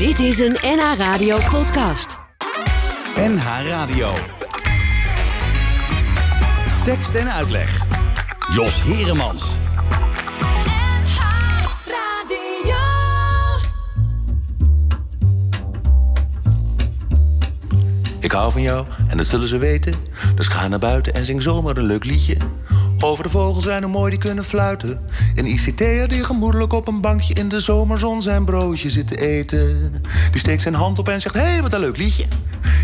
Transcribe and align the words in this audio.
Dit 0.00 0.18
is 0.18 0.38
een 0.38 0.56
NH 0.62 0.94
Radio 0.96 1.38
podcast. 1.50 2.18
NH 3.16 3.44
Radio. 3.66 4.12
Tekst 6.84 7.14
en 7.14 7.32
uitleg. 7.32 7.86
Jos 8.52 8.82
Heremans. 8.82 9.56
Ik 18.20 18.32
hou 18.32 18.52
van 18.52 18.62
jou 18.62 18.86
en 19.08 19.16
dat 19.16 19.26
zullen 19.26 19.48
ze 19.48 19.58
weten. 19.58 19.94
Dus 20.34 20.48
ga 20.48 20.68
naar 20.68 20.78
buiten 20.78 21.14
en 21.14 21.24
zing 21.24 21.42
zomaar 21.42 21.76
een 21.76 21.84
leuk 21.84 22.04
liedje. 22.04 22.36
Over 23.02 23.24
de 23.24 23.30
vogels 23.30 23.64
zijn 23.64 23.82
hoe 23.82 23.92
mooi 23.92 24.10
die 24.10 24.18
kunnen 24.18 24.44
fluiten. 24.44 25.00
Een 25.34 25.46
ICT'er 25.46 26.08
die 26.08 26.24
gemoedelijk 26.24 26.72
op 26.72 26.88
een 26.88 27.00
bankje 27.00 27.34
in 27.34 27.48
de 27.48 27.60
zomerzon 27.60 28.22
zijn 28.22 28.44
broodje 28.44 28.90
zit 28.90 29.06
te 29.06 29.16
eten. 29.16 29.92
Die 30.30 30.40
steekt 30.40 30.62
zijn 30.62 30.74
hand 30.74 30.98
op 30.98 31.08
en 31.08 31.20
zegt, 31.20 31.34
hé, 31.34 31.40
hey, 31.40 31.62
wat 31.62 31.72
een 31.72 31.80
leuk 31.80 31.96
liedje. 31.96 32.24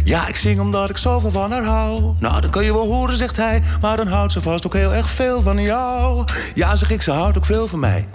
Ja, 0.05 0.27
ik 0.29 0.37
zing 0.37 0.61
omdat 0.61 0.91
ik 0.91 0.97
zoveel 0.97 1.31
van 1.31 1.53
haar 1.53 1.65
hou. 1.65 2.15
Nou, 2.21 2.41
dat 2.41 2.51
kun 2.51 2.65
je 2.65 2.73
wel 2.73 2.87
horen, 2.87 3.17
zegt 3.17 3.37
hij. 3.37 3.63
Maar 3.81 3.97
dan 3.97 4.07
houdt 4.07 4.33
ze 4.33 4.41
vast 4.41 4.67
ook 4.67 4.75
heel 4.75 4.95
erg 4.95 5.11
veel 5.11 5.43
van 5.43 5.63
jou. 5.63 6.25
Ja, 6.55 6.77
zeg 6.77 6.91
ik, 6.91 7.03
ze 7.03 7.11
houdt 7.11 7.37
ook 7.37 7.45
veel 7.45 7.69
van 7.69 7.79
mij. 7.79 8.09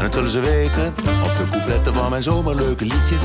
En 0.00 0.06
dat 0.06 0.14
zullen 0.14 0.30
ze 0.30 0.40
weten. 0.40 0.94
Op 1.22 1.36
de 1.36 1.44
coupletten 1.50 1.94
van 1.94 2.10
mijn 2.10 2.22
zomerleuke 2.22 2.84
liedje 2.84 3.16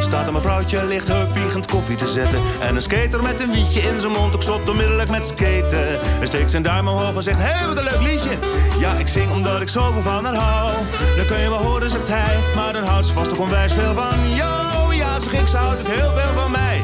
staat 0.00 0.26
een 0.26 0.32
mevrouwtje 0.32 0.86
licht 0.86 1.08
heupwiegend 1.08 1.70
koffie 1.70 1.96
te 1.96 2.08
zetten. 2.08 2.40
En 2.60 2.76
een 2.76 2.82
skater 2.82 3.22
met 3.22 3.40
een 3.40 3.52
wietje 3.52 3.80
in 3.80 4.00
zijn 4.00 4.12
mond, 4.12 4.34
ook 4.34 4.42
stopt 4.42 4.68
onmiddellijk 4.68 5.10
met 5.10 5.26
skaten. 5.26 6.00
En 6.20 6.26
steekt 6.26 6.50
zijn 6.50 6.62
duim 6.62 6.88
omhoog 6.88 7.14
en 7.14 7.22
zegt, 7.22 7.38
hé, 7.38 7.44
hey, 7.44 7.66
wat 7.66 7.76
een 7.76 7.84
leuk 7.84 8.00
liedje. 8.00 8.38
Ja, 8.78 8.92
ik 8.92 9.08
zing 9.08 9.30
omdat 9.30 9.60
ik 9.60 9.68
zoveel 9.68 10.02
van 10.02 10.24
haar 10.24 10.34
hou. 10.34 10.72
Dan 11.16 11.26
kun 11.26 11.38
je 11.38 11.48
wel 11.48 11.62
horen, 11.62 11.90
zegt 11.90 12.08
hij, 12.08 12.38
maar 12.54 12.72
dan 12.72 12.86
houdt 12.86 13.06
ze 13.06 13.12
vast 13.12 13.32
ook 13.32 13.40
onwijs 13.40 13.72
veel 13.72 13.94
van 13.94 14.34
jou. 14.34 14.94
Ja, 14.94 15.20
zeg 15.20 15.32
ik, 15.32 15.46
ze 15.46 15.56
houdt 15.56 15.80
ook 15.80 15.86
heel 15.86 16.12
veel 16.12 16.42
van 16.42 16.50
mij. 16.50 16.82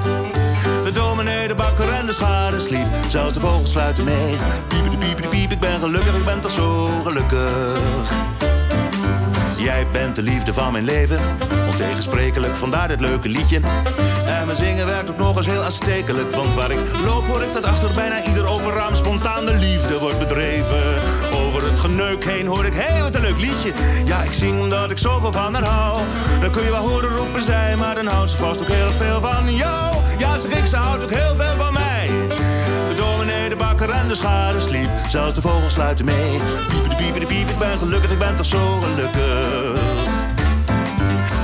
De 0.84 0.92
dominee, 0.92 1.48
de 1.48 1.54
bakker 1.54 1.92
en 1.92 2.06
de 2.06 2.12
schade 2.12 2.60
sliep. 2.60 2.86
Zelfs 3.08 3.32
de 3.32 3.40
vogels 3.40 3.70
fluiten 3.70 4.04
mee. 4.04 4.34
Piep, 4.68 4.90
de 4.90 4.96
piep, 4.96 5.30
piep, 5.30 5.52
ik 5.52 5.60
ben 5.60 5.78
gelukkig, 5.78 6.16
ik 6.16 6.24
ben 6.24 6.40
toch 6.40 6.52
zo 6.52 6.86
gelukkig. 7.04 8.45
Jij 9.66 9.86
bent 9.92 10.16
de 10.16 10.22
liefde 10.22 10.52
van 10.52 10.72
mijn 10.72 10.84
leven. 10.84 11.18
Ontegensprekelijk, 11.66 12.56
vandaar 12.56 12.88
dit 12.88 13.00
leuke 13.00 13.28
liedje. 13.28 13.60
En 14.26 14.46
mijn 14.46 14.56
zingen 14.56 14.86
werkt 14.86 15.10
ook 15.10 15.18
nog 15.18 15.36
eens 15.36 15.46
heel 15.46 15.62
aanstekelijk. 15.62 16.34
Want 16.34 16.54
waar 16.54 16.70
ik 16.70 16.78
loop 17.04 17.26
hoor 17.26 17.42
ik 17.42 17.52
dat 17.52 17.64
achter 17.64 17.94
bijna 17.94 18.24
ieder 18.24 18.46
open 18.46 18.72
raam 18.72 18.94
spontaan 18.94 19.44
de 19.44 19.54
liefde 19.54 19.98
wordt 19.98 20.18
bedreven. 20.18 20.98
Over 21.34 21.62
het 21.62 21.78
geneuk 21.78 22.24
heen 22.24 22.46
hoor 22.46 22.64
ik, 22.64 22.74
hé 22.74 23.02
wat 23.02 23.14
een 23.14 23.20
leuk 23.20 23.38
liedje. 23.38 23.72
Ja, 24.04 24.22
ik 24.22 24.32
zing 24.32 24.60
omdat 24.60 24.90
ik 24.90 24.98
zoveel 24.98 25.32
van 25.32 25.54
haar 25.54 25.64
hou. 25.64 25.98
Dan 26.40 26.50
kun 26.50 26.62
je 26.62 26.70
wel 26.70 26.88
horen 26.88 27.16
roepen 27.16 27.42
zij, 27.42 27.76
maar 27.76 27.94
dan 27.94 28.06
houdt 28.06 28.30
ze 28.30 28.36
vast 28.36 28.60
ook 28.60 28.68
heel 28.68 28.90
veel 28.90 29.20
van 29.20 29.54
jou. 29.54 29.96
Ja, 30.18 30.38
zeg 30.38 30.58
ik, 30.58 30.66
ze 30.66 30.76
houdt 30.76 31.02
ook 31.02 31.14
heel 31.14 31.36
veel 31.36 31.56
van 31.56 31.72
mij. 31.72 31.85
En 34.06 34.12
de 34.12 34.18
schade 34.18 34.60
sliep. 34.60 34.90
Zelfs 35.08 35.34
de 35.34 35.40
vogels 35.40 35.72
sluiten 35.72 36.04
mee. 36.04 36.36
Piepen 36.68 36.96
piepen 36.96 37.20
de 37.20 37.26
piep, 37.26 37.50
ik 37.50 37.58
ben 37.58 37.78
gelukkig, 37.78 38.10
ik 38.10 38.18
ben 38.18 38.36
toch 38.36 38.46
zo 38.46 38.80
gelukkig. 38.80 39.80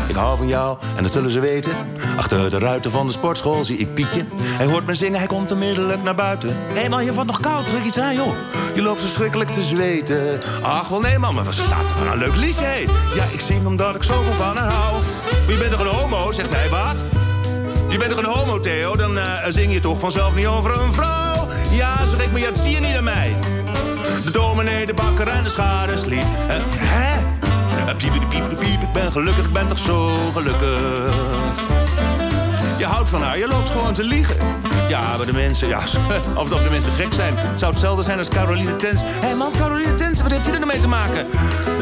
Ik 0.09 0.15
hou 0.15 0.37
van 0.37 0.47
jou 0.47 0.79
en 0.97 1.03
dat 1.03 1.13
zullen 1.13 1.31
ze 1.31 1.41
weten. 1.41 1.73
Achter 2.17 2.51
de 2.51 2.59
ruiten 2.59 2.91
van 2.91 3.07
de 3.07 3.13
sportschool 3.13 3.65
zie 3.65 3.77
ik 3.77 3.95
Pietje. 3.95 4.25
Hij 4.45 4.67
hoort 4.67 4.87
me 4.87 4.95
zingen, 4.95 5.19
hij 5.19 5.27
komt 5.27 5.51
onmiddellijk 5.51 6.03
naar 6.03 6.15
buiten. 6.15 6.57
Hé 6.73 6.89
man, 6.89 7.05
je 7.05 7.13
valt 7.13 7.27
nog 7.27 7.41
koud, 7.41 7.67
trek 7.67 7.85
iets 7.85 7.99
aan 7.99 8.15
joh. 8.15 8.33
Je 8.75 8.83
loopt 8.83 9.01
verschrikkelijk 9.01 9.51
te 9.51 9.63
zweten. 9.63 10.41
Ach 10.63 10.89
wel 10.89 11.01
nee 11.01 11.19
man, 11.19 11.35
maar 11.35 11.45
wat 11.45 11.55
staat 11.55 11.91
er 11.91 11.97
van 11.97 12.07
een 12.07 12.19
leuk 12.19 12.37
liedje. 12.37 12.85
Ja, 13.15 13.25
ik 13.33 13.41
zing 13.41 13.67
omdat 13.67 13.95
ik 13.95 14.03
zoveel 14.03 14.37
van 14.37 14.57
haar 14.57 14.73
hou. 14.73 15.03
Je 15.49 15.57
bent 15.59 15.71
toch 15.71 15.81
een 15.81 15.87
homo, 15.87 16.33
zegt 16.33 16.53
hij, 16.53 16.69
wat? 16.69 17.05
Je 17.89 17.99
bent 17.99 18.11
toch 18.11 18.19
een 18.19 18.33
homo, 18.33 18.61
Theo? 18.61 18.97
Dan 18.97 19.17
uh, 19.17 19.25
zing 19.49 19.73
je 19.73 19.81
toch 19.81 20.01
vanzelf 20.01 20.35
niet 20.35 20.47
over 20.47 20.81
een 20.81 20.93
vrouw? 20.93 21.22
Ja, 21.73 22.07
zeg 22.07 22.21
ik, 22.21 22.33
maar 22.33 22.41
dat 22.41 22.59
zie 22.59 22.71
je 22.71 22.81
niet 22.81 22.97
aan 22.97 23.05
mij. 23.05 23.37
De 24.25 24.31
dominee, 24.31 24.87
de 24.87 24.95
bakker 24.95 25.27
en 25.29 25.43
de 25.43 25.49
schade 25.49 25.97
sliep. 25.97 26.23
Uh, 26.23 26.55
hè? 26.77 27.21
Piep, 27.97 28.13
piep, 28.13 28.29
piep, 28.29 28.59
piep, 28.59 28.83
ik 28.83 28.93
ben 28.93 29.13
gelukkig, 29.13 29.47
ik 29.47 29.53
ben 29.53 29.67
toch 29.67 29.79
zo 29.79 30.15
gelukkig. 30.33 31.15
Je 32.79 32.85
houdt 32.85 33.09
van 33.09 33.23
haar, 33.23 33.39
je 33.39 33.49
loopt 33.49 33.71
gewoon 33.71 33.95
te 33.95 34.05
liegen. 34.05 34.37
Ja, 34.89 35.17
maar 35.17 35.27
de 35.27 35.33
mensen, 35.33 35.69
ja, 35.69 35.79
of 36.43 36.49
de 36.49 36.71
mensen 36.71 36.93
gek 36.93 37.13
zijn. 37.13 37.37
Het 37.37 37.59
zou 37.59 37.73
hetzelfde 37.73 38.03
zijn 38.03 38.19
als 38.19 38.29
Caroline 38.29 38.77
Tens. 38.77 39.01
Hé 39.01 39.07
hey 39.07 39.35
man, 39.35 39.53
wat 40.23 40.31
heeft 40.31 40.45
hij 40.45 40.53
er 40.53 40.61
nou 40.61 40.73
mee 40.73 40.81
te 40.81 40.89
maken? 40.89 41.27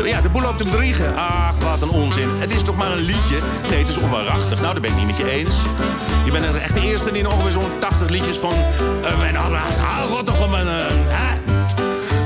Ja, 0.04 0.20
de 0.20 0.28
boel 0.28 0.42
loopt 0.42 0.58
te 0.58 0.64
bedriegen. 0.64 1.16
Ach, 1.16 1.54
wat 1.58 1.82
een 1.82 1.90
onzin. 1.90 2.28
Het 2.38 2.54
is 2.54 2.62
toch 2.62 2.76
maar 2.76 2.90
een 2.90 2.98
liedje? 2.98 3.38
Nee, 3.68 3.78
het 3.78 3.88
is 3.88 3.98
onwaarachtig. 3.98 4.60
Nou, 4.60 4.72
daar 4.72 4.82
ben 4.82 4.90
ik 4.90 4.96
niet 4.96 5.06
met 5.06 5.16
je 5.16 5.30
eens. 5.30 5.56
Je 6.24 6.30
bent 6.30 6.56
echt 6.56 6.74
de 6.74 6.80
eerste 6.80 7.12
die 7.12 7.28
ongeveer 7.28 7.50
zo'n 7.50 7.78
80 7.78 8.08
liedjes 8.08 8.36
van... 8.36 8.52
Uh, 9.02 9.26
en 9.26 9.34
dan, 9.34 9.54
hou 9.78 10.24
toch 10.24 10.44
om 10.44 10.54
een... 10.54 10.66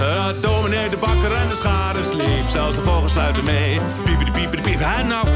Uh, 0.00 0.28
dominee, 0.40 0.88
de 0.88 0.96
bakker 0.96 1.32
en 1.32 1.48
de 1.48 1.56
schade 1.56 2.02
sliep. 2.02 2.48
Zelfs 2.48 2.76
de 2.76 2.82
vogels 2.82 3.12
sluiten 3.12 3.44
mee. 3.44 3.80
Piep, 4.04 4.18
piep, 4.18 4.50
piep, 4.50 4.62
piep. 4.62 4.80
En 4.80 5.06
nou, 5.06 5.26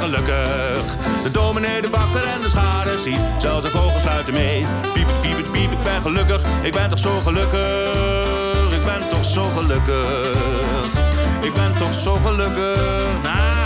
gelukkig. 0.00 0.96
De 1.22 1.30
dominee, 1.30 1.82
de 1.82 1.88
bakker 1.88 2.22
en 2.22 2.42
de 2.42 2.48
schade 2.48 2.98
sliep. 2.98 3.18
Zelfs 3.38 3.64
de 3.64 3.70
vogels 3.70 4.02
sluiten 4.02 4.34
mee. 4.34 4.64
Piep, 4.92 5.08
piep, 5.20 5.52
piep, 5.52 5.72
ik 5.72 5.82
ben 5.82 6.00
gelukkig. 6.02 6.40
Ik 6.62 6.72
ben 6.72 6.88
toch 6.88 6.98
zo 6.98 7.20
gelukkig. 7.24 8.39
Ik 8.80 8.86
ben 8.86 9.08
toch 9.08 9.24
zo 9.24 9.42
gelukkig. 9.42 10.36
Ik 11.40 11.54
ben 11.54 11.76
toch 11.78 11.94
zo 11.94 12.18
gelukkig. 12.24 13.06
Nou. 13.22 13.59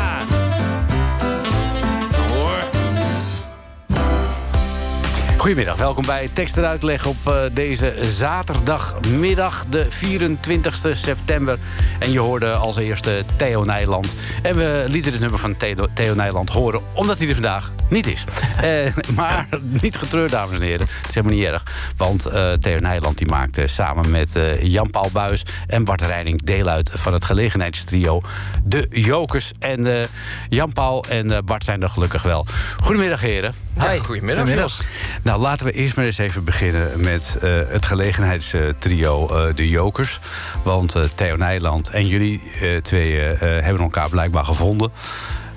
Goedemiddag, 5.44 5.78
welkom 5.78 6.06
bij 6.06 6.30
Tekst 6.32 6.56
en 6.56 6.66
Uitleg 6.66 7.06
op 7.06 7.16
uh, 7.28 7.34
deze 7.52 7.94
zaterdagmiddag, 8.00 9.64
de 9.68 9.86
24 9.90 10.76
september. 10.92 11.58
En 11.98 12.12
je 12.12 12.18
hoorde 12.18 12.54
als 12.54 12.76
eerste 12.76 13.22
Theo 13.36 13.62
Nijland. 13.62 14.14
En 14.42 14.56
we 14.56 14.84
lieten 14.88 15.12
het 15.12 15.20
nummer 15.20 15.38
van 15.38 15.56
Theo, 15.56 15.86
Theo 15.94 16.14
Nijland 16.14 16.50
horen, 16.50 16.80
omdat 16.92 17.18
hij 17.18 17.28
er 17.28 17.34
vandaag 17.34 17.72
niet 17.88 18.06
is. 18.06 18.24
uh, 18.64 18.96
maar 19.16 19.46
niet 19.82 19.96
getreurd, 19.96 20.30
dames 20.30 20.54
en 20.54 20.62
heren. 20.62 20.86
Het 20.86 21.08
is 21.08 21.14
helemaal 21.14 21.36
niet 21.36 21.46
erg. 21.46 21.62
Want 21.96 22.26
uh, 22.26 22.52
Theo 22.52 22.78
Nijland 22.78 23.18
die 23.18 23.28
maakte 23.28 23.66
samen 23.66 24.10
met 24.10 24.38
Jan-Paul 24.60 25.10
Buis 25.12 25.42
en 25.66 25.84
Bart 25.84 26.02
Reining 26.02 26.42
deel 26.42 26.66
uit 26.66 26.90
van 26.94 27.12
het 27.12 27.24
gelegenheidstrio 27.24 28.20
De 28.64 28.86
Jokers. 28.90 29.52
En 29.58 30.06
Jan-Paul 30.48 31.04
en 31.08 31.44
Bart 31.44 31.64
zijn 31.64 31.82
er 31.82 31.88
gelukkig 31.88 32.22
wel. 32.22 32.46
Goedemiddag, 32.82 33.20
heren. 33.20 33.54
Hi. 33.74 33.82
Ja, 33.82 33.98
goedemiddag. 33.98 34.44
goedemiddag. 34.44 34.80
Nou, 35.22 35.33
laten 35.38 35.66
we 35.66 35.72
eerst 35.72 35.96
maar 35.96 36.04
eens 36.04 36.18
even 36.18 36.44
beginnen 36.44 37.00
met 37.00 37.36
uh, 37.42 37.60
het 37.68 37.86
gelegenheidstrio 37.86 39.28
uh, 39.30 39.54
De 39.54 39.68
Jokers. 39.68 40.18
Want 40.62 40.96
uh, 40.96 41.02
Theo 41.02 41.36
Nijland 41.36 41.90
en 41.90 42.06
jullie 42.06 42.40
twee 42.82 43.18
hebben 43.38 43.82
elkaar 43.82 44.08
blijkbaar 44.08 44.44
gevonden. 44.44 44.92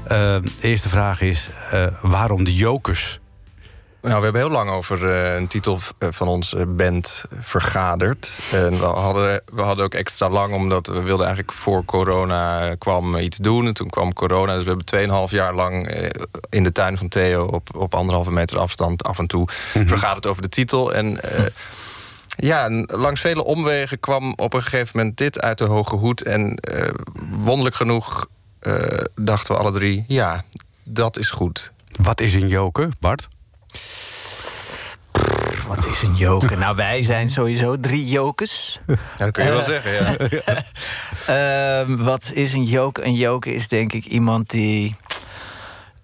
de 0.07 0.41
eerste 0.61 0.89
vraag 0.89 1.21
is, 1.21 1.49
waarom 2.01 2.43
De 2.43 2.55
Jokers? 2.55 3.19
Nou, 4.01 4.17
we 4.17 4.23
hebben 4.23 4.41
heel 4.41 4.51
lang 4.51 4.69
over 4.69 5.03
uh, 5.03 5.35
een 5.35 5.47
titel 5.47 5.79
van 5.99 6.27
onze 6.27 6.65
band 6.65 7.25
vergaderd. 7.39 8.39
En 8.51 8.69
we 8.69 8.85
hadden, 8.85 9.41
we 9.53 9.61
hadden 9.61 9.85
ook 9.85 9.93
extra 9.93 10.29
lang, 10.29 10.53
omdat 10.53 10.87
we 10.87 11.01
wilden 11.01 11.25
eigenlijk 11.25 11.57
voor 11.57 11.85
corona 11.85 12.75
kwam 12.75 13.17
iets 13.17 13.37
doen. 13.37 13.65
En 13.65 13.73
toen 13.73 13.89
kwam 13.89 14.13
corona, 14.13 14.55
dus 14.55 14.63
we 14.63 14.75
hebben 14.97 15.27
2,5 15.29 15.33
jaar 15.33 15.53
lang 15.53 15.87
in 16.49 16.63
de 16.63 16.71
tuin 16.71 16.97
van 16.97 17.07
Theo... 17.07 17.45
op, 17.45 17.75
op 17.75 17.95
anderhalve 17.95 18.31
meter 18.31 18.59
afstand 18.59 19.03
af 19.03 19.19
en 19.19 19.27
toe 19.27 19.47
mm 19.73 19.87
vergaderd 19.87 20.25
over 20.25 20.41
de 20.41 20.49
titel. 20.49 20.93
En... 20.93 21.11
Uh, 21.11 21.45
ja, 22.39 22.69
langs 22.85 23.21
vele 23.21 23.43
omwegen 23.43 23.99
kwam 23.99 24.33
op 24.35 24.53
een 24.53 24.61
gegeven 24.61 24.97
moment 24.97 25.17
dit 25.17 25.41
uit 25.41 25.57
de 25.57 25.63
hoge 25.63 25.95
hoed. 25.95 26.21
En 26.21 26.59
uh, 26.73 26.89
wonderlijk 27.43 27.75
genoeg 27.75 28.27
dachten 29.15 29.55
we 29.55 29.61
alle 29.61 29.71
drie... 29.71 30.03
ja, 30.07 30.43
dat 30.83 31.17
is 31.17 31.29
goed. 31.29 31.71
Wat 32.01 32.21
is 32.21 32.33
een 32.33 32.47
joker, 32.47 32.89
Bart? 32.99 33.27
Wat 35.67 35.85
is 35.85 36.01
een 36.01 36.15
joker? 36.15 36.57
nou, 36.57 36.75
wij 36.75 37.01
zijn 37.01 37.29
sowieso 37.29 37.79
drie 37.79 38.07
jokers. 38.07 38.79
Ja, 38.87 38.95
dat 39.17 39.31
kun 39.31 39.45
je 39.45 39.51
wel 39.51 39.61
zeggen, 39.61 39.91
ja. 40.29 41.83
uh, 41.83 41.97
wat 42.05 42.31
is 42.33 42.53
een 42.53 42.63
joker? 42.63 43.05
Een 43.05 43.15
joker 43.15 43.53
is 43.53 43.67
denk 43.67 43.93
ik 43.93 44.05
iemand 44.05 44.49
die... 44.49 44.95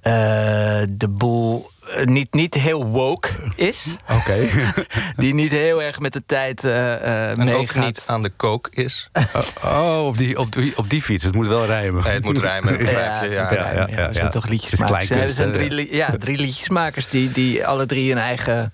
eh, 0.04 0.82
de 0.94 1.08
boel 1.10 1.72
eh, 1.96 2.06
niet, 2.06 2.34
niet 2.34 2.54
heel 2.54 2.86
woke 2.86 3.30
is. 3.56 3.86
Oké. 4.18 4.48
Die 5.22 5.34
niet 5.34 5.52
heel 5.52 5.82
erg 5.82 6.00
met 6.00 6.14
de 6.14 6.24
tijd 6.26 6.64
eh 6.64 6.94
eh, 6.94 7.30
En 7.32 7.40
ook 7.40 7.46
meegaat. 7.46 7.86
niet 7.86 8.04
aan 8.06 8.24
de 8.24 8.30
kook 8.30 8.68
is. 8.72 9.10
Oh, 9.64 10.06
op 10.06 10.18
die, 10.18 10.40
op, 10.40 10.52
die, 10.52 10.78
op 10.78 10.90
die 10.90 11.02
fiets. 11.02 11.24
Het 11.24 11.36
moet 11.36 11.48
wel 11.48 11.66
rijmen. 11.66 12.04
Nee, 12.04 12.14
het 12.14 12.24
moet 12.24 12.38
rijmen. 12.38 12.78
Ja, 12.86 13.20
het 13.20 13.34
ja. 13.34 13.54
ja, 13.54 13.74
ja, 13.74 13.88
ja, 13.90 14.08
we 14.08 14.14
zijn 14.14 14.26
ja. 14.26 14.30
toch 14.30 14.44
Het 14.44 14.52
is 14.52 14.60
liedjesmakers. 14.62 15.06
Kleinkunst, 15.08 15.36
zijn 15.36 15.52
drie, 15.52 15.70
li- 15.72 15.96
ja, 15.96 16.16
drie 16.20 16.38
liedjesmakers 16.38 17.10
die, 17.10 17.32
die 17.32 17.68
alle 17.68 17.86
drie 17.86 18.12
een 18.12 18.18
eigen 18.18 18.74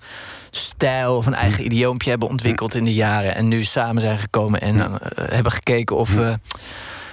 stijl 0.50 1.16
of 1.16 1.26
een 1.26 1.34
eigen 1.34 1.64
idioompje 1.64 2.10
hebben 2.10 2.28
ontwikkeld 2.28 2.74
in 2.74 2.84
de 2.84 2.94
jaren. 2.94 3.34
En 3.34 3.48
nu 3.48 3.64
samen 3.64 4.02
zijn 4.02 4.18
gekomen 4.18 4.60
en 4.60 4.80
eh, 4.80 4.94
hebben 5.16 5.52
gekeken 5.52 5.96
of 5.96 6.14
we 6.14 6.38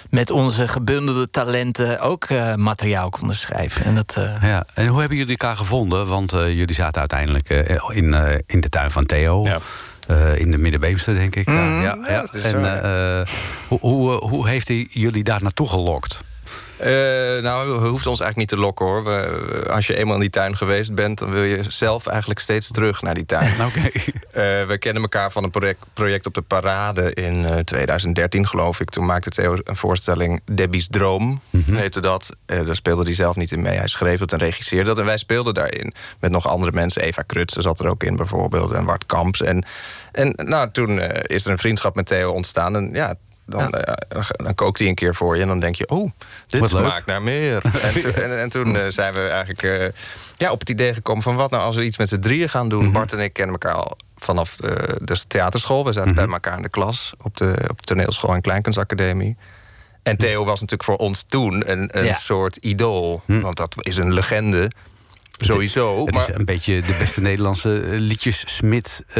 met 0.09 0.31
onze 0.31 0.67
gebundelde 0.67 1.29
talenten 1.29 1.99
ook 1.99 2.23
eh, 2.25 2.55
materiaal 2.55 3.09
konden 3.09 3.35
schrijven. 3.35 3.85
En 3.85 3.95
dat, 3.95 4.15
eh, 4.17 4.49
Ja, 4.49 4.65
en 4.73 4.87
hoe 4.87 4.99
hebben 4.99 5.17
jullie 5.17 5.37
elkaar 5.37 5.57
gevonden? 5.57 6.07
Want 6.07 6.33
eh, 6.33 6.51
jullie 6.51 6.75
zaten 6.75 6.99
uiteindelijk 6.99 7.49
eh, 7.49 7.79
in, 7.97 8.13
eh, 8.13 8.37
in 8.45 8.61
de 8.61 8.69
tuin 8.69 8.91
van 8.91 9.05
Theo. 9.05 9.43
Ja. 9.43 9.57
Eh, 10.07 10.39
in 10.39 10.51
de 10.51 10.57
Middenbeemster, 10.57 11.15
denk 11.15 11.35
ik. 11.35 11.47
Ja, 11.47 11.53
Mhm. 11.53 11.81
ja, 11.81 11.97
ja. 12.07 12.21
dat 12.21 12.33
is 12.33 12.43
en 12.43 12.49
zo, 12.51 13.25
hoe, 13.67 13.79
hoe, 13.79 14.11
hoe 14.29 14.47
heeft 14.49 14.67
hij 14.67 14.87
jullie 14.89 15.23
daar 15.23 15.41
naartoe 15.43 15.69
gelokt? 15.69 16.19
Eh, 16.77 16.89
nou, 17.43 17.69
hoeft 17.69 18.07
ons 18.07 18.19
eigenlijk 18.19 18.35
niet 18.35 18.47
te 18.47 18.57
lokken 18.57 18.85
hoor. 18.85 19.03
We, 19.03 19.63
als 19.69 19.87
je 19.87 19.95
eenmaal 19.95 20.15
in 20.15 20.21
die 20.21 20.29
tuin 20.29 20.57
geweest 20.57 20.93
bent, 20.93 21.19
dan 21.19 21.31
wil 21.31 21.43
je 21.43 21.63
zelf 21.67 22.07
eigenlijk 22.07 22.39
steeds 22.39 22.71
terug 22.71 23.01
naar 23.01 23.13
die 23.13 23.25
tuin. 23.25 23.53
Oké. 23.67 23.89
Eh, 24.31 24.67
we 24.67 24.77
kennen 24.79 25.01
elkaar 25.01 25.31
van 25.31 25.43
een 25.43 25.49
project, 25.49 25.85
project 25.93 26.25
op 26.25 26.33
de 26.33 26.41
Parade 26.41 27.13
in 27.13 27.45
eh, 27.45 27.59
2013, 27.59 28.47
geloof 28.47 28.79
ik. 28.79 28.89
Toen 28.89 29.05
maakte 29.05 29.29
Theo 29.29 29.55
een 29.63 29.75
voorstelling 29.75 30.41
Debbie's 30.51 30.87
Droom, 30.89 31.41
heette 31.71 31.99
dat. 31.99 32.35
Eh, 32.45 32.65
daar 32.65 32.75
speelde 32.75 33.03
hij 33.03 33.13
zelf 33.13 33.35
niet 33.35 33.51
in 33.51 33.61
mee. 33.61 33.77
Hij 33.77 33.87
schreef 33.87 34.19
het 34.19 34.31
en 34.31 34.39
regisseerde 34.39 34.85
dat. 34.85 34.99
En 34.99 35.05
wij 35.05 35.17
speelden 35.17 35.53
daarin 35.53 35.93
met 36.19 36.31
nog 36.31 36.47
andere 36.47 36.71
mensen. 36.71 37.01
Eva 37.01 37.21
Krutsen 37.21 37.61
zat 37.61 37.79
er 37.79 37.87
ook 37.87 38.03
in 38.03 38.15
bijvoorbeeld. 38.15 38.71
En 38.71 38.85
Wart 38.85 39.05
Kamps. 39.05 39.41
En, 39.41 39.65
en 40.11 40.33
nou, 40.35 40.71
toen 40.71 40.99
eh, 40.99 41.35
is 41.35 41.45
er 41.45 41.51
een 41.51 41.57
vriendschap 41.57 41.95
met 41.95 42.05
Theo 42.05 42.31
ontstaan. 42.31 42.75
En 42.75 42.89
ja, 42.93 43.15
dan, 43.47 43.71
eh, 43.73 44.23
dan 44.35 44.55
kookt 44.55 44.79
hij 44.79 44.87
een 44.87 44.95
keer 44.95 45.15
voor 45.15 45.35
je 45.35 45.41
en 45.41 45.47
dan 45.47 45.59
denk 45.59 45.75
je... 45.75 45.87
oh, 45.89 46.11
dit 46.47 46.61
Wat 46.61 46.71
leuk. 46.71 46.81
smaakt 46.81 47.05
naar 47.05 47.21
meer. 47.21 47.61
en, 47.93 48.01
to- 48.01 48.09
en, 48.09 48.39
en 48.39 48.49
toen 48.49 48.75
eh, 48.75 48.85
zijn 48.89 49.13
we 49.13 49.19
eigenlijk 49.27 49.63
eh, 49.63 49.87
ja, 50.37 50.51
op 50.51 50.59
het 50.59 50.69
idee 50.69 50.93
gekomen 50.93 51.23
van... 51.23 51.35
wat 51.35 51.51
nou 51.51 51.63
als 51.63 51.75
we 51.75 51.83
iets 51.83 51.97
met 51.97 52.09
z'n 52.09 52.19
drieën 52.19 52.49
gaan 52.49 52.69
doen. 52.69 52.91
Bart 52.91 53.13
en 53.13 53.19
ik 53.19 53.33
kennen 53.33 53.53
elkaar 53.59 53.73
al 53.81 53.97
vanaf 54.17 54.55
de, 54.55 54.97
de 55.01 55.27
theaterschool. 55.27 55.85
We 55.85 55.93
zaten 55.93 56.15
bij 56.15 56.27
elkaar 56.27 56.55
in 56.55 56.61
de 56.63 56.69
klas 56.69 57.13
op 57.23 57.37
de, 57.37 57.55
op 57.69 57.77
de 57.77 57.83
toneelschool 57.83 58.33
en 58.33 58.41
kleinkunstacademie. 58.41 59.37
En 60.03 60.17
Theo 60.17 60.39
was 60.45 60.61
natuurlijk 60.61 60.83
voor 60.83 60.95
ons 61.07 61.23
toen 61.27 61.71
een, 61.71 61.89
een 61.97 62.05
Ja. 62.05 62.13
soort 62.13 62.55
idool. 62.55 63.21
Want 63.25 63.57
dat 63.57 63.75
is 63.77 63.97
een 63.97 64.13
legende, 64.13 64.71
sowieso. 65.37 66.05
Het 66.05 66.13
maar 66.13 66.29
is 66.29 66.35
een 66.35 66.45
beetje 66.45 66.81
de 66.81 66.95
beste 66.99 67.21
Nederlandse 67.21 67.79
eh, 67.81 67.99
liedjessmid... 67.99 69.03
eh, 69.07 69.13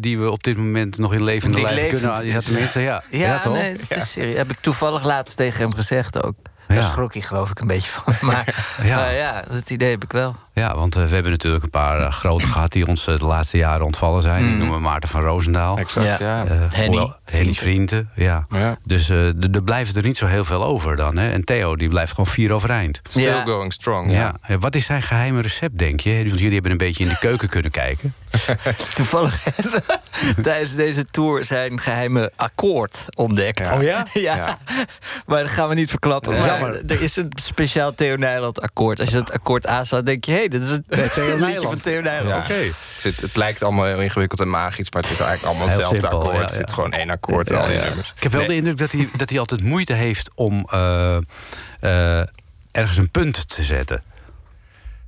die 0.00 0.18
we 0.18 0.30
op 0.30 0.42
dit 0.42 0.56
moment 0.56 0.98
nog 0.98 1.14
in 1.14 1.24
levende 1.24 1.60
lijf 1.62 1.90
kunnen... 1.90 2.26
Ja, 2.26 2.40
tenminste, 2.40 2.80
ja. 2.80 3.02
ja, 3.10 3.38
toch? 3.38 3.52
nee, 3.52 3.72
het 3.72 3.96
is 3.96 4.12
serieus. 4.12 4.36
Heb 4.36 4.50
ik 4.50 4.60
toevallig 4.60 5.04
laatst 5.04 5.36
tegen 5.36 5.60
hem 5.60 5.74
gezegd 5.74 6.22
ook. 6.22 6.34
Ja. 6.68 6.74
Daar 6.74 6.82
schrok 6.82 7.12
hij 7.12 7.22
geloof 7.22 7.50
ik 7.50 7.60
een 7.60 7.66
beetje 7.66 7.90
van. 7.90 8.14
Maar 8.28 8.76
Ja. 8.82 8.86
ja, 8.86 9.10
ja 9.10 9.44
dat 9.50 9.70
idee 9.70 9.90
heb 9.90 10.04
ik 10.04 10.12
wel. 10.12 10.36
Ja, 10.58 10.74
want 10.76 10.96
eh, 10.96 11.04
we 11.06 11.14
hebben 11.14 11.32
natuurlijk 11.32 11.64
een 11.64 11.70
paar 11.70 12.00
eh, 12.00 12.10
grote 12.12 12.46
gehad... 12.52 12.72
die 12.72 12.86
ons 12.86 13.06
eh, 13.06 13.16
de 13.18 13.24
laatste 13.24 13.56
jaren 13.56 13.86
ontvallen 13.86 14.22
zijn. 14.22 14.42
Die 14.46 14.56
noemen 14.56 14.74
we 14.74 14.80
Maarten 14.80 15.08
van 15.08 15.22
Roosendaal. 15.22 15.78
exact, 15.78 16.18
Ja. 16.18 16.44
ja. 16.44 17.18
Henny 17.24 17.54
Vrienden, 17.54 18.10
ja. 18.14 18.46
Ja. 18.48 18.76
Dus 18.84 19.08
eh, 19.10 19.26
er 19.54 19.62
blijven 19.64 19.94
er 19.94 20.02
niet 20.02 20.16
zo 20.18 20.26
heel 20.26 20.44
veel 20.44 20.64
over 20.64 20.96
dan. 20.96 21.16
Hè? 21.16 21.30
En 21.30 21.44
Theo, 21.44 21.76
die 21.76 21.88
blijft 21.88 22.10
gewoon 22.10 22.26
vier 22.26 22.52
overeind. 22.52 23.00
Still 23.08 23.22
Ja. 23.24 23.42
going 23.44 23.72
strong. 23.72 24.12
Ja. 24.12 24.34
Ja. 24.48 24.58
Wat 24.58 24.74
is 24.74 24.86
zijn 24.86 25.02
geheime 25.02 25.40
recept, 25.40 25.78
denk 25.78 26.00
je? 26.00 26.14
Want 26.26 26.38
jullie 26.38 26.52
hebben 26.54 26.70
een 26.70 26.76
beetje 26.76 27.04
in 27.04 27.10
de 27.10 27.18
keuken 27.18 27.48
kunnen 27.48 27.70
kijken. 27.70 28.14
Toevallig 28.94 29.44
hebben 29.44 29.72
we 29.72 30.42
tijdens 30.42 30.74
deze 30.74 31.04
tour 31.04 31.44
zijn 31.44 31.80
geheime 31.80 32.32
akkoord 32.36 33.04
ontdekt. 33.16 33.58
Ja. 33.58 33.76
Oh 33.76 33.82
ja? 33.82 34.06
ja. 34.30 34.58
Maar 35.26 35.42
dat 35.42 35.50
gaan 35.52 35.68
we 35.68 35.74
niet 35.74 35.90
verklappen. 35.90 36.32
Nee. 36.32 36.40
Maar 36.60 36.74
er 36.86 37.02
is 37.02 37.16
een 37.16 37.32
speciaal 37.34 37.94
Theo 37.94 38.16
Nijland 38.16 38.60
akkoord. 38.60 39.00
Als 39.00 39.08
je 39.08 39.14
dat 39.14 39.32
akkoord 39.32 39.66
aanslaat, 39.66 40.06
denk 40.06 40.24
je... 40.24 40.32
hé, 40.32 40.47
dit 40.48 40.62
is 40.62 40.70
een 40.70 40.84
Theo 41.14 41.36
liedje 41.46 41.60
van 41.68 41.78
Theo 41.78 42.00
Nijland. 42.00 42.46
Ja. 42.46 42.54
Het, 42.54 42.74
zit- 42.98 43.20
het 43.20 43.36
lijkt 43.36 43.62
allemaal 43.62 43.84
heel 43.84 44.00
ingewikkeld 44.00 44.40
en 44.40 44.50
magisch, 44.50 44.90
maar 44.90 45.02
het 45.02 45.10
is 45.10 45.18
eigenlijk 45.20 45.48
allemaal 45.48 45.68
Heel 45.68 45.76
hetzelfde 45.76 46.00
simpel, 46.08 46.18
akkoord. 46.18 46.36
ja, 46.36 46.42
Het 46.42 46.52
zit 46.52 46.72
gewoon 46.72 46.92
één 46.92 47.10
akkoord 47.10 47.50
in 47.50 47.56
al 47.56 47.66
die 47.66 47.76
nummers. 47.78 48.12
Ik 48.16 48.22
heb 48.22 48.32
wel 48.32 48.40
Nee. 48.40 48.50
de 48.50 48.56
indruk 48.56 48.78
dat 48.78 48.92
hij, 48.92 49.08
dat 49.16 49.30
hij 49.30 49.38
altijd 49.38 49.62
moeite 49.62 49.92
heeft 49.92 50.30
om 50.34 50.66
eh, 50.70 51.16
eh, 51.80 52.26
ergens 52.70 52.96
een 52.96 53.10
punt 53.10 53.48
te 53.48 53.62
zetten. 53.64 54.02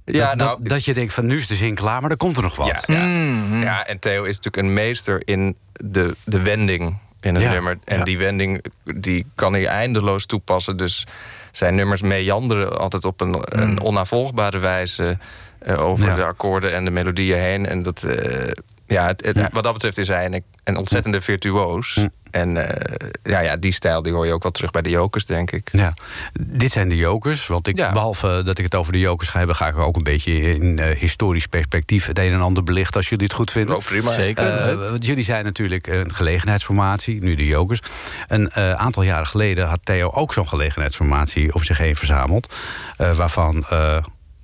Ja, 0.04 0.28
dat, 0.28 0.36
nou, 0.36 0.60
dat, 0.60 0.68
dat 0.68 0.84
je 0.84 0.94
denkt 0.94 1.14
van 1.14 1.26
nu 1.26 1.36
is 1.36 1.46
de 1.46 1.54
zin 1.54 1.74
klaar, 1.74 2.00
maar 2.00 2.10
er 2.10 2.16
komt 2.16 2.36
er 2.36 2.42
nog 2.42 2.56
wat. 2.56 2.84
Ja, 2.86 2.94
ja. 2.94 3.04
Mhm. 3.04 3.62
ja, 3.62 3.86
en 3.86 3.98
Theo 3.98 4.22
is 4.24 4.36
natuurlijk 4.36 4.56
een 4.66 4.72
meester 4.72 5.22
in 5.24 5.56
de, 5.72 6.14
de 6.24 6.40
wending 6.42 6.98
in 7.20 7.34
een 7.34 7.40
Ja, 7.40 7.52
nummer. 7.52 7.78
En 7.84 7.98
ja. 7.98 8.04
die 8.04 8.18
wending 8.18 8.64
die 8.84 9.26
kan 9.34 9.52
hij 9.52 9.66
eindeloos 9.66 10.26
toepassen. 10.26 10.76
Dus 10.76 11.06
zijn 11.52 11.74
nummers 11.74 12.02
meanderen 12.02 12.78
altijd 12.78 13.04
op 13.04 13.20
een, 13.20 13.36
een 13.60 13.80
onnavolgbare 13.80 14.58
wijze... 14.58 15.18
eh, 15.58 15.84
over 15.84 16.06
Ja. 16.06 16.14
de 16.14 16.24
akkoorden 16.24 16.72
en 16.74 16.84
de 16.84 16.90
melodieën 16.90 17.38
heen. 17.38 17.66
En 17.66 17.82
dat, 17.82 18.02
eh, 18.02 18.50
ja, 18.86 19.06
het, 19.06 19.24
het- 19.24 19.48
wat 19.52 19.62
dat 19.62 19.72
betreft 19.72 19.98
is 19.98 20.08
hij 20.08 20.24
een, 20.24 20.44
een 20.64 20.76
ontzettende 20.76 21.20
virtuoos. 21.20 22.06
En 22.30 22.68
eh, 22.68 23.08
ja, 23.22 23.40
ja, 23.40 23.56
die 23.56 23.72
stijl 23.72 24.02
die 24.02 24.12
hoor 24.12 24.26
je 24.26 24.32
ook 24.32 24.42
wel 24.42 24.52
terug 24.52 24.70
bij 24.70 24.82
de 24.82 24.88
Jokers, 24.90 25.26
denk 25.26 25.50
ik. 25.50 25.68
Ja, 25.72 25.94
dit 26.40 26.72
zijn 26.72 26.88
de 26.88 26.96
jokers. 26.96 27.46
Want 27.46 27.66
ik, 27.68 27.78
Ja. 27.78 27.92
behalve 27.92 28.40
dat 28.44 28.58
ik 28.58 28.64
het 28.64 28.74
over 28.74 28.92
de 28.92 28.98
jokers 28.98 29.28
ga 29.28 29.38
hebben, 29.38 29.56
ga 29.56 29.68
ik 29.68 29.76
ook 29.78 29.96
een 29.96 30.02
beetje 30.02 30.32
in 30.40 30.78
eh, 30.78 30.96
historisch 30.98 31.46
perspectief 31.46 32.06
het 32.06 32.18
een 32.18 32.32
en 32.32 32.40
ander 32.40 32.62
belichten 32.62 32.96
als 32.96 33.08
jullie 33.08 33.24
het 33.26 33.34
goed 33.34 33.50
vinden. 33.50 33.76
Oh, 33.76 33.82
prima. 33.84 34.10
Zeker. 34.10 34.46
Eh, 34.58 34.90
want 34.90 35.04
jullie 35.06 35.24
zijn 35.24 35.44
natuurlijk 35.44 35.86
een 35.86 36.12
gelegenheidsformatie, 36.14 37.22
nu 37.22 37.34
de 37.34 37.46
Jokers. 37.46 37.80
Een 38.28 38.48
eh, 38.50 38.72
aantal 38.72 39.02
jaren 39.02 39.26
geleden 39.26 39.66
had 39.66 39.80
Theo 39.82 40.10
ook 40.10 40.32
zo'n 40.32 40.48
gelegenheidsformatie 40.48 41.54
om 41.54 41.62
zich 41.64 41.78
heen 41.78 41.96
verzameld. 41.96 42.54
eh, 42.96 43.12
waarvan 43.12 43.64
eh, 43.70 43.96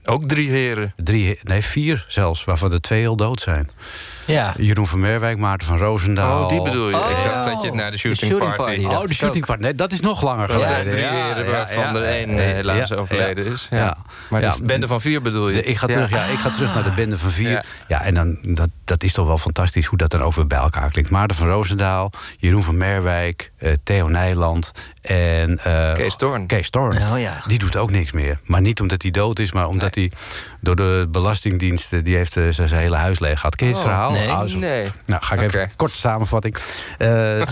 Ook 0.04 0.24
drie 0.28 0.50
heren. 0.50 0.92
drie, 0.96 1.38
nee, 1.42 1.62
vier 1.62 2.04
zelfs, 2.08 2.44
waarvan 2.44 2.72
er 2.72 2.80
twee 2.80 3.00
heel 3.00 3.16
dood 3.16 3.40
zijn. 3.40 3.70
Ja. 4.26 4.54
Jeroen 4.56 4.86
van 4.86 5.00
Merwijk, 5.00 5.38
Maarten 5.38 5.66
van 5.66 5.78
Roosendaal. 5.78 6.42
Oh, 6.42 6.48
die 6.48 6.62
bedoel 6.62 6.88
je. 6.88 6.96
Oh. 6.96 7.10
Ik 7.10 7.24
dacht 7.24 7.44
dat 7.44 7.62
je 7.62 7.72
naar 7.72 7.90
de 7.90 7.98
shooting, 7.98 8.30
shooting 8.30 8.54
party... 8.56 8.80
party, 8.82 8.94
Oh, 8.96 9.06
de 9.06 9.14
shooting 9.14 9.46
party. 9.46 9.62
Nee, 9.62 9.74
dat 9.74 9.92
is 9.92 10.00
nog 10.00 10.22
langer 10.22 10.48
Dat 10.48 10.56
geleden. 10.64 10.92
zijn 10.92 11.10
drie 11.10 11.22
heren 11.22 11.50
waarvan 11.50 11.96
er 11.96 12.02
één 12.04 12.28
helaas 12.38 12.92
overleden 12.92 13.46
is. 13.46 13.66
Ja. 13.70 13.76
Ja. 13.76 13.96
Maar 14.30 14.40
Ja. 14.40 14.54
de 14.56 14.62
bende 14.64 14.86
van 14.86 15.00
vier 15.00 15.22
bedoel 15.22 15.48
je? 15.48 15.54
De- 15.54 15.64
ik, 15.64 15.76
ga 15.78 15.86
terug, 15.86 16.10
ja. 16.10 16.24
ik 16.24 16.38
ga 16.38 16.50
terug 16.50 16.74
naar 16.74 16.84
de 16.84 16.90
bende 16.90 17.18
van 17.18 17.30
vier. 17.30 17.50
Ja, 17.50 17.62
Ja. 17.88 18.02
en 18.02 18.14
dan, 18.14 18.38
dat, 18.42 18.68
dat 18.84 19.02
is 19.02 19.12
toch 19.12 19.26
wel 19.26 19.38
fantastisch 19.38 19.86
hoe 19.86 19.98
dat 19.98 20.10
dan 20.10 20.22
ook 20.22 20.34
weer 20.34 20.46
bij 20.46 20.58
elkaar 20.58 20.90
klinkt. 20.90 21.10
Maarten 21.10 21.36
van 21.36 21.48
Roosendaal, 21.48 22.10
Jeroen 22.38 22.62
van 22.64 22.76
Merwijk, 22.76 23.52
eh, 23.58 23.72
Theo 23.82 24.08
Nijland 24.08 24.72
en... 25.02 25.58
eh, 25.58 25.92
Kees 25.94 26.16
Toorn. 26.16 26.46
Kees 26.46 26.70
Toorn. 26.70 26.96
Oh 27.12 27.20
ja. 27.20 27.42
Die 27.46 27.58
doet 27.58 27.76
ook 27.76 27.90
niks 27.90 28.12
meer. 28.12 28.38
Maar 28.44 28.60
niet 28.60 28.80
omdat 28.80 29.02
hij 29.02 29.10
dood 29.10 29.38
is, 29.38 29.52
maar 29.52 29.66
omdat 29.68 29.94
hij 29.94 30.10
door 30.60 30.76
de 30.76 31.06
belastingdiensten... 31.10 32.04
die 32.04 32.16
heeft 32.16 32.36
eh, 32.36 32.42
zijn 32.50 32.68
zijn 32.68 32.80
hele 32.80 32.96
huis 32.96 33.18
leeg 33.18 33.36
gehad. 33.40 33.56
Ken 33.56 33.66
je 33.66 33.72
het 33.72 33.82
Oh, 33.82 33.88
verhaal? 33.88 34.14
Nee. 34.18 34.48
Zo- 34.48 34.58
Nee. 34.58 34.86
Nou, 35.06 35.22
ga 35.24 35.34
ik 35.34 35.40
even 35.40 35.60
Oké. 35.62 35.70
korte 35.76 35.96
samenvatting. 35.96 36.56
Eh, 36.98 37.42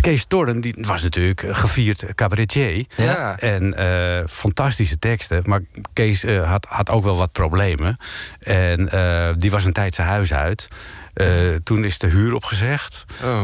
Kees 0.00 0.24
Toorn 0.28 0.60
die 0.60 0.74
was 0.80 1.02
natuurlijk 1.02 1.44
gevierd 1.50 2.04
cabaretier. 2.14 2.84
Ja. 2.96 3.38
En 3.38 3.74
eh, 3.74 4.26
fantastische 4.28 4.98
teksten. 4.98 5.42
Maar 5.44 5.60
Kees 5.92 6.24
eh, 6.24 6.50
had, 6.50 6.66
had 6.68 6.90
ook 6.90 7.04
wel 7.04 7.16
wat 7.16 7.32
problemen. 7.32 7.96
En 8.40 8.88
eh, 8.88 9.28
die 9.36 9.50
was 9.50 9.64
een 9.64 9.72
tijd 9.72 9.94
zijn 9.94 10.08
huis 10.08 10.34
uit. 10.34 10.68
Eh, 11.14 11.26
toen 11.64 11.84
is 11.84 11.98
de 11.98 12.06
huur 12.06 12.34
opgezegd. 12.34 13.04
Oh. 13.24 13.42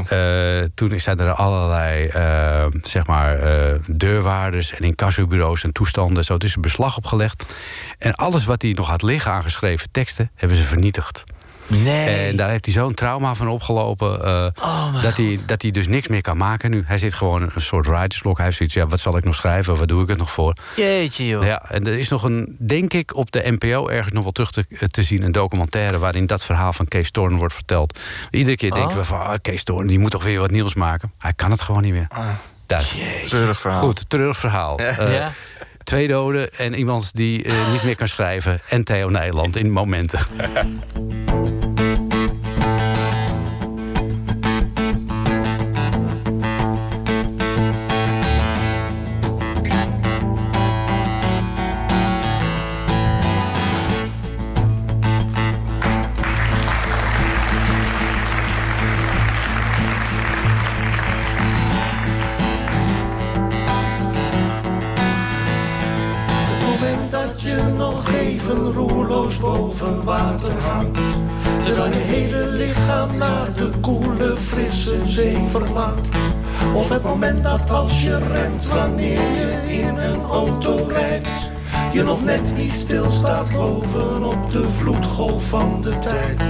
Eh, 0.61 0.65
toen 0.75 1.01
zijn 1.01 1.19
er 1.19 1.33
allerlei 1.33 2.07
eh, 2.07 2.67
zeg 2.83 3.07
maar, 3.07 3.39
eh, 3.39 3.79
deurwaarders 3.87 4.73
en 4.73 4.83
incassobureaus 4.83 5.63
en 5.63 5.73
toestanden. 5.73 6.25
Zo, 6.25 6.35
het 6.35 6.45
is 6.45 6.55
een 6.57 6.63
beslag 6.63 6.97
opgelegd. 6.97 7.55
En 7.99 8.15
alles 8.15 8.45
wat 8.45 8.63
hij 8.63 8.73
nog 8.73 8.89
had 8.89 9.03
liggen 9.03 9.33
aan 9.33 9.43
geschreven 9.43 9.89
teksten, 9.91 10.31
hebben 10.35 10.57
ze 10.59 10.65
vernietigd. 10.65 11.25
Nee. 11.67 12.29
En 12.29 12.37
daar 12.37 12.51
heeft 12.51 12.65
hij 12.65 12.75
zo'n 12.75 12.95
trauma 12.95 13.35
van 13.35 13.49
opgelopen. 13.49 14.25
eh, 14.25 14.47
Oh, 14.63 15.03
dat, 15.03 15.17
hij, 15.17 15.39
dat 15.47 15.63
hij 15.63 15.71
dus 15.71 15.87
niks 15.87 16.09
meer 16.09 16.21
kan 16.21 16.37
maken 16.37 16.71
nu. 16.71 16.83
Hij 16.87 16.99
zit 16.99 17.15
gewoon 17.15 17.43
in 17.43 17.51
een 17.55 17.61
soort 17.61 17.87
writersblok. 17.87 18.37
Hij 18.37 18.45
heeft 18.45 18.57
zoiets, 18.57 18.75
ja, 18.75 18.87
wat 18.87 19.01
zal 19.01 19.17
ik 19.17 19.25
nog 19.25 19.35
schrijven? 19.35 19.77
Wat 19.77 19.89
doe 19.89 20.03
ik 20.03 20.09
het 20.09 20.19
nog 20.19 20.31
voor? 20.31 20.53
Jeetje, 20.77 21.27
joh. 21.27 21.45
Ja, 21.45 21.63
en 21.71 21.87
er 21.87 21.99
is 21.99 22.09
nog 22.09 22.23
een, 22.23 22.57
denk 22.59 22.93
ik, 22.93 23.17
op 23.17 23.31
de 23.31 23.43
NPO 23.59 23.89
ergens 23.89 24.13
nog 24.15 24.23
wel 24.23 24.33
terug 24.33 24.51
te, 24.51 24.67
te 24.91 25.03
zien... 25.03 25.23
een 25.23 25.33
documentaire 25.33 25.99
waarin 25.99 26.27
dat 26.27 26.45
verhaal 26.45 26.73
van 26.73 26.89
Kees 26.89 27.11
Toorn 27.11 27.37
wordt 27.37 27.55
verteld. 27.55 28.01
Iedere 28.31 28.57
keer 28.57 28.71
denken 28.71 28.91
Oh. 28.91 28.97
we 28.97 29.05
van, 29.05 29.21
ah, 29.21 29.35
Kees 29.43 29.63
Toorn, 29.65 29.87
die 29.87 29.99
moet 29.99 30.11
toch 30.11 30.25
weer 30.25 30.41
wat 30.41 30.51
nieuws 30.51 30.75
maken. 30.75 31.13
Hij 31.19 31.33
kan 31.33 31.51
het 31.51 31.61
gewoon 31.61 31.83
niet 31.83 31.93
meer. 31.93 32.09
Dat. 32.67 32.85
Treurig 33.23 33.61
verhaal. 33.61 33.81
Goed, 33.81 34.05
treurig 34.11 34.37
verhaal. 34.39 34.79
Eh, 34.79 35.13
Ja. 35.13 35.31
Twee 35.85 36.09
doden 36.09 36.51
en 36.51 36.75
iemand 36.75 37.15
die 37.15 37.45
eh, 37.45 37.73
niet 37.73 37.83
meer 37.85 37.97
kan 37.97 38.09
schrijven. 38.09 38.61
En 38.69 38.85
Theo 38.85 39.09
Nijland 39.09 39.57
in 39.57 39.71
momenten. 39.71 40.21
net 83.07 83.15
niet 83.15 83.23
stilstaat 83.23 83.51
bovenop 83.51 84.51
de 84.51 84.69
vloedgolf 84.69 85.49
van 85.49 85.81
de 85.83 85.99
tijd. 85.99 86.43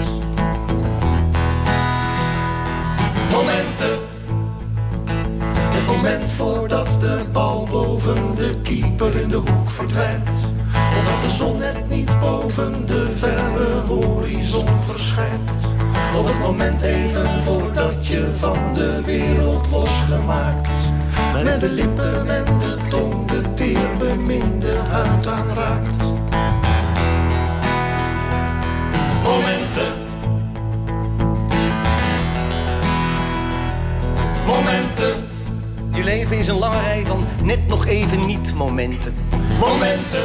Momenten. 3.30 3.98
Het 5.48 5.86
moment 5.86 6.30
voordat 6.30 7.00
de 7.00 7.24
bal 7.32 7.68
boven 7.70 8.34
de 8.36 8.54
keeper 8.62 9.16
in 9.16 9.28
de 9.28 9.36
hoek 9.36 9.70
verdwijnt. 9.70 10.40
Of 10.72 11.04
dat 11.04 11.30
de 11.30 11.36
zon 11.36 11.58
net 11.58 11.88
niet 11.88 12.20
boven 12.20 12.86
de 12.86 13.10
verre 13.16 13.80
horizon 13.86 14.80
verschijnt. 14.80 15.50
Of 16.18 16.26
het 16.26 16.38
moment 16.38 16.82
even 16.82 17.40
voordat 17.40 18.06
je 18.06 18.28
van 18.38 18.58
de 18.74 19.02
wereld 19.04 19.66
losgemaakt. 19.70 20.80
Met 21.44 21.60
de 21.60 21.68
lippen 21.68 22.28
en 22.28 22.58
de 22.58 22.76
tong 22.88 23.28
de 23.28 23.54
teerbeminde 23.54 24.76
huid 24.90 25.26
aanraakt. 25.26 26.05
Leven 36.06 36.38
is 36.38 36.48
een 36.48 36.58
lange 36.58 36.80
rij 36.80 37.04
van 37.04 37.24
net 37.42 37.66
nog 37.66 37.86
even 37.86 38.26
niet 38.26 38.54
momenten. 38.54 39.14
Momenten. 39.60 40.22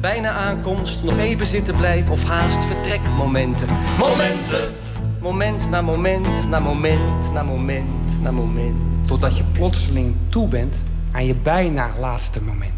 Bijna 0.00 0.30
aankomst, 0.30 1.02
nog 1.02 1.18
even 1.18 1.46
zitten 1.46 1.76
blijven 1.76 2.12
of 2.12 2.24
haast 2.24 2.64
vertrekmomenten. 2.64 3.68
Momenten. 3.98 4.74
Moment 5.20 5.70
na 5.70 5.82
moment, 5.82 6.48
na 6.48 6.60
moment, 6.60 7.32
na 7.32 7.42
moment, 7.42 8.22
na 8.22 8.30
moment. 8.30 8.76
Totdat 9.06 9.36
je 9.36 9.44
plotseling 9.52 10.14
toe 10.28 10.48
bent 10.48 10.74
aan 11.12 11.26
je 11.26 11.34
bijna 11.34 11.88
laatste 12.00 12.42
moment. 12.42 12.72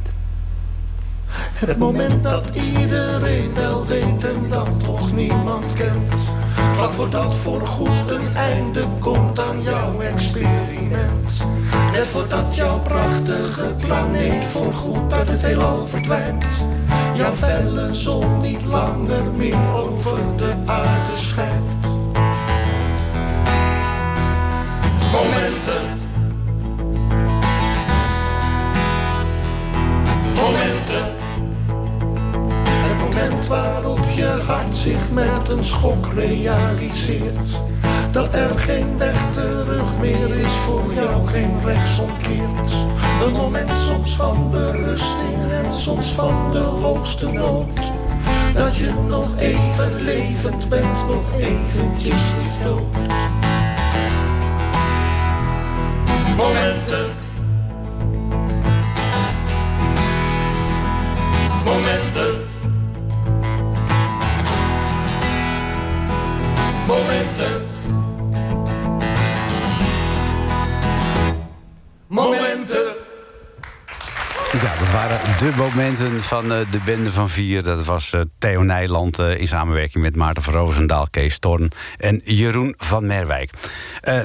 Het 1.54 1.78
moment 1.78 2.22
dat 2.22 2.50
iedereen 2.54 3.54
wel 3.54 3.86
weet 3.86 4.24
en 4.24 4.48
dat 4.48 4.84
toch 4.84 5.12
niemand 5.12 5.74
kent. 5.74 6.14
Vlak 6.72 6.92
voordat 6.92 7.34
voorgoed 7.34 8.10
een 8.10 8.36
einde 8.36 8.84
komt 9.00 9.40
aan 9.40 9.62
jouw 9.62 10.00
experiment. 10.00 11.46
Net 11.98 12.06
voordat 12.06 12.54
jouw 12.54 12.80
prachtige 12.80 13.74
planeet 13.80 14.44
voorgoed 14.44 15.12
uit 15.12 15.28
het 15.28 15.42
heelal 15.42 15.86
verdwijnt. 15.86 16.44
Jouw 17.14 17.32
felle 17.32 17.94
zon 17.94 18.40
niet 18.40 18.64
langer 18.64 19.32
meer 19.36 19.72
over 19.74 20.18
de 20.36 20.54
aarde 20.66 21.16
schijnt. 21.16 21.82
Momenten. 25.12 25.98
Momenten. 30.34 31.12
Het 32.62 33.00
moment 33.00 33.46
waarop 33.46 34.04
je 34.14 34.42
hart 34.46 34.74
zich 34.74 35.10
met 35.10 35.48
een 35.48 35.64
schok 35.64 36.06
realiseert. 36.14 37.60
Dat 38.10 38.34
er 38.34 38.58
geen 38.58 38.98
weg 38.98 39.32
terug 39.32 39.98
meer 40.00 40.36
is 40.36 40.52
voor 40.52 40.94
jou, 40.94 41.26
geen 41.26 41.60
rechtsomkeert. 41.64 42.72
Een 43.22 43.32
moment 43.32 43.70
soms 43.70 44.16
van 44.16 44.50
berusting 44.50 45.50
en 45.64 45.72
soms 45.72 46.12
van 46.12 46.52
de 46.52 46.58
hoogste 46.58 47.32
nood. 47.32 47.92
Dat 48.54 48.76
je 48.76 48.92
nog 49.08 49.36
even 49.38 50.02
levend 50.02 50.68
bent, 50.68 51.06
nog 51.06 51.38
eventjes 51.38 52.34
niet 52.42 52.64
dood. 52.64 53.08
Momenten. 56.36 57.17
De 75.38 75.52
momenten 75.56 76.22
van 76.22 76.52
eh, 76.52 76.58
de 76.70 76.78
Bende 76.84 77.12
van 77.12 77.28
Vier. 77.28 77.62
Dat 77.62 77.84
was 77.84 78.12
eh, 78.12 78.20
Theo 78.38 78.62
Nijland 78.62 79.18
eh, 79.18 79.40
in 79.40 79.48
samenwerking 79.48 80.04
met 80.04 80.16
Maarten 80.16 80.42
van 80.42 80.52
Roosendaal, 80.52 81.06
Kees 81.10 81.38
Torn 81.38 81.70
en 81.96 82.20
Jeroen 82.24 82.74
van 82.76 83.06
Merwijk. 83.06 83.50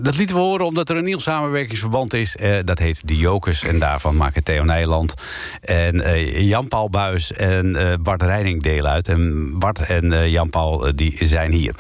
Dat 0.02 0.18
lieten 0.18 0.36
we 0.36 0.42
horen 0.42 0.66
omdat 0.66 0.90
er 0.90 0.98
een 0.98 1.04
nieuw 1.04 1.20
samenwerkingsverband 1.20 2.14
is. 2.14 2.36
Dat 2.64 2.80
heet 2.80 3.08
De 3.08 3.18
Jokers. 3.18 3.64
En 3.64 3.80
daarvan 3.80 4.16
maken 4.16 4.44
Theo 4.44 4.64
Nijland 4.64 5.14
en 5.62 5.98
Jan-Paul 6.46 6.90
Buis 6.90 7.34
en 7.34 8.00
Bart 8.04 8.22
Reining 8.22 8.62
deel 8.62 8.86
uit. 8.86 9.08
En 9.08 9.54
Bart 9.60 9.80
en 9.80 10.30
Jan-Paul 10.30 10.96
die 10.96 11.18
zijn 11.22 11.52
hier. 11.52 11.76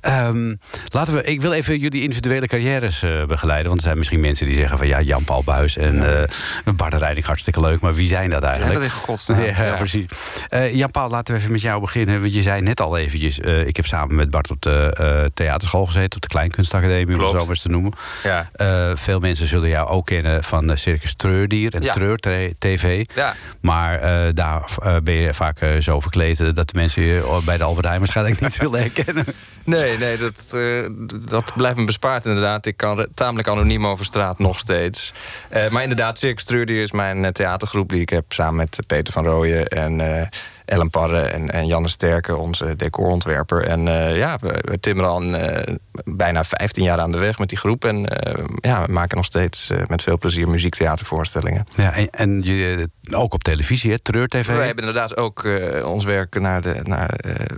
Ehm, 0.00 0.54
laten 0.88 1.14
we, 1.14 1.22
ik 1.22 1.40
wil 1.40 1.52
even 1.52 1.78
jullie 1.78 2.02
individuele 2.02 2.46
carrières 2.46 3.02
eh, 3.02 3.24
begeleiden. 3.24 3.66
Want 3.66 3.78
er 3.78 3.84
zijn 3.84 3.98
misschien 3.98 4.20
mensen 4.20 4.46
die 4.46 4.54
zeggen 4.54 4.78
van 4.78 4.86
ja, 4.86 5.00
Jan-Paul 5.00 5.42
Buis 5.44 5.76
en 5.76 6.20
eh 6.22 6.28
Bart 6.76 6.94
Reining 6.94 7.26
hartstikke 7.26 7.60
leuk. 7.60 7.80
Maar 7.80 7.94
wie 7.94 8.06
zijn 8.06 8.30
dat 8.30 8.42
eigenlijk? 8.42 8.74
dat 8.74 8.82
in 8.82 8.90
godsnaam? 8.90 9.40
Ja, 9.40 9.64
Ja. 9.64 9.74
precies. 9.76 10.06
Eh, 10.48 10.74
Jan-Paul, 10.74 11.08
laten 11.10 11.34
we 11.34 11.40
even 11.40 11.52
met 11.52 11.60
jou 11.60 11.80
beginnen. 11.80 12.20
Want 12.20 12.34
je 12.34 12.42
zei 12.42 12.60
net 12.60 12.80
al 12.80 12.96
eventjes, 12.96 13.38
ik 13.38 13.76
heb 13.76 13.86
samen 13.86 14.14
met 14.16 14.30
Bart 14.30 14.50
op 14.50 14.62
de 14.62 15.30
theaterschool 15.34 15.86
gezeten. 15.86 16.14
Op 16.16 16.22
de 16.22 16.28
Kleinkunstacademie, 16.28 17.14
om 17.16 17.20
het 17.22 17.30
zo 17.30 17.38
maar 17.38 17.48
eens 17.48 17.60
te 17.62 17.68
noemen. 17.68 17.92
Ja. 18.22 18.50
Veel 18.96 19.18
mensen 19.20 19.46
zullen 19.46 19.68
jou 19.68 19.88
ook 19.88 20.06
kennen 20.06 20.44
van 20.44 20.78
Circus 20.78 21.14
Treurdier 21.14 21.74
en 21.74 21.82
Ja. 21.82 21.92
Treur 21.92 22.18
TV. 22.58 23.04
Ja. 23.14 23.34
Maar 23.60 24.00
daar 24.34 24.64
ben 25.02 25.14
je 25.14 25.34
vaak 25.34 25.58
zo 25.78 26.00
verkleed 26.00 26.38
dat 26.38 26.68
de 26.68 26.74
mensen 26.74 27.02
je 27.02 27.40
bij 27.44 27.56
de 27.56 27.64
Albert 27.64 27.86
Heijn 27.86 27.98
waarschijnlijk 27.98 28.40
niet 28.40 28.52
zullen 28.60 28.80
herkennen. 28.80 29.24
Nee, 29.64 29.98
nee 29.98 30.16
dat, 30.16 30.52
eh, 30.54 30.86
dat 31.28 31.52
blijft 31.56 31.76
me 31.76 31.84
bespaard 31.84 32.24
inderdaad. 32.24 32.66
Ik 32.66 32.76
kan 32.76 33.06
tamelijk 33.14 33.48
anoniem 33.48 33.86
over 33.86 34.04
straat 34.04 34.38
nog 34.38 34.58
steeds. 34.58 35.12
Eh, 35.48 35.70
maar 35.70 35.82
inderdaad, 35.82 36.18
Circus 36.18 36.44
Treurdier 36.44 36.82
is 36.82 36.92
mijn 36.92 37.24
eh, 37.24 37.30
theatergroep... 37.30 37.88
die 37.88 38.00
ik 38.00 38.10
heb 38.10 38.32
samen 38.32 38.56
met 38.56 38.78
Peter 38.86 39.12
van 39.12 39.24
Rooyen 39.24 39.68
en 39.68 40.28
Ellen 40.70 40.90
Parre 40.90 41.20
en, 41.20 41.50
en 41.50 41.66
Janne 41.66 41.88
Sterke... 41.88 42.36
onze 42.36 42.76
decorontwerper. 42.76 43.64
En 43.64 43.88
eh, 43.88 44.16
ja, 44.16 44.38
we, 44.40 44.58
we 44.64 44.80
timmeren 44.80 45.10
al 45.10 45.22
eh, 45.22 45.74
bijna 46.04 46.44
15 46.44 46.84
jaar 46.84 46.98
aan 46.98 47.12
de 47.12 47.18
weg 47.18 47.38
met 47.38 47.48
die 47.48 47.58
groep. 47.58 47.84
En 47.84 48.08
eh, 48.08 48.44
ja, 48.56 48.86
we 48.86 48.92
maken 48.92 49.16
nog 49.16 49.26
steeds 49.26 49.70
met 49.86 50.02
veel 50.02 50.18
plezier 50.18 50.48
muziektheatervoorstellingen. 50.48 51.66
Ja, 51.74 51.92
en, 51.94 52.10
en 52.10 52.42
je, 52.42 52.88
ook 53.12 53.34
op 53.34 53.42
televisie, 53.42 53.90
hè? 53.90 53.98
Treur 53.98 54.28
TV. 54.28 54.46
We 54.46 54.52
hebben 54.52 54.86
inderdaad 54.86 55.16
ook 55.16 55.48
ons 55.84 56.04
werk 56.04 56.40
naar, 56.40 56.60
de, 56.60 56.80
naar 56.82 57.10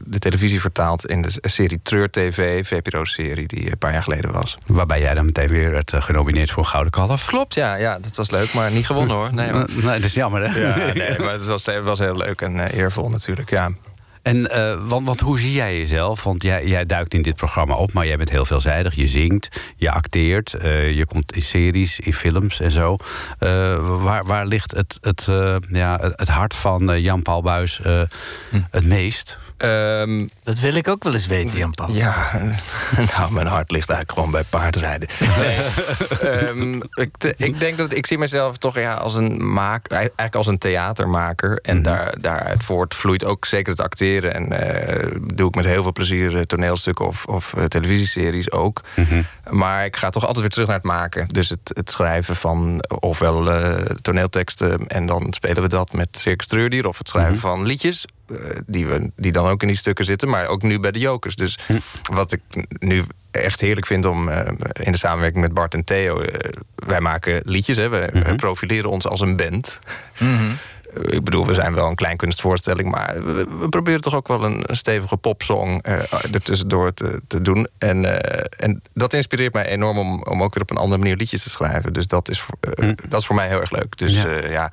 de 0.05 0.19
televisie 0.19 0.61
vertaald... 0.61 1.07
in 1.07 1.23
de 1.23 1.31
serie 1.41 1.81
Treur 1.83 2.11
TV, 2.11 2.67
VPRO-serie, 2.67 3.47
die 3.47 3.71
een 3.71 3.79
paar 3.79 3.93
jaar 3.93 4.03
geleden 4.03 4.33
was. 4.33 4.59
Waarbij 4.67 5.01
jij 5.01 5.15
dan 5.15 5.25
meteen 5.25 5.49
weer 5.49 5.71
werd 5.71 5.93
genomineerd 5.95 6.51
voor 6.51 6.65
Gouden 6.65 6.93
Kalf. 6.93 7.25
Klopt, 7.25 7.55
ja, 7.55 7.75
ja, 7.75 7.99
dat 7.99 8.17
was 8.17 8.31
leuk, 8.31 8.53
maar 8.55 8.71
niet 8.71 8.87
gewonnen 8.87 9.17
hoor. 9.17 9.35
Nee, 9.35 9.53
maar, 9.53 9.69
Nee, 9.83 9.95
dat 9.95 10.05
is 10.05 10.15
jammer, 10.15 10.51
hè? 10.51 10.61
ja, 10.61 10.93
nee, 10.93 11.19
maar 11.25 11.33
het 11.33 11.47
was, 11.47 11.69
was 11.83 11.99
heel 11.99 12.17
leuk 12.17 12.41
en 12.41 12.69
eh, 12.69 12.75
natuurlijk, 13.11 13.51
ja. 13.51 13.71
En 14.23 14.51
eh, 14.51 14.75
want, 14.87 15.07
want 15.07 15.21
hoe 15.21 15.39
zie 15.41 15.53
jij 15.53 15.79
jezelf? 15.79 16.25
Want 16.25 16.43
jij, 16.43 16.67
jij 16.67 16.87
duikt 16.87 17.15
in 17.15 17.23
dit 17.23 17.37
programma 17.37 17.75
op, 17.75 17.93
maar 17.93 18.07
jij 18.07 18.17
bent 18.17 18.31
heel 18.31 18.45
veelzijdig. 18.45 18.95
Je 18.95 19.07
zingt, 19.07 19.61
je 19.77 19.91
acteert, 19.91 20.55
eh, 20.55 20.97
je 20.97 21.07
komt 21.07 21.33
in 21.33 21.43
series, 21.43 22.01
in 22.01 22.15
films 22.15 22.61
en 22.61 22.71
zo. 22.71 22.97
Eh, 23.39 24.03
waar, 24.03 24.25
waar 24.25 24.47
ligt 24.47 24.77
het, 24.77 24.99
het, 25.01 25.29
eh, 25.29 25.57
ja, 25.71 25.99
het 26.01 26.29
hart 26.29 26.55
van 26.55 27.01
Jan-Paul 27.01 27.43
Buis 27.43 27.81
eh, 27.81 28.01
het 28.71 28.85
meest? 28.85 29.39
Ehm, 29.57 30.27
Dat 30.43 30.59
wil 30.59 30.75
ik 30.75 30.89
ook 30.89 31.05
wel 31.05 31.13
eens 31.13 31.27
weten, 31.27 31.59
Jan-Paul. 31.59 31.93
ja, 31.93 32.31
nou, 33.17 33.33
mijn 33.33 33.47
hart 33.47 33.71
ligt 33.71 33.91
eigenlijk 33.91 34.19
gewoon 34.19 34.31
bij 34.31 34.45
paardrijden. 34.45 35.09
Nee, 35.39 35.57
ehm, 36.33 36.81
ik, 36.95 37.35
ik 37.37 37.59
denk 37.59 37.77
dat 37.77 37.93
ik 37.93 38.07
zie 38.07 38.19
mezelf 38.19 38.59
toch 38.59 38.79
ja, 38.79 38.95
als 38.95 39.15
een 39.15 39.53
maak, 39.53 39.87
eigenlijk 39.89 40.35
als 40.35 40.47
een 40.47 40.59
theatermaker. 40.59 41.59
En 41.59 41.83
daar, 41.83 42.15
daaruit 42.21 42.63
voortvloeit 42.63 43.25
ook 43.25 43.45
zeker 43.45 43.73
het 43.73 43.81
acteren. 43.81 44.35
En 44.35 44.53
eh, 44.53 45.17
doe 45.35 45.49
ik 45.49 45.55
met 45.55 45.65
heel 45.65 45.83
veel 45.83 45.93
plezier 45.93 46.37
eh, 46.37 46.43
toneelstukken 46.43 47.07
of, 47.07 47.25
of 47.25 47.55
eh, 47.55 47.65
televisieseries 47.65 48.51
ook. 48.51 48.81
Maar 49.51 49.85
ik 49.85 49.97
ga 49.97 50.11
toch 50.11 50.23
altijd 50.23 50.41
weer 50.41 50.51
terug 50.51 50.67
naar 50.67 50.77
het 50.77 50.85
maken. 50.85 51.29
Dus 51.29 51.49
het, 51.49 51.73
het 51.75 51.91
schrijven 51.91 52.37
van 52.37 52.85
ofwel 53.01 53.51
toneelteksten... 54.03 54.87
en 54.87 55.07
dan 55.07 55.27
spelen 55.33 55.63
we 55.63 55.69
dat 55.69 55.93
met 55.93 56.09
Circus 56.11 56.47
Treurdier... 56.47 56.87
of 56.87 56.99
het 56.99 57.09
schrijven 57.09 57.39
van 57.39 57.67
liedjes, 57.67 58.05
die, 58.67 58.87
we, 58.87 59.11
die 59.17 59.33
dan 59.33 59.47
ook 59.47 59.63
in 59.63 59.69
die 59.69 59.77
stukken 59.77 60.05
zitten... 60.05 60.29
maar 60.33 60.47
ook 60.47 60.63
nu 60.63 60.79
bij 60.79 60.91
de 60.91 60.99
Jokers. 60.99 61.37
Dus 61.37 61.59
wat 62.13 62.33
ik 62.33 62.41
nu 62.79 63.05
echt 63.31 63.61
heerlijk 63.61 63.87
vind 63.87 64.05
om 64.05 64.29
eh, 64.29 64.53
in 64.73 64.93
de 64.93 64.99
samenwerking 64.99 65.43
met 65.43 65.55
Bart 65.55 65.75
en 65.75 65.85
Theo... 65.85 66.21
eh, 66.21 66.51
wij 66.75 67.01
maken 67.01 67.43
liedjes, 67.45 67.77
hè, 67.77 67.89
we 67.89 68.11
we 68.13 68.35
profileren 68.35 68.91
ons 68.91 69.07
als 69.07 69.21
een 69.21 69.37
band... 69.37 69.79
ik 70.95 71.25
bedoel, 71.25 71.47
we 71.47 71.55
zijn 71.55 71.75
wel 71.75 71.89
een 71.89 71.95
kleinkunstvoorstelling, 71.95 72.91
maar 72.91 73.25
we, 73.25 73.47
we 73.59 73.69
proberen 73.69 74.01
toch 74.01 74.15
ook 74.15 74.29
wel 74.29 74.45
een, 74.45 74.63
een 74.67 74.77
stevige 74.77 75.17
popsong 75.17 75.87
uh, 75.87 76.13
ertussendoor 76.35 76.95
te, 76.95 77.21
te 77.27 77.43
doen. 77.43 77.69
En, 77.79 78.05
uh, 78.05 78.17
en 78.57 78.83
dat 78.95 79.13
inspireert 79.13 79.53
mij 79.53 79.67
enorm 79.67 79.99
om, 79.99 80.23
om 80.23 80.43
ook 80.43 80.55
weer 80.55 80.63
op 80.63 80.71
een 80.71 80.77
andere 80.77 80.99
manier 80.99 81.17
liedjes 81.17 81.43
te 81.43 81.51
schrijven. 81.51 81.93
Dus 81.93 82.07
dat 82.07 82.29
is, 82.29 82.47
uh, 82.61 82.73
hm. 82.75 82.95
dat 83.09 83.21
is 83.21 83.27
voor 83.27 83.37
mij 83.37 83.49
heel 83.49 83.61
erg 83.61 83.71
leuk. 83.71 83.97
Dus 83.97 84.23
ja, 84.23 84.47
ja 84.47 84.73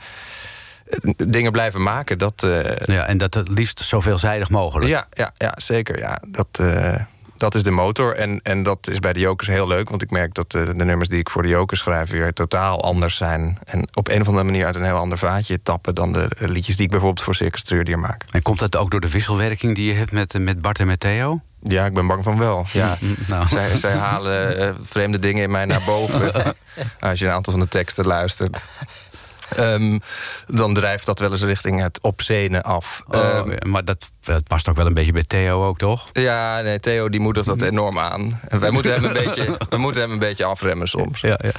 dingen 1.27 1.51
blijven 1.51 1.84
maken. 1.84 2.17
Dat, 2.17 2.48
ja, 2.86 3.05
en 3.05 3.17
dat 3.17 3.34
het 3.34 3.50
liefst 3.50 3.79
zo 3.79 4.00
veelzijdig 4.00 4.50
mogelijk. 4.50 4.89
Ja, 4.89 5.08
ja, 5.12 5.31
ja 5.38 5.53
zeker. 5.58 6.00
Ja. 6.00 6.22
Dat, 6.27 6.60
dat 7.39 7.55
is 7.55 7.63
de 7.63 7.72
motor. 7.72 8.15
En, 8.15 8.39
en 8.43 8.63
dat 8.63 8.88
is 8.88 9.00
bij 9.00 9.13
de 9.13 9.19
Jokers 9.19 9.48
heel 9.48 9.67
leuk. 9.67 9.89
Want 9.89 10.01
ik 10.01 10.12
merk 10.12 10.34
dat 10.34 10.51
de, 10.51 10.74
de, 10.75 10.86
nummers 10.86 11.10
die 11.10 11.19
ik 11.19 11.29
voor 11.29 11.41
de 11.41 11.48
Jokers 11.48 11.79
schrijf... 11.79 12.10
weer 12.10 12.34
totaal 12.34 12.84
anders 12.84 13.17
zijn. 13.17 13.58
En 13.63 13.88
op 13.93 14.08
een 14.08 14.22
of 14.22 14.27
andere 14.27 14.46
manier 14.46 14.65
uit 14.65 14.75
een 14.75 14.84
heel 14.84 14.98
ander 14.98 15.17
vaatje 15.17 15.62
tappen... 15.62 15.96
dan 15.96 16.12
de 16.13 16.29
liedjes 16.38 16.75
die 16.75 16.86
ik 16.86 16.91
bijvoorbeeld 16.91 17.25
voor 17.25 17.36
Circus 17.36 17.63
Treurdier 17.63 18.00
maak. 18.00 18.24
En 18.31 18.41
komt 18.41 18.60
dat 18.60 18.77
ook 18.77 18.91
door 18.91 19.00
de 19.00 19.10
wisselwerking 19.10 19.75
die 19.75 19.86
je 19.86 19.93
hebt 19.93 20.12
met, 20.12 20.39
met 20.39 20.62
Bart 20.62 20.79
en 20.79 20.88
met 20.88 21.00
Theo? 21.00 21.41
Ja, 21.63 21.86
ik 21.86 21.93
ben 21.93 22.08
bang 22.08 22.24
van 22.24 22.38
wel. 22.38 22.65
Ja. 22.72 22.98
nou. 23.27 23.48
zij, 23.58 23.77
zij 23.77 23.93
halen 23.93 24.62
uh, 24.62 24.69
vreemde 24.81 25.19
dingen 25.19 25.43
in 25.43 25.51
mij 25.51 25.65
naar 25.65 25.81
boven. 25.86 26.55
als 27.00 27.19
je 27.19 27.25
een 27.25 27.31
aantal 27.31 27.53
van 27.53 27.62
de 27.62 27.67
teksten 27.67 28.05
luistert. 28.05 28.65
Um, 29.58 30.00
dan 30.46 30.74
drijft 30.74 31.06
dat 31.06 31.20
wel 31.20 31.32
eens 31.32 31.44
richting 31.44 31.82
het 31.82 32.01
opzenen 32.01 32.62
af. 32.63 33.01
Oh, 33.08 33.36
um, 33.36 33.70
maar 33.70 33.86
dat, 33.86 34.12
dat, 34.24 34.44
past 34.44 34.70
ook 34.70 34.76
wel 34.76 34.86
een 34.86 34.94
beetje 34.94 35.12
bij 35.12 35.24
Theo 35.24 35.66
ook, 35.66 35.78
toch? 35.78 36.10
Ja, 36.14 36.62
nee, 36.62 36.80
Theo 36.80 37.10
die 37.10 37.20
moedigt 37.20 37.46
dat 37.46 37.62
enorm 37.62 38.00
aan. 38.00 38.40
En 38.48 38.60
wij 38.60 38.72
moeten 38.72 38.94
hem 38.94 39.04
een 39.04 39.14
beetje, 39.14 39.58
we 39.70 39.78
moeten 39.78 40.02
hem 40.02 40.12
een 40.12 40.20
beetje 40.20 40.46
afremmen 40.46 40.88
soms. 40.88 41.22
Ja, 41.22 41.40
ja. 41.44 41.52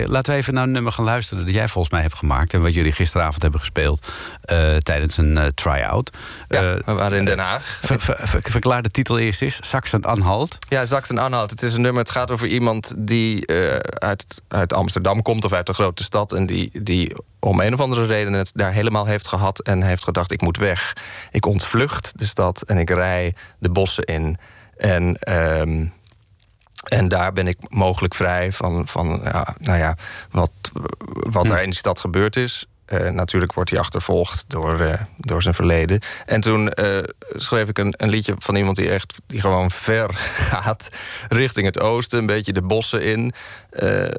Uh, 0.00 0.08
laten 0.08 0.32
we 0.32 0.38
even 0.38 0.54
naar 0.54 0.62
een 0.62 0.70
nummer 0.70 0.92
gaan 0.92 1.04
luisteren... 1.04 1.44
dat 1.44 1.54
jij 1.54 1.68
volgens 1.68 1.92
mij 1.92 2.02
hebt 2.02 2.14
gemaakt... 2.14 2.54
en 2.54 2.62
wat 2.62 2.74
jullie 2.74 2.92
gisteravond 2.92 3.42
hebben 3.42 3.60
gespeeld 3.60 4.12
uh, 4.52 4.76
tijdens 4.76 5.16
een 5.16 5.36
uh, 5.36 5.44
try-out. 5.54 6.10
Ja, 6.48 6.60
we 6.84 6.92
waren 6.92 7.18
in 7.18 7.24
Den 7.24 7.38
Haag. 7.38 7.78
Ver, 7.82 8.00
ver, 8.00 8.28
ver, 8.28 8.40
verklaar 8.42 8.82
de 8.82 8.90
titel 8.90 9.18
eerst 9.18 9.42
eens. 9.42 9.58
Saxen-Anhalt. 9.60 10.58
Ja, 10.68 10.86
Saxen-Anhalt. 10.86 11.50
Het 11.50 11.62
is 11.62 11.74
een 11.74 11.80
nummer, 11.80 12.02
het 12.02 12.10
gaat 12.10 12.30
over 12.30 12.46
iemand 12.46 12.94
die 12.96 13.46
uit, 13.98 14.42
uit 14.48 14.72
Amsterdam 14.72 15.22
komt... 15.22 15.44
of 15.44 15.52
uit 15.52 15.66
de 15.66 15.74
grote 15.74 16.04
stad 16.04 16.32
en 16.32 16.46
die... 16.46 16.70
die 16.82 17.12
om 17.46 17.60
een 17.60 17.72
of 17.72 17.80
andere 17.80 18.06
reden 18.06 18.32
het 18.32 18.50
daar 18.54 18.72
helemaal 18.72 19.06
heeft 19.06 19.28
gehad 19.28 19.60
en 19.60 19.82
heeft 19.82 20.04
gedacht: 20.04 20.32
ik 20.32 20.40
moet 20.40 20.56
weg. 20.56 20.96
Ik 21.30 21.46
ontvlucht 21.46 22.18
de 22.18 22.26
stad 22.26 22.62
en 22.62 22.78
ik 22.78 22.90
rij 22.90 23.34
de 23.58 23.70
bossen 23.70 24.04
in. 24.04 24.38
En, 24.76 25.34
um, 25.60 25.92
en 26.88 27.08
daar 27.08 27.32
ben 27.32 27.46
ik 27.46 27.56
mogelijk 27.68 28.14
vrij 28.14 28.52
van, 28.52 28.88
van 28.88 29.20
ja, 29.24 29.56
nou 29.58 29.78
ja, 29.78 29.96
wat, 30.30 30.50
wat 31.10 31.44
hm. 31.44 31.48
daar 31.48 31.62
in 31.62 31.70
die 31.70 31.78
stad 31.78 32.00
gebeurd 32.00 32.36
is. 32.36 32.66
Uh, 32.92 33.08
natuurlijk 33.08 33.52
wordt 33.52 33.70
hij 33.70 33.78
achtervolgd 33.78 34.44
door, 34.48 34.80
uh, 34.80 34.92
door 35.16 35.42
zijn 35.42 35.54
verleden. 35.54 36.00
En 36.26 36.40
toen 36.40 36.72
uh, 36.74 36.98
schreef 37.32 37.68
ik 37.68 37.78
een, 37.78 37.94
een, 37.96 38.08
liedje 38.08 38.34
van 38.38 38.56
iemand 38.56 38.76
die 38.76 38.90
echt 38.90 39.20
die 39.26 39.40
gewoon 39.40 39.70
ver 39.70 40.14
gaat 40.52 40.88
richting 41.28 41.66
het 41.66 41.80
oosten, 41.80 42.18
een 42.18 42.26
beetje 42.26 42.52
de 42.52 42.62
bossen 42.62 43.02
in. 43.02 43.32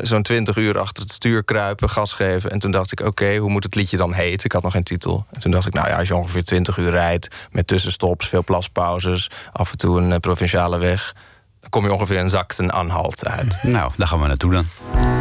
Zo'n 0.01 0.21
twintig 0.21 0.55
uur 0.55 0.79
achter 0.79 1.03
het 1.03 1.11
stuur 1.11 1.43
kruipen, 1.43 1.89
gas 1.89 2.13
geven. 2.13 2.51
En 2.51 2.59
toen 2.59 2.71
dacht 2.71 2.91
ik, 2.91 2.99
oké, 2.99 3.35
hoe 3.35 3.49
moet 3.49 3.63
het 3.63 3.75
liedje 3.75 3.97
dan 3.97 4.13
heten? 4.13 4.45
Ik 4.45 4.51
had 4.51 4.63
nog 4.63 4.71
geen 4.71 4.83
titel. 4.83 5.25
En 5.31 5.39
toen 5.39 5.51
dacht 5.51 5.67
ik, 5.67 5.73
nou 5.73 5.87
ja, 5.87 5.97
als 5.97 6.07
je 6.07 6.15
ongeveer 6.15 6.43
twintig 6.43 6.77
uur 6.77 6.91
rijdt 6.91 7.35
met 7.51 7.67
tussenstops, 7.67 8.29
veel 8.29 8.43
plaspauzes, 8.43 9.29
af 9.51 9.71
en 9.71 9.77
toe 9.77 9.99
een 9.99 10.19
provinciale 10.19 10.77
weg, 10.77 11.13
dan 11.59 11.69
kom 11.69 11.83
je 11.83 11.93
ongeveer 11.93 12.17
in 12.17 12.29
Sachsen-Anhalt 12.29 13.27
uit. 13.27 13.63
Nou, 13.63 13.91
daar 13.97 14.07
gaan 14.07 14.21
we 14.21 14.27
naartoe 14.27 14.51
dan. 14.51 15.16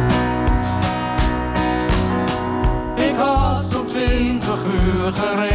Uur 5.07 5.46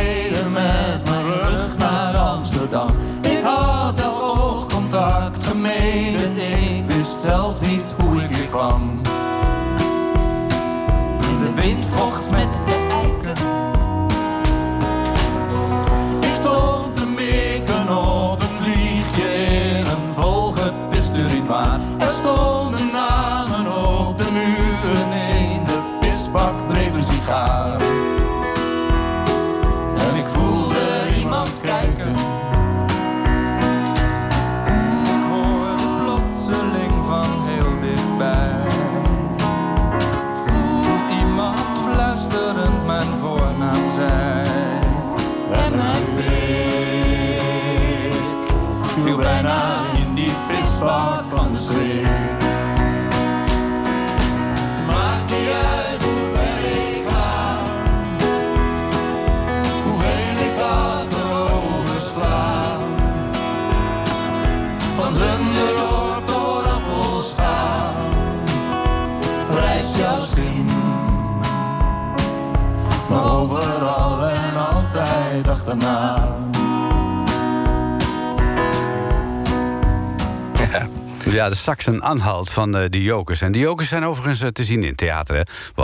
Saxen-Anhalt 81.62 82.50
van 82.50 82.76
uh, 82.76 82.84
de 82.88 83.02
Jokers. 83.02 83.40
En 83.40 83.52
de 83.52 83.58
Jokers 83.58 83.88
zijn 83.88 84.04
overigens 84.04 84.42
uh, 84.42 84.48
te 84.48 84.64
zien 84.64 84.84
in 84.84 84.94
theater. 84.94 85.41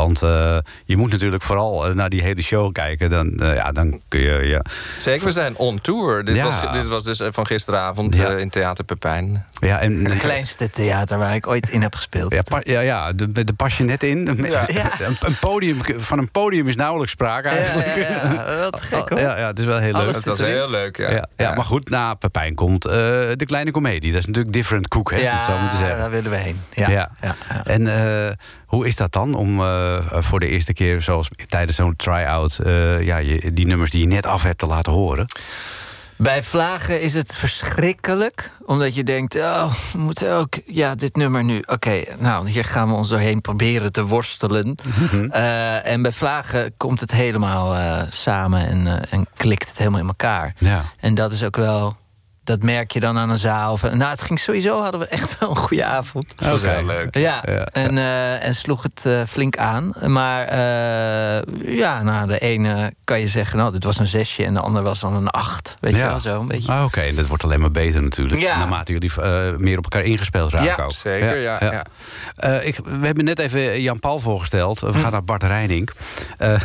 Want 0.08 0.22
uh, 0.22 0.58
je 0.84 0.96
moet 0.96 1.10
natuurlijk 1.10 1.42
vooral 1.42 1.94
naar 1.94 2.08
die 2.08 2.22
hele 2.22 2.42
show 2.42 2.72
kijken. 2.72 3.10
Dan, 3.10 3.32
ja, 3.36 3.72
dan 3.72 4.00
kun 4.08 4.20
je... 4.20 4.46
Ja. 4.46 4.62
Zeker, 4.98 5.24
we 5.24 5.32
zijn 5.32 5.56
on 5.56 5.80
tour. 5.80 6.24
Dit, 6.24 6.34
ja. 6.34 6.44
was, 6.44 6.72
dit 6.72 6.86
was 6.86 7.04
dus 7.04 7.20
van 7.30 7.46
gisteravond 7.46 8.16
ja. 8.16 8.28
in 8.28 8.50
Theater 8.50 8.84
Pepijn. 8.84 9.46
Ja, 9.60 9.80
en, 9.80 10.04
het 10.04 10.18
kleinste 10.18 10.70
theater 10.70 11.18
waar 11.18 11.34
ik 11.34 11.46
ooit 11.46 11.68
in 11.68 11.82
heb 11.82 11.94
gespeeld. 11.94 12.32
Ja, 12.32 12.42
pa, 12.48 12.60
ja, 12.64 12.80
ja 12.80 13.12
de, 13.12 13.44
de 13.44 13.52
pas 13.52 13.76
je 13.76 13.84
net 13.84 14.02
in. 14.02 14.28
Een, 14.28 15.16
een, 15.20 15.36
podium, 15.40 15.78
van 15.96 16.18
een 16.18 16.30
podium 16.30 16.68
is 16.68 16.76
nauwelijks 16.76 17.12
sprake 17.12 17.48
eigenlijk. 17.48 17.96
Ja, 17.96 18.58
wat 18.60 18.80
gek 18.90 19.08
hoor. 19.08 19.20
Ja, 19.20 19.38
ja, 19.38 19.46
het 19.46 19.58
is 19.58 19.64
wel 19.64 19.78
heel 19.78 19.94
Alles 19.94 20.06
leuk. 20.06 20.14
Het 20.14 20.24
was 20.24 20.40
heel 20.40 20.70
leuk, 20.70 20.96
ja. 20.96 21.28
Ja, 21.36 21.54
maar 21.54 21.64
goed, 21.64 21.90
na 21.90 22.14
Pepijn 22.14 22.54
komt 22.54 22.82
de 22.82 23.44
kleine 23.46 23.70
komedie. 23.70 24.10
Dat 24.12 24.20
is 24.20 24.26
natuurlijk 24.26 24.54
different 24.54 24.88
cook, 24.88 25.10
hè? 25.10 25.16
Ja, 25.16 25.44
zo 25.44 25.58
moeten 25.58 25.78
zeggen. 25.78 25.98
daar 25.98 26.10
willen 26.10 26.30
we 26.30 26.36
heen. 26.36 26.60
Ja. 26.74 26.90
ja. 26.90 27.10
ja. 27.20 27.36
En 27.64 27.80
uh, 27.80 28.28
hoe 28.66 28.86
is 28.86 28.96
dat 28.96 29.12
dan 29.12 29.34
om 29.34 29.60
uh, 29.60 29.97
voor 30.08 30.40
de 30.40 30.48
eerste 30.48 30.72
keer, 30.72 31.02
zoals 31.02 31.28
tijdens 31.48 31.76
zo'n 31.76 31.96
try-out, 31.96 32.58
uh, 32.66 33.02
ja, 33.06 33.16
je, 33.16 33.52
die 33.52 33.66
nummers 33.66 33.90
die 33.90 34.00
je 34.00 34.06
net 34.06 34.26
af 34.26 34.42
hebt 34.42 34.58
te 34.58 34.66
laten 34.66 34.92
horen? 34.92 35.26
Bij 36.16 36.42
vlagen 36.42 37.00
is 37.00 37.14
het 37.14 37.36
verschrikkelijk. 37.36 38.50
Omdat 38.64 38.94
je 38.94 39.04
denkt, 39.04 39.36
oh, 39.36 39.72
we 39.92 39.98
moeten 39.98 40.32
ook... 40.32 40.54
Ja, 40.66 40.94
dit 40.94 41.16
nummer 41.16 41.44
nu. 41.44 41.62
Oké, 41.66 42.02
nou, 42.18 42.48
hier 42.48 42.64
gaan 42.64 42.88
we 42.88 42.94
ons 42.94 43.08
doorheen 43.08 43.40
proberen 43.40 43.92
te 43.92 44.06
worstelen. 44.06 44.78
Mm-hmm. 44.86 45.30
uh, 45.34 45.86
en 45.86 46.02
bij 46.02 46.12
vlagen 46.12 46.74
komt 46.76 47.00
het 47.00 47.12
helemaal 47.12 47.74
uh, 47.76 48.02
samen 48.08 48.66
en, 48.66 48.86
uh, 48.86 48.94
en 49.10 49.26
klikt 49.36 49.68
het 49.68 49.78
helemaal 49.78 50.00
in 50.00 50.06
elkaar. 50.06 50.54
Ja. 50.58 50.84
En 51.00 51.14
dat 51.14 51.32
is 51.32 51.44
ook 51.44 51.56
wel 51.56 51.96
dat 52.48 52.62
merk 52.62 52.90
je 52.90 53.00
dan 53.00 53.18
aan 53.18 53.30
een 53.30 53.38
zaal. 53.38 53.78
Nou, 53.82 54.10
het 54.10 54.22
ging 54.22 54.40
sowieso, 54.40 54.82
hadden 54.82 55.00
we 55.00 55.06
echt 55.06 55.38
wel 55.38 55.50
een 55.50 55.56
goede 55.56 55.84
avond. 55.84 56.38
Dat 56.38 56.50
was 56.50 56.62
heel 56.62 56.84
leuk. 56.84 57.16
Ja, 57.16 57.42
ja. 57.46 57.66
En, 57.66 57.96
uh, 57.96 58.44
en 58.44 58.54
sloeg 58.54 58.82
het 58.82 59.04
uh, 59.06 59.20
flink 59.28 59.56
aan. 59.56 59.92
Maar 60.06 60.52
uh, 60.52 61.76
ja, 61.76 62.02
nou, 62.02 62.26
de 62.26 62.38
ene 62.38 62.92
kan 63.04 63.20
je 63.20 63.26
zeggen, 63.26 63.58
nou, 63.58 63.72
dit 63.72 63.84
was 63.84 63.98
een 63.98 64.06
zesje... 64.06 64.44
en 64.44 64.54
de 64.54 64.60
andere 64.60 64.84
was 64.84 65.00
dan 65.00 65.14
een 65.14 65.28
acht. 65.28 65.74
Weet 65.80 65.94
ja. 65.94 65.98
je 65.98 66.06
wel, 66.06 66.20
zo 66.20 66.40
een 66.40 66.46
beetje. 66.46 66.72
Ah, 66.72 66.84
Oké, 66.84 66.98
okay. 66.98 67.14
dat 67.14 67.26
wordt 67.26 67.44
alleen 67.44 67.60
maar 67.60 67.70
beter 67.70 68.02
natuurlijk. 68.02 68.40
Ja. 68.40 68.58
Naarmate 68.58 68.92
jullie 68.92 69.10
meer 69.56 69.78
op 69.78 69.84
elkaar 69.84 70.02
ingespeeld 70.04 70.52
raken 70.52 70.66
ja, 70.66 70.84
ook. 70.84 70.92
Zeker, 70.92 71.36
ja. 71.36 71.56
ja, 71.60 71.84
ja. 72.36 72.60
Ik, 72.60 72.76
we 72.84 73.06
hebben 73.06 73.24
net 73.24 73.38
even 73.38 73.82
Jan 73.82 73.98
Paul 73.98 74.18
voorgesteld. 74.18 74.80
We 74.80 74.86
hm. 74.86 74.98
gaan 74.98 75.12
naar 75.12 75.24
Bart 75.24 75.42
Reining. 75.42 75.90
ja, 76.38 76.58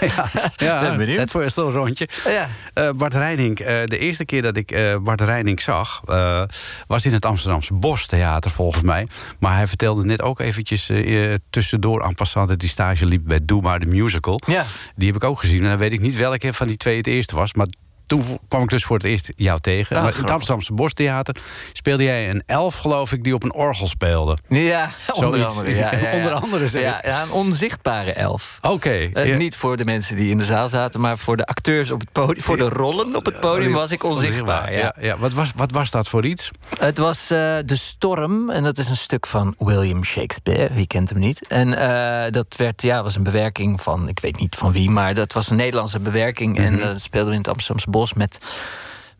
ja, 0.00 0.24
ja, 0.56 0.80
ben 0.80 0.96
benieuwd. 0.96 1.18
Het 1.18 1.30
voor 1.30 1.42
een 1.42 1.72
rondje. 1.72 2.08
Ja. 2.28 2.92
Bart 2.92 3.14
Reining, 3.14 3.56
de 3.86 3.98
eerste 3.98 4.24
keer 4.24 4.42
dat 4.42 4.56
ik 4.56 4.70
eh, 4.70 4.95
Bart 5.00 5.20
Reining 5.20 5.62
zag... 5.62 6.00
eh, 6.04 6.42
was 6.86 7.06
in 7.06 7.12
het 7.12 7.24
Amsterdamse 7.24 7.74
Bostheater 7.74 8.50
volgens 8.50 8.82
mij. 8.82 9.06
Maar 9.38 9.56
hij 9.56 9.66
vertelde 9.66 10.04
net 10.04 10.22
ook 10.22 10.40
eventjes 10.40 10.88
eh, 10.88 11.34
tussendoor 11.50 12.02
aan 12.02 12.14
passant... 12.14 12.48
dat 12.48 12.58
die 12.58 12.68
stage 12.68 13.06
liep 13.06 13.22
bij 13.24 13.40
Doe 13.42 13.62
Maar 13.62 13.78
de 13.78 13.86
Musical. 13.86 14.40
Ja. 14.46 14.64
Die 14.94 15.06
heb 15.06 15.16
ik 15.16 15.24
ook 15.24 15.40
gezien. 15.40 15.62
En 15.62 15.68
dan 15.68 15.78
weet 15.78 15.92
ik 15.92 16.00
niet 16.00 16.16
welke 16.16 16.52
van 16.52 16.66
die 16.66 16.76
twee 16.76 16.96
het 16.96 17.06
eerste 17.06 17.34
was. 17.34 17.54
Maar 17.54 17.66
toen 18.06 18.24
kwam 18.48 18.62
ik 18.62 18.68
dus 18.68 18.84
voor 18.84 18.96
het 18.96 19.06
eerst 19.06 19.32
jou 19.36 19.60
tegen. 19.60 19.96
Ah, 19.96 20.02
maar 20.02 20.14
in 20.14 20.20
het. 20.20 20.30
Amsterdamse 20.30 20.72
Bostheater 20.72 21.36
speelde 21.72 22.02
jij 22.02 22.30
een 22.30 22.42
elf, 22.46 22.76
geloof 22.76 23.12
ik... 23.12 23.24
die 23.24 23.34
op 23.34 23.42
een 23.42 23.54
orgel 23.54 23.86
speelde. 23.86 24.38
Ja, 24.48 24.90
onder 25.12 25.44
andere. 25.44 25.74
Ja, 25.74 25.94
ja, 25.94 26.08
ja. 26.08 26.14
Onder 26.16 26.32
andere, 26.32 26.68
zeg 26.68 26.82
ja, 26.82 27.22
een 27.22 27.30
onzichtbare 27.30 28.12
elf. 28.12 28.58
Oké. 28.62 29.08
Eh. 29.12 29.36
Niet 29.36 29.56
voor 29.56 29.76
de 29.76 29.84
mensen 29.84 30.16
die 30.16 30.30
in 30.30 30.38
de 30.38 30.44
zaal 30.44 30.68
zaten, 30.68 31.00
maar 31.00 31.18
voor 31.18 31.36
de 31.36 31.46
acteurs 31.46 31.90
op 31.90 32.00
het 32.00 32.12
podium. 32.12 32.42
Voor 32.42 32.56
de 32.56 32.68
rollen 32.68 33.16
op 33.16 33.24
het 33.24 33.40
podium 33.40 33.72
was 33.72 33.90
ik 33.90 34.02
onzichtbaar. 34.02 34.72
Ja. 34.72 34.94
Ja. 35.00 35.18
Wat, 35.18 35.32
was, 35.32 35.52
wat 35.56 35.72
was 35.72 35.90
dat 35.90 36.08
voor 36.08 36.26
iets? 36.26 36.50
Het 36.78 36.98
was 36.98 37.30
eh, 37.30 37.56
De 37.64 37.76
Storm, 37.76 38.50
en 38.50 38.62
dat 38.62 38.78
is 38.78 38.88
een 38.88 38.96
stuk 38.96 39.26
van 39.26 39.54
William 39.58 40.04
Shakespeare. 40.04 40.74
Wie 40.74 40.86
kent 40.86 41.08
hem 41.08 41.18
niet? 41.18 41.46
En 41.46 41.78
eh, 41.78 42.32
dat 42.32 42.54
werd, 42.56 42.82
ja, 42.82 43.02
was 43.02 43.16
een 43.16 43.22
bewerking 43.22 43.80
van, 43.80 44.08
ik 44.08 44.20
weet 44.20 44.40
niet 44.40 44.54
van 44.54 44.72
wie, 44.72 44.90
maar 44.90 45.14
dat 45.14 45.32
was 45.32 45.50
een 45.50 45.56
Nederlandse 45.56 46.00
bewerking. 46.00 46.58
En 46.58 46.80
dat 46.80 47.00
speelden 47.00 47.28
we 47.28 47.34
in 47.34 47.40
het 47.40 47.48
Amsterdamse 47.48 47.90
Met 48.14 48.38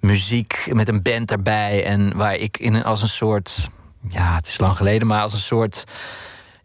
muziek, 0.01 0.69
met 0.73 0.89
een 0.89 1.03
band 1.03 1.31
erbij. 1.31 1.85
En 1.85 2.17
waar 2.17 2.35
ik 2.35 2.59
in, 2.59 2.85
als 2.85 3.03
een 3.03 3.09
soort, 3.09 3.69
ja, 4.09 4.35
het 4.35 4.47
is 4.47 4.59
lang 4.59 4.77
geleden, 4.77 5.07
maar 5.07 5.23
als 5.23 5.33
een 5.33 5.39
soort. 5.39 5.85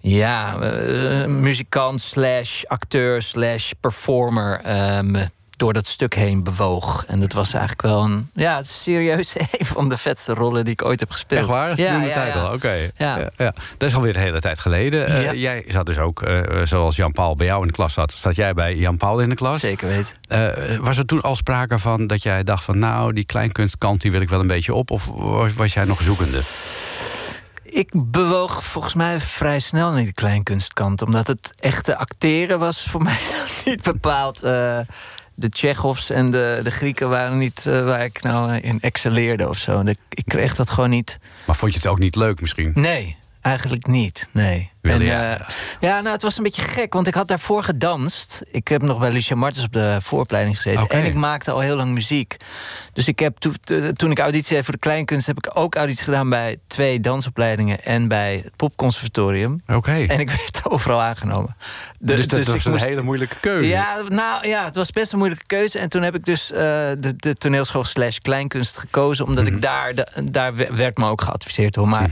Ja, 0.04 0.60
eh, 0.60 1.26
muzikant 1.26 2.02
slash 2.02 2.64
acteur 2.64 3.22
slash 3.22 3.72
performer 3.80 4.60
eh, 4.60 5.00
me 5.00 5.30
door 5.62 5.74
dat 5.74 5.88
stuk 5.88 6.16
heen 6.16 6.44
bewoog. 6.44 7.06
En 7.08 7.20
dat 7.20 7.34
was 7.34 7.54
eigenlijk 7.54 7.82
wel 7.82 8.04
een... 8.04 8.30
Ja, 8.34 8.58
het 8.58 8.66
is 8.66 8.82
serieus 8.82 9.36
een 9.40 9.66
van 9.66 9.90
de 9.90 9.98
vetste 9.98 10.34
rollen 10.34 10.64
die 10.64 10.74
ik 10.74 10.86
ooit 10.86 11.00
heb 11.00 11.12
gespeeld. 11.12 11.42
Echt 11.42 11.50
waar? 11.50 11.80
Ja, 11.80 12.02
ja, 12.02 12.14
tijd 12.14 12.34
ja. 12.34 12.40
al. 12.40 12.54
Oké. 12.54 12.72
Ja. 12.72 13.18
Ja, 13.18 13.32
ja. 13.38 13.54
Dat 13.78 13.90
is 13.90 13.96
alweer 13.96 14.16
een 14.16 14.22
hele 14.22 14.42
tijd 14.42 14.60
geleden. 14.60 15.08
Eh. 15.08 15.34
Jij 15.34 15.66
zat 15.68 15.86
dus 15.86 15.98
ook, 15.98 16.22
eh, 16.22 16.62
zoals 16.64 16.96
Jan-Paul 16.96 17.36
bij 17.36 17.46
jou 17.46 17.62
in 17.62 17.68
de 17.68 17.74
klas 17.74 17.94
zat... 17.94 18.12
zat 18.12 18.36
jij 18.36 18.54
bij 18.54 18.76
Jan-Paul 18.76 19.20
in 19.20 19.30
de 19.30 19.36
klas. 19.36 19.60
Zeker 19.60 19.88
weten. 19.88 20.14
Eh, 20.28 20.78
was 20.78 20.98
er 20.98 21.06
toen 21.06 21.22
al 21.22 21.36
sprake 21.36 21.80
van 21.80 22.08
dat 22.08 22.24
jij 22.24 22.44
dacht 22.44 22.64
van... 22.64 22.80
nou, 22.80 23.14
die 23.14 23.26
kleinkunstkant 23.26 24.02
die 24.02 24.12
wil 24.12 24.22
ik 24.22 24.30
wel 24.30 24.40
een 24.40 24.48
beetje 24.48 24.74
op? 24.74 24.92
Of 24.92 25.06
was, 25.56 25.74
jij 25.74 25.86
nog 25.86 26.02
zoekende? 26.02 26.42
Ik 27.64 27.92
bewoog 27.96 28.64
volgens 28.64 28.94
mij 28.94 29.20
vrij 29.20 29.60
snel 29.60 29.92
naar 29.92 30.04
de 30.04 30.14
kleinkunstkant. 30.14 31.02
Omdat 31.02 31.28
het 31.28 31.54
echte 31.60 31.98
acteren 31.98 32.60
was 32.60 32.84
voor 32.84 33.02
mij 33.12 33.20
niet 33.66 33.82
bepaald. 33.82 34.44
De 35.36 35.50
Tsjechovs 35.50 36.10
en 36.10 36.32
de, 36.32 36.60
de 36.64 36.72
Grieken 36.72 37.10
waren 37.10 37.38
niet 37.38 37.66
eh, 37.66 37.84
waar 37.86 38.04
ik 38.04 38.22
nou 38.22 38.56
in 38.56 38.82
excelleerde 38.82 39.50
of 39.50 39.58
zo. 39.58 39.84
Ik 40.10 40.26
kreeg 40.26 40.56
dat 40.56 40.70
gewoon 40.70 40.90
niet. 40.90 41.20
Maar 41.46 41.56
vond 41.56 41.74
je 41.74 41.80
het 41.80 41.88
ook 41.88 42.00
niet 42.00 42.16
leuk 42.16 42.42
misschien? 42.42 42.72
Nee, 42.76 43.16
eigenlijk 43.42 43.88
niet. 43.88 44.28
Nee. 44.32 44.71
En, 44.82 45.02
jij- 45.04 45.36
eh, 45.38 45.46
ja, 45.80 46.00
nou, 46.02 46.14
het 46.14 46.22
was 46.22 46.38
een 46.38 46.44
beetje 46.44 46.62
gek, 46.62 46.94
want 46.94 47.08
ik 47.08 47.14
had 47.14 47.28
daarvoor 47.28 47.64
gedanst. 47.64 48.42
Ik 48.52 48.68
heb 48.68 48.82
nog 48.82 49.00
bij 49.00 49.12
Lucia 49.12 49.36
Martens 49.36 49.66
op 49.66 49.74
de 49.74 49.98
vooropleiding 50.02 50.56
gezeten. 50.56 50.90
En 50.90 51.06
ik 51.06 51.14
maakte 51.14 51.52
al 51.52 51.60
heel 51.60 51.76
lang 51.76 51.92
muziek. 51.92 52.38
Dus 52.94 53.08
ik 53.08 53.20
heb 53.20 53.38
to- 53.38 53.52
to- 53.64 53.92
toen 53.92 54.12
ik 54.12 54.20
auditie 54.20 54.56
deed 54.56 54.64
voor 54.64 54.74
de 54.74 54.80
kleinkunst... 54.80 55.28
heb 55.28 55.38
ik 55.38 55.50
ook 55.54 55.76
auditie 55.76 56.04
gedaan 56.04 56.30
bij 56.30 56.58
twee 56.68 57.00
dansopleidingen... 57.00 57.84
en 57.84 58.08
bij 58.08 58.42
het 58.44 58.56
popconservatorium. 58.56 59.62
Oké. 59.68 59.92
En 59.92 60.20
ik 60.20 60.30
werd 60.30 60.62
overal 60.72 61.02
aangenomen. 61.02 61.56
De- 62.00 62.16
dus 62.16 62.28
dat 62.28 62.40
ik 62.40 62.46
was 62.48 62.66
een 62.66 62.72
moest- 62.72 62.84
hele 62.86 63.02
moeilijke 63.02 63.40
keuze. 63.40 63.68
ja, 63.70 63.98
nou 64.08 64.48
ja, 64.48 64.66
het 64.66 64.76
was 64.76 64.92
best 64.92 65.12
een 65.12 65.18
moeilijke 65.18 65.46
keuze. 65.48 65.80
En 65.80 65.90
toen 65.90 66.02
heb 66.02 66.16
ik 66.16 66.26
dus 66.26 66.52
eh, 66.52 66.60
de, 66.60 67.14
de 67.16 67.34
toneelschool 67.34 67.84
slash 67.84 68.18
kleinkunst 68.18 68.78
gekozen. 68.78 69.26
Omdat 69.26 69.46
Mhm. 69.46 69.56
ik 69.56 69.62
daar, 69.62 69.96
de- 69.96 70.08
daar 70.32 70.56
we- 70.56 70.70
werd 70.76 70.98
me 70.98 71.06
ook 71.06 71.22
geadviseerd 71.22 71.76
hoor. 71.76 71.88
Maar 71.88 72.10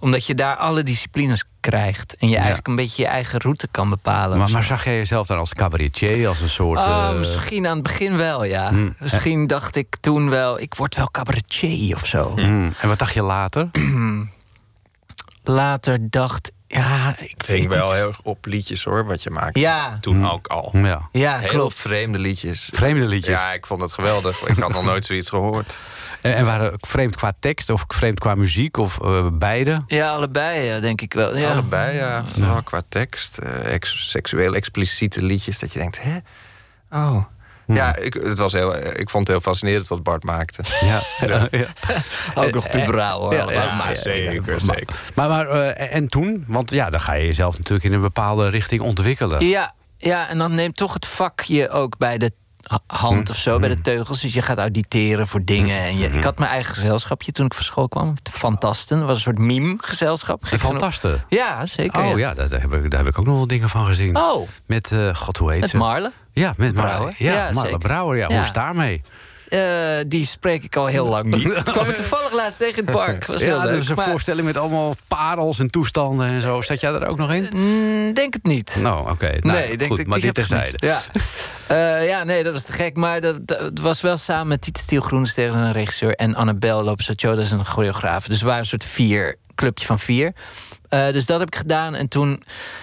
omdat 0.00 0.26
je 0.26 0.34
daar 0.34 0.56
alle 0.56 0.82
disciplines 0.82 1.44
krijgt. 1.62 2.16
En 2.16 2.28
je 2.28 2.36
eigenlijk 2.36 2.66
een 2.68 2.76
beetje 2.76 3.02
je 3.02 3.08
eigen 3.08 3.40
route 3.40 3.68
kan 3.70 3.88
bepalen. 3.88 4.38
Maar, 4.38 4.50
maar 4.50 4.62
zag 4.62 4.84
jij 4.84 4.96
jezelf 4.96 5.26
dan 5.26 5.38
als 5.38 5.54
cabaretier, 5.54 6.28
als 6.28 6.40
een 6.40 6.48
soort... 6.48 6.78
Oh, 6.78 7.08
eh, 7.12 7.18
misschien 7.18 7.66
aan 7.66 7.74
het 7.74 7.82
begin 7.82 8.16
wel, 8.16 8.44
ja. 8.44 8.68
Hmm. 8.68 8.94
Misschien 8.98 9.46
dacht 9.46 9.76
ik 9.76 9.96
toen 10.00 10.30
wel, 10.30 10.60
ik 10.60 10.74
word 10.74 10.96
wel 10.96 11.10
cabaretier 11.10 11.94
of 11.94 12.06
zo. 12.06 12.32
mm. 12.36 12.74
En 12.80 12.88
wat 12.88 12.98
dacht 12.98 13.14
je 13.14 13.22
later? 13.22 13.70
Later 15.44 16.10
dacht, 16.10 16.52
ja, 16.72 17.14
ik 17.18 17.34
ging 17.36 17.68
wel 17.68 17.92
heel 17.92 18.06
erg 18.06 18.20
op 18.22 18.46
liedjes 18.46 18.84
hoor, 18.84 19.04
wat 19.04 19.22
je 19.22 19.30
maakte. 19.30 19.60
Ja. 19.60 19.98
Toen 20.00 20.30
ook 20.30 20.46
al. 20.46 20.70
Ja. 20.72 21.08
Ja, 21.12 21.38
Heel 21.38 21.48
klopt. 21.48 21.74
vreemde 21.74 22.18
liedjes. 22.18 22.68
Vreemde 22.72 23.06
liedjes. 23.06 23.40
Ja, 23.40 23.52
ik 23.52 23.66
vond 23.66 23.80
het 23.80 23.92
geweldig. 23.92 24.42
Ik 24.48 24.56
had 24.58 24.72
nog 24.72 24.84
nooit 24.84 25.04
zoiets 25.04 25.28
gehoord. 25.28 25.78
En, 26.20 26.34
en 26.34 26.44
waren 26.44 26.72
vreemd 26.80 27.16
qua 27.16 27.32
tekst 27.40 27.70
of 27.70 27.84
vreemd 27.88 28.18
qua 28.20 28.34
muziek 28.34 28.76
of 28.76 29.00
eh, 29.00 29.26
beide? 29.32 29.82
Ja, 29.86 30.10
allebei, 30.12 30.60
ja, 30.64 30.80
denk 30.80 31.00
ik 31.00 31.14
wel. 31.14 31.36
Ja. 31.36 31.50
Allebei, 31.50 31.96
ja. 31.96 32.24
Vooral 32.24 32.62
qua 32.62 32.82
tekst. 32.88 33.38
eh, 33.38 33.72
ex- 33.74 34.10
seksueel 34.10 34.54
expliciete 34.54 35.22
liedjes. 35.22 35.58
Dat 35.58 35.72
je 35.72 35.78
denkt, 35.78 36.02
hè? 36.02 36.16
Oh. 36.90 37.24
Ja, 37.74 37.96
ik, 37.96 38.14
het 38.14 38.38
was 38.38 38.52
heel, 38.52 38.76
ik 38.76 39.10
vond 39.10 39.26
het 39.26 39.28
heel 39.28 39.40
fascinerend 39.40 39.88
wat 39.88 40.02
Bart 40.02 40.24
maakte. 40.24 40.62
Ja. 40.80 41.00
ja. 41.50 41.66
Ook 42.34 42.52
nog 42.52 42.70
puberaal 42.70 43.20
hoor. 43.20 43.52
Ja, 43.52 43.74
Maar- 43.74 43.96
zeker, 43.96 44.60
zeker. 44.60 45.00
Maar, 45.14 45.28
maar 45.28 45.46
eh, 45.48 45.94
en 45.94 46.08
toen? 46.08 46.44
Want 46.48 46.70
ja, 46.70 46.90
dan 46.90 47.00
ga 47.00 47.12
je 47.14 47.24
jezelf 47.26 47.56
natuurlijk 47.58 47.84
in 47.84 47.92
een 47.92 48.00
bepaalde 48.00 48.48
richting 48.48 48.80
ontwikkelen. 48.80 49.46
Ja, 49.46 49.74
ja, 49.96 50.28
en 50.28 50.38
dan 50.38 50.54
neemt 50.54 50.76
toch 50.76 50.92
het 50.94 51.06
vak 51.06 51.40
je 51.40 51.68
ook 51.68 51.98
bij 51.98 52.18
de 52.18 52.32
hand 52.86 53.30
of 53.30 53.36
zo, 53.36 53.58
bij 53.58 53.68
de 53.68 53.80
teugels. 53.80 54.20
Dus 54.20 54.32
je 54.32 54.42
gaat 54.42 54.58
auditeren 54.58 55.26
voor 55.26 55.44
dingen. 55.44 55.80
En 55.80 55.98
je, 55.98 56.08
ik 56.08 56.24
had 56.24 56.38
mijn 56.38 56.50
eigen 56.50 56.74
gezelschapje 56.74 57.32
toen 57.32 57.46
ik 57.46 57.54
van 57.54 57.64
school 57.64 57.88
kwam. 57.88 58.14
Fantasten. 58.30 58.98
Dat 58.98 59.06
was 59.06 59.16
een 59.16 59.22
soort 59.22 59.38
meme-gezelschap. 59.38 60.46
Fantasten. 60.46 61.24
Ja, 61.28 61.66
zeker. 61.66 62.04
Oh 62.04 62.18
ja, 62.18 62.34
daar, 62.34 62.48
daar 62.48 62.60
heb 62.60 62.74
ik, 62.74 62.90
daar 62.90 63.00
heb 63.00 63.08
ik 63.08 63.18
ook 63.18 63.26
nog 63.26 63.36
wel 63.36 63.46
dingen 63.46 63.68
van 63.68 63.86
gezien. 63.86 64.16
Oh, 64.16 64.48
Met, 64.66 64.92
eh, 64.92 65.14
god, 65.14 65.36
hoe 65.36 65.50
heet 65.52 65.60
met 65.60 65.70
ze? 65.70 65.76
Marle. 65.76 66.12
Ja, 66.32 66.54
met 66.56 66.72
Brouwer. 66.72 66.98
Marle. 66.98 67.14
Ja, 67.18 67.32
Ja, 67.46 67.52
Marle. 67.52 67.78
Brouwer. 67.78 68.16
Ja. 68.16 68.26
Hoe 68.26 68.36
is 68.36 68.52
daarmee? 68.52 69.02
Eh, 69.52 70.04
die 70.06 70.26
spreek 70.26 70.64
ik 70.64 70.76
al 70.76 70.86
heel 70.86 71.08
lang 71.08 71.24
niet. 71.24 71.46
Ik 71.58 71.64
kwam 71.64 71.88
ik 71.88 71.96
toevallig 71.96 72.32
laatst 72.32 72.58
tegen 72.58 72.78
in 72.78 72.84
het 72.84 72.96
park. 72.96 73.26
Was 73.26 73.40
Ja, 73.40 73.62
dat 73.62 73.70
is 73.70 73.88
een 73.88 73.96
maar- 73.96 74.08
voorstelling 74.08 74.46
met 74.46 74.56
allemaal 74.56 74.94
parels 75.08 75.58
en 75.58 75.70
toestanden 75.70 76.26
en 76.26 76.42
zo. 76.42 76.60
Zat 76.60 76.80
jij 76.80 76.92
er 76.92 77.06
ook 77.06 77.18
nog 77.18 77.32
in? 77.32 77.48
Mm, 77.54 78.14
denk 78.14 78.34
het 78.34 78.44
niet. 78.44 78.76
Nou, 78.80 79.10
oké. 79.10 79.26
Nou, 79.40 79.58
nee, 79.58 79.70
ik 79.70 79.78
denk 79.78 79.90
goed, 79.90 80.00
ik 80.00 80.06
maar 80.06 80.20
die 80.20 80.32
dit 80.32 80.34
terzijde. 80.34 80.78
Ja. 80.86 81.00
Eh, 81.66 82.08
ja, 82.08 82.24
nee, 82.24 82.42
dat 82.42 82.54
is 82.54 82.64
te 82.64 82.72
gek. 82.72 82.96
Maar 82.96 83.20
dat, 83.20 83.38
was 83.74 84.00
wel 84.00 84.16
samen 84.16 84.46
met 84.48 84.60
Tiet 84.60 84.78
Stiel 84.78 85.04
een 85.10 85.72
regisseur... 85.72 86.14
en 86.14 86.34
Annabel 86.34 86.82
Lopes-Ochoa, 86.82 87.34
dat 87.34 87.44
is 87.44 87.50
een 87.50 87.64
choreograaf. 87.64 88.26
Dus 88.26 88.40
we 88.40 88.46
waren 88.46 88.60
een 88.60 88.66
soort 88.66 88.84
vier, 88.84 89.36
clubje 89.54 89.86
van 89.86 89.98
vier. 89.98 90.32
Eh, 90.88 91.12
dus 91.12 91.26
dat 91.26 91.38
heb 91.38 91.48
ik 91.48 91.56
gedaan. 91.56 91.94
En 91.94 92.08
toen, 92.08 92.42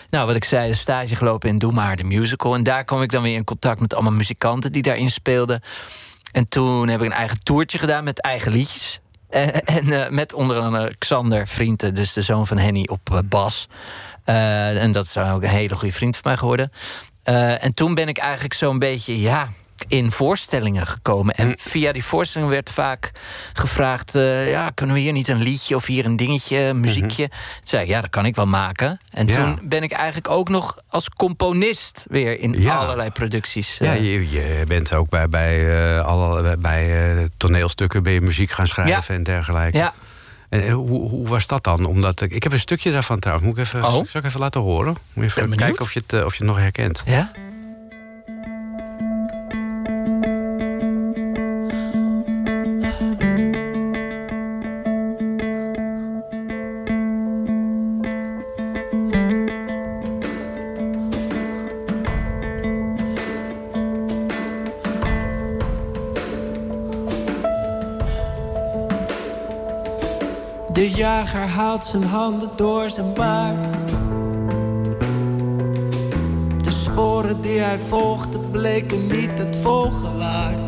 nou, 0.10 0.28
wat 0.28 0.36
ik 0.36 0.44
zei, 0.44 0.70
de 0.70 0.76
stage 0.76 1.16
gelopen 1.16 1.50
in 1.50 1.58
Doe 1.58 1.72
Maar, 1.72 1.96
de 1.96 2.04
musical. 2.04 2.56
En 2.56 2.64
daar 2.64 2.84
kwam 2.84 3.02
ik 3.02 3.12
dan 3.12 3.24
weer 3.24 3.36
in 3.36 3.44
contact 3.44 3.80
met 3.80 3.94
allemaal 3.94 4.14
muzikanten 4.14 4.72
die 4.72 4.82
daarin 4.82 5.12
speelden. 5.12 5.62
En 6.32 6.48
toen 6.48 6.88
heb 6.88 7.00
ik 7.00 7.06
een 7.06 7.12
eigen 7.12 7.44
toertje 7.44 7.80
gedaan 7.80 8.04
met 8.04 8.22
eigen 8.22 8.52
liedjes. 8.52 9.00
Eh, 9.30 9.48
en 9.78 10.04
eh, 10.04 10.10
met 10.10 10.34
onder 10.34 10.60
andere 10.60 10.96
Xander 10.98 11.48
Vrienden, 11.48 11.94
dus 11.94 12.13
de 12.13 12.22
zoon 12.22 12.48
van 12.48 12.58
Henny, 12.58 12.88
op 12.92 13.10
eh, 13.12 13.20
bas. 13.26 13.68
Eh, 14.24 14.84
en 14.84 14.92
dat 14.92 15.04
is 15.06 15.18
ook 15.18 15.44
een 15.44 15.50
hele 15.50 15.76
goede 15.76 15.94
vriend 15.94 16.15
van 16.15 16.24
mij 16.32 16.38
geworden. 16.38 16.72
Eh, 17.24 17.63
en 17.63 17.74
toen 17.74 17.94
ben 17.94 18.08
ik 18.08 18.18
eigenlijk 18.18 18.54
zo'n 18.54 18.80
beetje, 18.80 19.20
ja, 19.20 19.50
in 19.89 20.12
voorstellingen 20.12 20.88
gekomen. 20.88 21.36
En 21.36 21.54
via 21.58 21.91
die 21.91 22.04
voorstelling 22.04 22.49
werd 22.52 22.69
vaak 22.69 23.12
gevraagd... 23.54 24.15
eh, 24.15 24.49
ja, 24.49 24.69
kunnen 24.69 24.95
we 24.95 25.02
hier 25.02 25.12
niet 25.12 25.28
een 25.28 25.41
liedje 25.41 25.75
of 25.75 25.86
hier 25.86 26.06
een 26.06 26.15
dingetje, 26.15 26.58
een 26.58 26.80
muziekje? 26.80 27.28
Toen 27.28 27.38
zei 27.63 27.84
ik, 27.84 27.89
ja, 27.89 28.02
dat 28.02 28.10
kan 28.10 28.25
ik 28.25 28.36
wel 28.36 28.47
maken. 28.47 28.99
En 29.12 29.28
Ja. 29.28 29.36
toen 29.36 29.60
ben 29.63 29.84
ik 29.84 29.91
eigenlijk 29.91 30.30
ook 30.30 30.49
nog 30.49 30.78
als 30.88 31.10
componist... 31.10 32.06
weer 32.10 32.39
in 32.39 32.62
Ja. 32.62 32.75
allerlei 32.75 33.10
producties. 33.12 33.78
Ja, 33.78 33.93
eh, 33.95 34.04
je, 34.13 34.30
je 34.30 34.63
bent 34.67 34.93
ook 34.93 35.10
bij, 35.10 35.30
bij, 35.30 35.99
alle, 36.02 36.58
bij 36.58 37.28
toneelstukken 37.38 38.04
ben 38.04 38.13
je 38.13 38.21
muziek 38.21 38.52
gaan 38.52 38.67
schrijven 38.67 39.15
en 39.15 39.23
dergelijke. 39.23 39.78
ja. 39.78 39.93
En 40.49 40.69
hoe, 40.69 41.10
hoe 41.10 41.28
was 41.28 41.47
dat 41.47 41.63
dan? 41.63 41.86
Omdat 41.86 42.21
ik, 42.21 42.32
ik 42.32 42.43
heb 42.43 42.52
een 42.52 42.60
stukje 42.60 42.91
daarvan 42.91 43.19
trouwens. 43.19 43.47
Moet 43.49 43.58
ik 43.58 43.63
even, 43.63 43.84
Oh. 43.84 43.91
zal 43.91 44.06
ik 44.13 44.23
even 44.23 44.39
laten 44.39 44.62
horen? 44.62 44.95
Moet 45.13 45.34
je 45.34 45.41
even 45.41 45.56
kijken 45.58 45.82
of 45.82 45.91
je, 45.93 46.02
het, 46.08 46.25
of 46.25 46.32
je 46.36 46.38
het 46.43 46.47
nog 46.54 46.58
herkent. 46.58 47.04
Ja? 47.06 47.32
De 70.80 70.89
jager 70.89 71.48
haalt 71.48 71.86
zijn 71.86 72.04
handen 72.04 72.50
door 72.56 72.89
zijn 72.89 73.13
baard. 73.13 73.72
De 76.63 76.72
sporen 76.72 77.42
die 77.42 77.60
hij 77.60 77.80
volgde 77.80 78.38
bleken 78.38 79.08
niet 79.08 79.39
het 79.39 79.56
volgen 79.56 80.18
waard. 80.18 80.68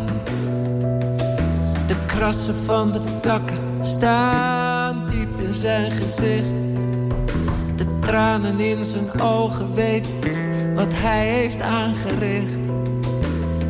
De 1.88 1.96
krassen 2.06 2.56
van 2.56 2.92
de 2.92 3.02
takken 3.22 3.58
staan 3.82 5.10
diep 5.10 5.40
in 5.40 5.54
zijn 5.54 5.92
gezicht. 5.92 6.52
De 7.76 8.00
tranen 8.00 8.60
in 8.60 8.84
zijn 8.84 9.22
ogen 9.22 9.74
weten 9.74 10.20
wat 10.76 10.94
hij 10.96 11.28
heeft 11.28 11.62
aangericht. 11.62 12.70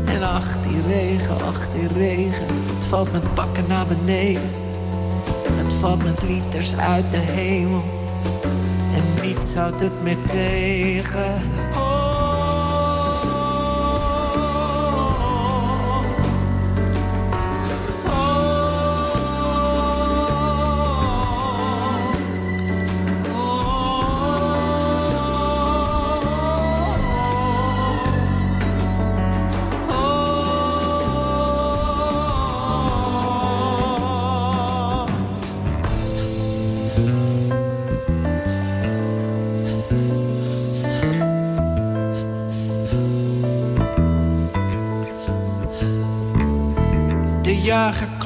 En 0.05 0.23
ach, 0.23 0.61
die 0.61 0.81
regen, 0.87 1.35
ach, 1.45 1.67
die 1.73 1.87
regen. 1.87 2.45
Het 2.75 2.85
valt 2.85 3.11
met 3.11 3.33
pakken 3.33 3.63
naar 3.67 3.85
beneden. 3.85 4.60
Valt 5.81 6.03
met 6.03 6.23
liters 6.23 6.75
uit 6.75 7.11
de 7.11 7.17
hemel. 7.17 7.83
En 8.95 9.27
niets 9.27 9.55
houdt 9.55 9.79
het 9.79 10.03
meer 10.03 10.17
tegen. 10.29 11.33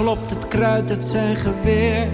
Klopt 0.05 0.29
het 0.29 0.47
kruid 0.47 0.89
uit 0.89 1.05
zijn 1.05 1.35
geweer. 1.35 2.07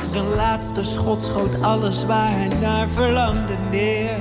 Zijn 0.00 0.34
laatste 0.36 0.84
schot 0.84 1.24
schoot 1.24 1.62
alles 1.62 2.06
waar 2.06 2.30
hij 2.30 2.48
naar 2.48 2.88
verlangde 2.88 3.54
neer. 3.70 4.16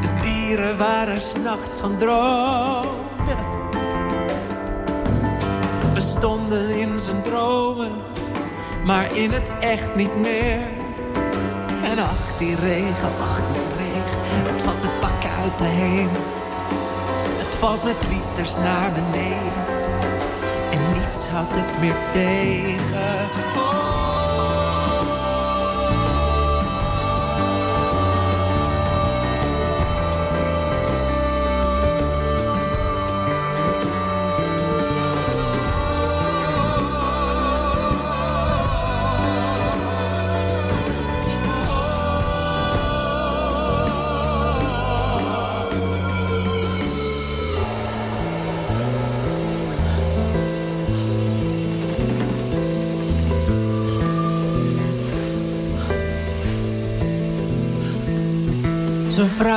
De 0.00 0.18
dieren 0.20 0.78
waren 0.78 1.20
s'nachts 1.20 1.78
van 1.78 1.98
droomden. 1.98 3.38
Bestonden 5.94 6.70
in 6.70 6.98
zijn 6.98 7.22
dromen, 7.22 7.92
maar 8.84 9.16
in 9.16 9.30
het 9.30 9.50
echt 9.60 9.94
niet 9.94 10.16
meer. 10.16 10.62
En 11.84 11.98
ach, 11.98 12.36
die 12.38 12.56
regen, 12.56 13.08
ach, 13.20 13.36
die 13.36 13.62
regen, 13.76 14.52
het 14.52 14.62
valt 14.62 14.82
met 14.82 15.00
pakken 15.00 15.30
uit 15.30 15.58
de 15.58 15.64
hemel. 15.64 16.39
Valt 17.60 17.84
met 17.84 17.96
liters 18.08 18.56
naar 18.56 18.92
beneden. 18.92 19.52
En 20.70 20.92
niets 20.92 21.28
houdt 21.28 21.50
het 21.52 21.80
meer 21.80 21.96
tegen. 22.12 23.79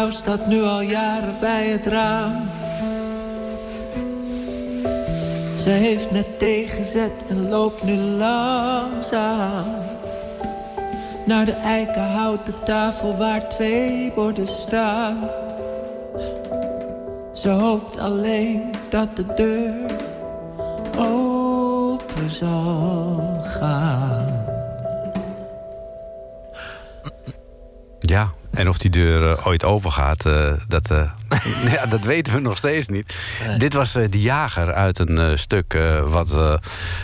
Vrouw 0.03 0.15
staat 0.15 0.47
nu 0.47 0.63
al 0.63 0.81
jaren 0.81 1.35
bij 1.39 1.67
het 1.67 1.85
raam. 1.85 2.49
Ze 5.57 5.69
heeft 5.69 6.11
net 6.11 6.39
tegenzet 6.39 7.25
en 7.29 7.49
loopt 7.49 7.83
nu 7.83 7.95
langzaam 7.95 9.65
naar 11.25 11.45
de 11.45 11.51
eikenhouten 11.51 12.53
tafel 12.63 13.17
waar 13.17 13.49
twee 13.49 14.11
borden 14.15 14.47
staan. 14.47 15.17
Ze 17.31 17.49
hoopt 17.49 17.99
alleen 17.99 18.71
dat 18.89 19.15
de 19.15 19.25
deur 19.35 19.92
die 28.83 28.91
deur 28.91 29.29
eh, 29.29 29.47
ooit 29.47 29.63
open 29.63 29.91
gaat, 29.91 30.25
eh, 30.25 30.53
dat, 30.67 30.91
eh, 30.91 31.09
ja, 31.73 31.85
dat 31.85 32.01
weten 32.01 32.33
we 32.33 32.39
nog 32.39 32.57
steeds 32.57 32.87
niet. 32.87 33.15
Dit 33.57 33.73
was 33.73 33.91
De 33.91 34.21
Jager 34.21 34.73
uit 34.73 34.99
een 34.99 35.39
stuk 35.39 35.77
wat 36.05 36.59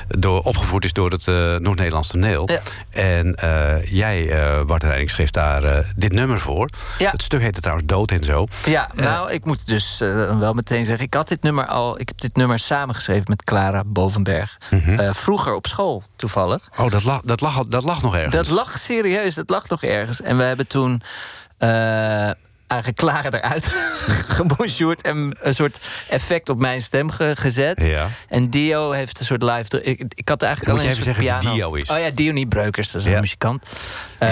door, 0.08 0.42
opgevoerd 0.42 0.86
is 0.86 0.94
door 0.94 1.10
het 1.10 1.26
Noord-Nederlands 1.62 2.08
toneel. 2.08 2.50
Ja. 2.52 2.60
En 2.90 3.36
jij, 3.84 4.34
Bart 4.66 4.84
Reining, 4.84 5.10
schreef 5.10 5.30
daar 5.30 5.86
dit 5.96 6.12
nummer 6.12 6.40
voor. 6.40 6.70
Ja. 6.98 7.12
Het 7.12 7.22
stuk 7.22 7.42
heette 7.42 7.62
trouwens 7.62 7.88
Dood 7.88 8.12
en 8.12 8.24
Zo. 8.24 8.46
Ja, 8.66 8.90
nou, 8.94 9.32
ik 9.32 9.46
moet 9.46 9.68
dus 9.68 9.98
wel 10.40 10.54
meteen 10.54 10.86
zeggen... 10.86 11.06
ik 11.06 11.14
had 11.14 11.28
dit 11.28 11.44
nummer 11.44 11.66
al... 11.66 12.00
ik 12.00 12.08
heb 12.08 12.20
dit 12.22 12.36
nummer 12.36 12.60
samengeschreven 12.60 13.26
met 13.28 13.44
Clara 13.44 13.84
Bovenberg. 13.86 14.58
Eh, 14.70 15.14
vroeger 15.14 15.54
op 15.54 15.68
school, 15.68 16.04
toevallig. 16.16 16.70
Oh, 16.78 16.92
dat 16.92 17.04
lag, 17.04 17.22
dat, 17.22 17.42
lag, 17.42 17.66
dat 17.66 17.84
lag 17.84 18.02
nog 18.02 18.16
ergens. 18.16 18.36
Dat 18.36 18.50
lag 18.50 18.78
serieus, 18.78 19.36
dat 19.36 19.50
lag 19.50 19.68
toch 19.68 19.84
ergens. 19.84 20.22
En 20.22 20.38
we 20.38 20.44
hebben 20.44 20.68
toen 20.68 21.02
eh 21.60 22.32
eigenlijk 22.70 23.00
Clara 23.02 23.32
eruit 23.32 23.66
gebonjourd... 24.38 25.02
en 25.02 25.38
een 25.42 25.54
soort 25.56 25.80
effect 26.10 26.50
op 26.50 26.60
mijn 26.60 26.82
stem 26.82 27.10
ge- 27.10 27.36
gezet. 27.36 27.84
Ja. 27.84 28.08
En 28.28 28.50
Dio 28.50 28.92
heeft 28.92 29.20
een 29.20 29.26
soort 29.26 29.42
live... 29.42 29.84
Ik, 29.84 30.04
ik 30.16 30.30
had 30.30 30.42
eigenlijk 30.42 30.76
Moet 30.78 30.86
al 30.86 30.90
je 30.90 30.96
een 30.96 31.02
even 31.02 31.14
soort 31.14 31.26
zeggen 31.26 31.40
piano. 31.42 31.56
Dio 31.56 31.74
is? 31.74 31.90
Oh 31.90 32.00
ja, 32.00 32.10
Dionie 32.14 32.48
Breukers, 32.48 32.92
dat 32.92 33.02
is 33.02 33.08
Ja. 33.08 33.14
een 33.14 33.22
muzikant. 33.22 33.64
Eh, 34.18 34.30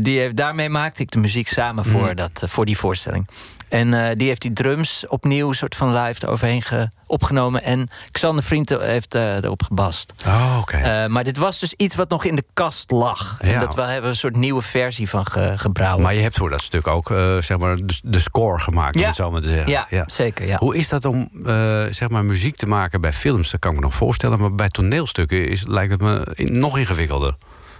die 0.00 0.18
heeft, 0.18 0.36
daarmee 0.36 0.68
maakte 0.68 1.02
ik 1.02 1.10
de 1.10 1.18
muziek 1.18 1.48
samen 1.48 1.84
voor, 1.84 2.06
Mhm. 2.06 2.14
dat, 2.14 2.42
eh, 2.42 2.48
voor 2.48 2.64
die 2.64 2.78
voorstelling. 2.78 3.28
En 3.76 3.94
eh, 3.94 4.16
die 4.16 4.26
heeft 4.26 4.40
die 4.42 4.52
drums 4.52 5.04
opnieuw 5.08 5.52
soort 5.52 5.74
van 5.74 5.92
live 5.94 6.26
eroverheen 6.26 6.62
ge- 6.62 6.88
opgenomen. 7.06 7.62
En 7.62 7.88
Xander 8.12 8.44
Vriend 8.44 8.68
heeft 8.68 9.14
eh, 9.14 9.34
erop 9.36 9.62
gebast. 9.62 10.12
Oh, 10.26 10.56
oké. 10.60 10.76
Eh, 10.76 11.06
maar 11.06 11.24
dit 11.24 11.36
was 11.36 11.58
dus 11.58 11.74
iets 11.76 11.94
wat 11.94 12.08
nog 12.10 12.24
in 12.24 12.36
de 12.36 12.44
kast 12.54 12.90
lag. 12.90 13.38
Ja. 13.42 13.48
En 13.52 13.60
dat 13.60 13.74
we 13.74 13.82
hebben 13.82 14.10
een 14.10 14.16
soort 14.16 14.36
nieuwe 14.36 14.62
versie 14.62 15.08
van 15.08 15.26
ge, 15.26 15.52
gebrouwen. 15.56 16.02
Maar 16.02 16.14
je 16.14 16.20
hebt 16.20 16.36
voor 16.36 16.50
dat 16.50 16.62
stuk 16.62 16.86
ook 16.86 17.10
eh, 17.10 17.36
zeg 17.38 17.58
maar 17.58 17.76
de, 17.76 18.00
de 18.02 18.18
score 18.18 18.60
gemaakt, 18.60 18.94
om 18.94 19.00
Ja. 19.00 19.06
het 19.06 19.16
zo 19.16 19.30
maar 19.30 19.40
te 19.40 19.48
zeggen. 19.48 19.86
Ja, 19.90 20.04
zeker, 20.06 20.46
ja. 20.46 20.56
Hoe 20.58 20.76
is 20.76 20.88
dat 20.88 21.04
om 21.04 21.30
eh, 21.46 21.82
zeg 21.90 22.08
maar 22.08 22.24
muziek 22.24 22.56
te 22.56 22.66
maken 22.68 23.00
bij 23.00 23.12
films? 23.12 23.50
Dat 23.50 23.60
kan 23.60 23.70
ik 23.70 23.76
me 23.76 23.82
nog 23.84 23.94
voorstellen. 23.94 24.38
Maar 24.40 24.54
bij 24.54 24.68
toneelstukken 24.68 25.48
is, 25.48 25.66
lijkt 25.66 25.90
het 25.92 26.00
me 26.00 26.32
nog 26.36 26.78
ingewikkelder. 26.78 27.34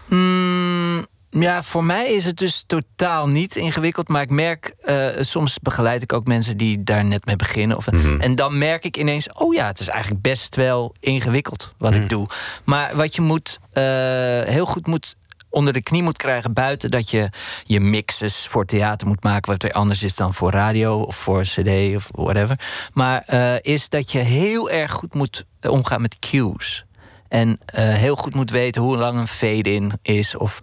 Mm, 0.08 1.06
ja, 1.40 1.62
voor 1.62 1.84
mij 1.84 2.12
is 2.12 2.24
het 2.24 2.36
dus 2.36 2.64
totaal 2.66 3.28
niet 3.28 3.56
ingewikkeld. 3.56 4.08
Maar 4.08 4.22
ik 4.22 4.30
merk, 4.30 4.74
eh, 4.80 5.06
soms 5.20 5.58
begeleid 5.58 6.02
ik 6.02 6.12
ook 6.12 6.26
mensen 6.26 6.56
die 6.56 6.84
daar 6.84 7.04
net 7.04 7.24
mee 7.26 7.36
beginnen. 7.36 7.76
Of, 7.76 7.90
Mhm. 7.90 8.20
En 8.20 8.34
dan 8.34 8.58
merk 8.58 8.84
ik 8.84 8.96
ineens, 8.96 9.32
oh 9.32 9.54
ja, 9.54 9.66
het 9.66 9.80
is 9.80 9.88
eigenlijk 9.88 10.22
best 10.22 10.56
wel 10.56 10.94
ingewikkeld 11.00 11.72
wat 11.78 11.92
Mhm. 11.92 12.02
ik 12.02 12.08
doe. 12.08 12.26
Maar 12.64 12.96
wat 12.96 13.14
je 13.14 13.20
moet, 13.22 13.58
eh, 13.72 13.82
heel 14.52 14.66
goed 14.66 14.86
moet 14.86 15.14
onder 15.50 15.72
de 15.72 15.82
knie 15.82 16.02
moet 16.02 16.16
krijgen 16.16 16.52
buiten 16.52 16.90
dat 16.90 17.10
je 17.10 17.28
je 17.64 17.80
mixes 17.80 18.46
voor 18.46 18.64
theater 18.64 19.06
moet 19.06 19.22
maken 19.22 19.50
wat 19.52 19.62
weer 19.62 19.72
anders 19.72 20.02
is 20.02 20.16
dan 20.16 20.34
voor 20.34 20.50
radio 20.50 21.00
of 21.00 21.16
voor 21.16 21.42
cd 21.42 21.96
of 21.96 22.08
whatever 22.10 22.60
maar 22.92 23.22
eh, 23.26 23.54
is 23.60 23.88
dat 23.88 24.12
je 24.12 24.18
heel 24.18 24.70
erg 24.70 24.92
goed 24.92 25.14
moet 25.14 25.44
omgaan 25.60 26.00
met 26.02 26.18
cues 26.18 26.84
en 27.28 27.58
eh, 27.64 27.84
heel 27.94 28.16
goed 28.16 28.34
moet 28.34 28.50
weten 28.50 28.82
hoe 28.82 28.96
lang 28.96 29.18
een 29.18 29.26
fade-in 29.28 29.92
is. 30.02 30.36
Of 30.36 30.58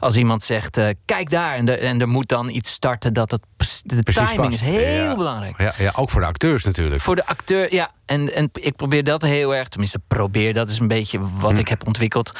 als 0.00 0.16
iemand 0.16 0.42
zegt, 0.42 0.76
eh, 0.76 0.86
kijk 1.04 1.30
daar. 1.30 1.54
En, 1.56 1.68
er- 1.68 1.78
en 1.80 2.00
er 2.00 2.08
moet 2.08 2.28
dan 2.28 2.48
iets 2.48 2.70
starten 2.70 3.12
dat 3.12 3.30
het... 3.30 3.40
De 3.82 4.02
Precies 4.02 4.30
timing 4.30 4.48
past. 4.50 4.62
is 4.62 4.68
heel 4.68 5.04
Ja. 5.04 5.16
belangrijk. 5.16 5.58
Ja, 5.58 5.74
ja, 5.78 5.92
ook 5.96 6.10
voor 6.10 6.20
de 6.20 6.26
acteurs 6.26 6.64
natuurlijk. 6.64 7.02
Voor 7.02 7.16
de 7.16 7.26
acteur, 7.26 7.74
ja. 7.74 7.90
En, 8.06 8.34
en 8.34 8.50
ik 8.52 8.76
probeer 8.76 9.04
dat 9.04 9.22
heel 9.22 9.54
erg... 9.54 9.68
Tenminste, 9.68 10.00
probeer, 10.08 10.54
dat 10.54 10.70
is 10.70 10.78
een 10.78 10.88
beetje 10.88 11.20
wat 11.40 11.58
ik 11.58 11.68
heb 11.68 11.86
ontwikkeld. 11.86 12.32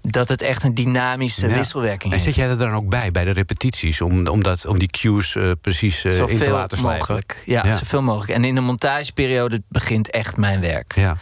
Dat 0.00 0.28
het 0.28 0.42
echt 0.42 0.62
een 0.64 0.74
dynamische 0.74 1.44
Hm. 1.44 1.50
Ja. 1.50 1.56
wisselwerking 1.56 2.02
En 2.02 2.10
heeft. 2.10 2.24
zit 2.24 2.34
jij 2.34 2.48
er 2.48 2.58
dan 2.58 2.72
ook 2.72 2.88
bij, 2.88 3.10
bij 3.10 3.24
de 3.24 3.30
repetities? 3.30 4.00
Om, 4.00 4.26
om, 4.26 4.42
dat, 4.42 4.66
om 4.66 4.78
die 4.78 4.88
cues 4.90 5.36
eh, 5.36 5.50
precies 5.60 6.04
eh, 6.04 6.18
in 6.18 6.38
te 6.38 6.50
laten 6.50 6.78
slijpen? 6.78 6.98
mogelijk. 6.98 7.42
Ja, 7.46 7.72
zoveel 7.72 8.02
mogelijk. 8.02 8.32
En 8.32 8.44
in 8.44 8.54
de 8.54 8.60
montageperiode 8.60 9.62
begint 9.68 10.10
echt 10.10 10.36
mijn 10.36 10.60
werk. 10.60 10.94
Ja. 10.94 11.16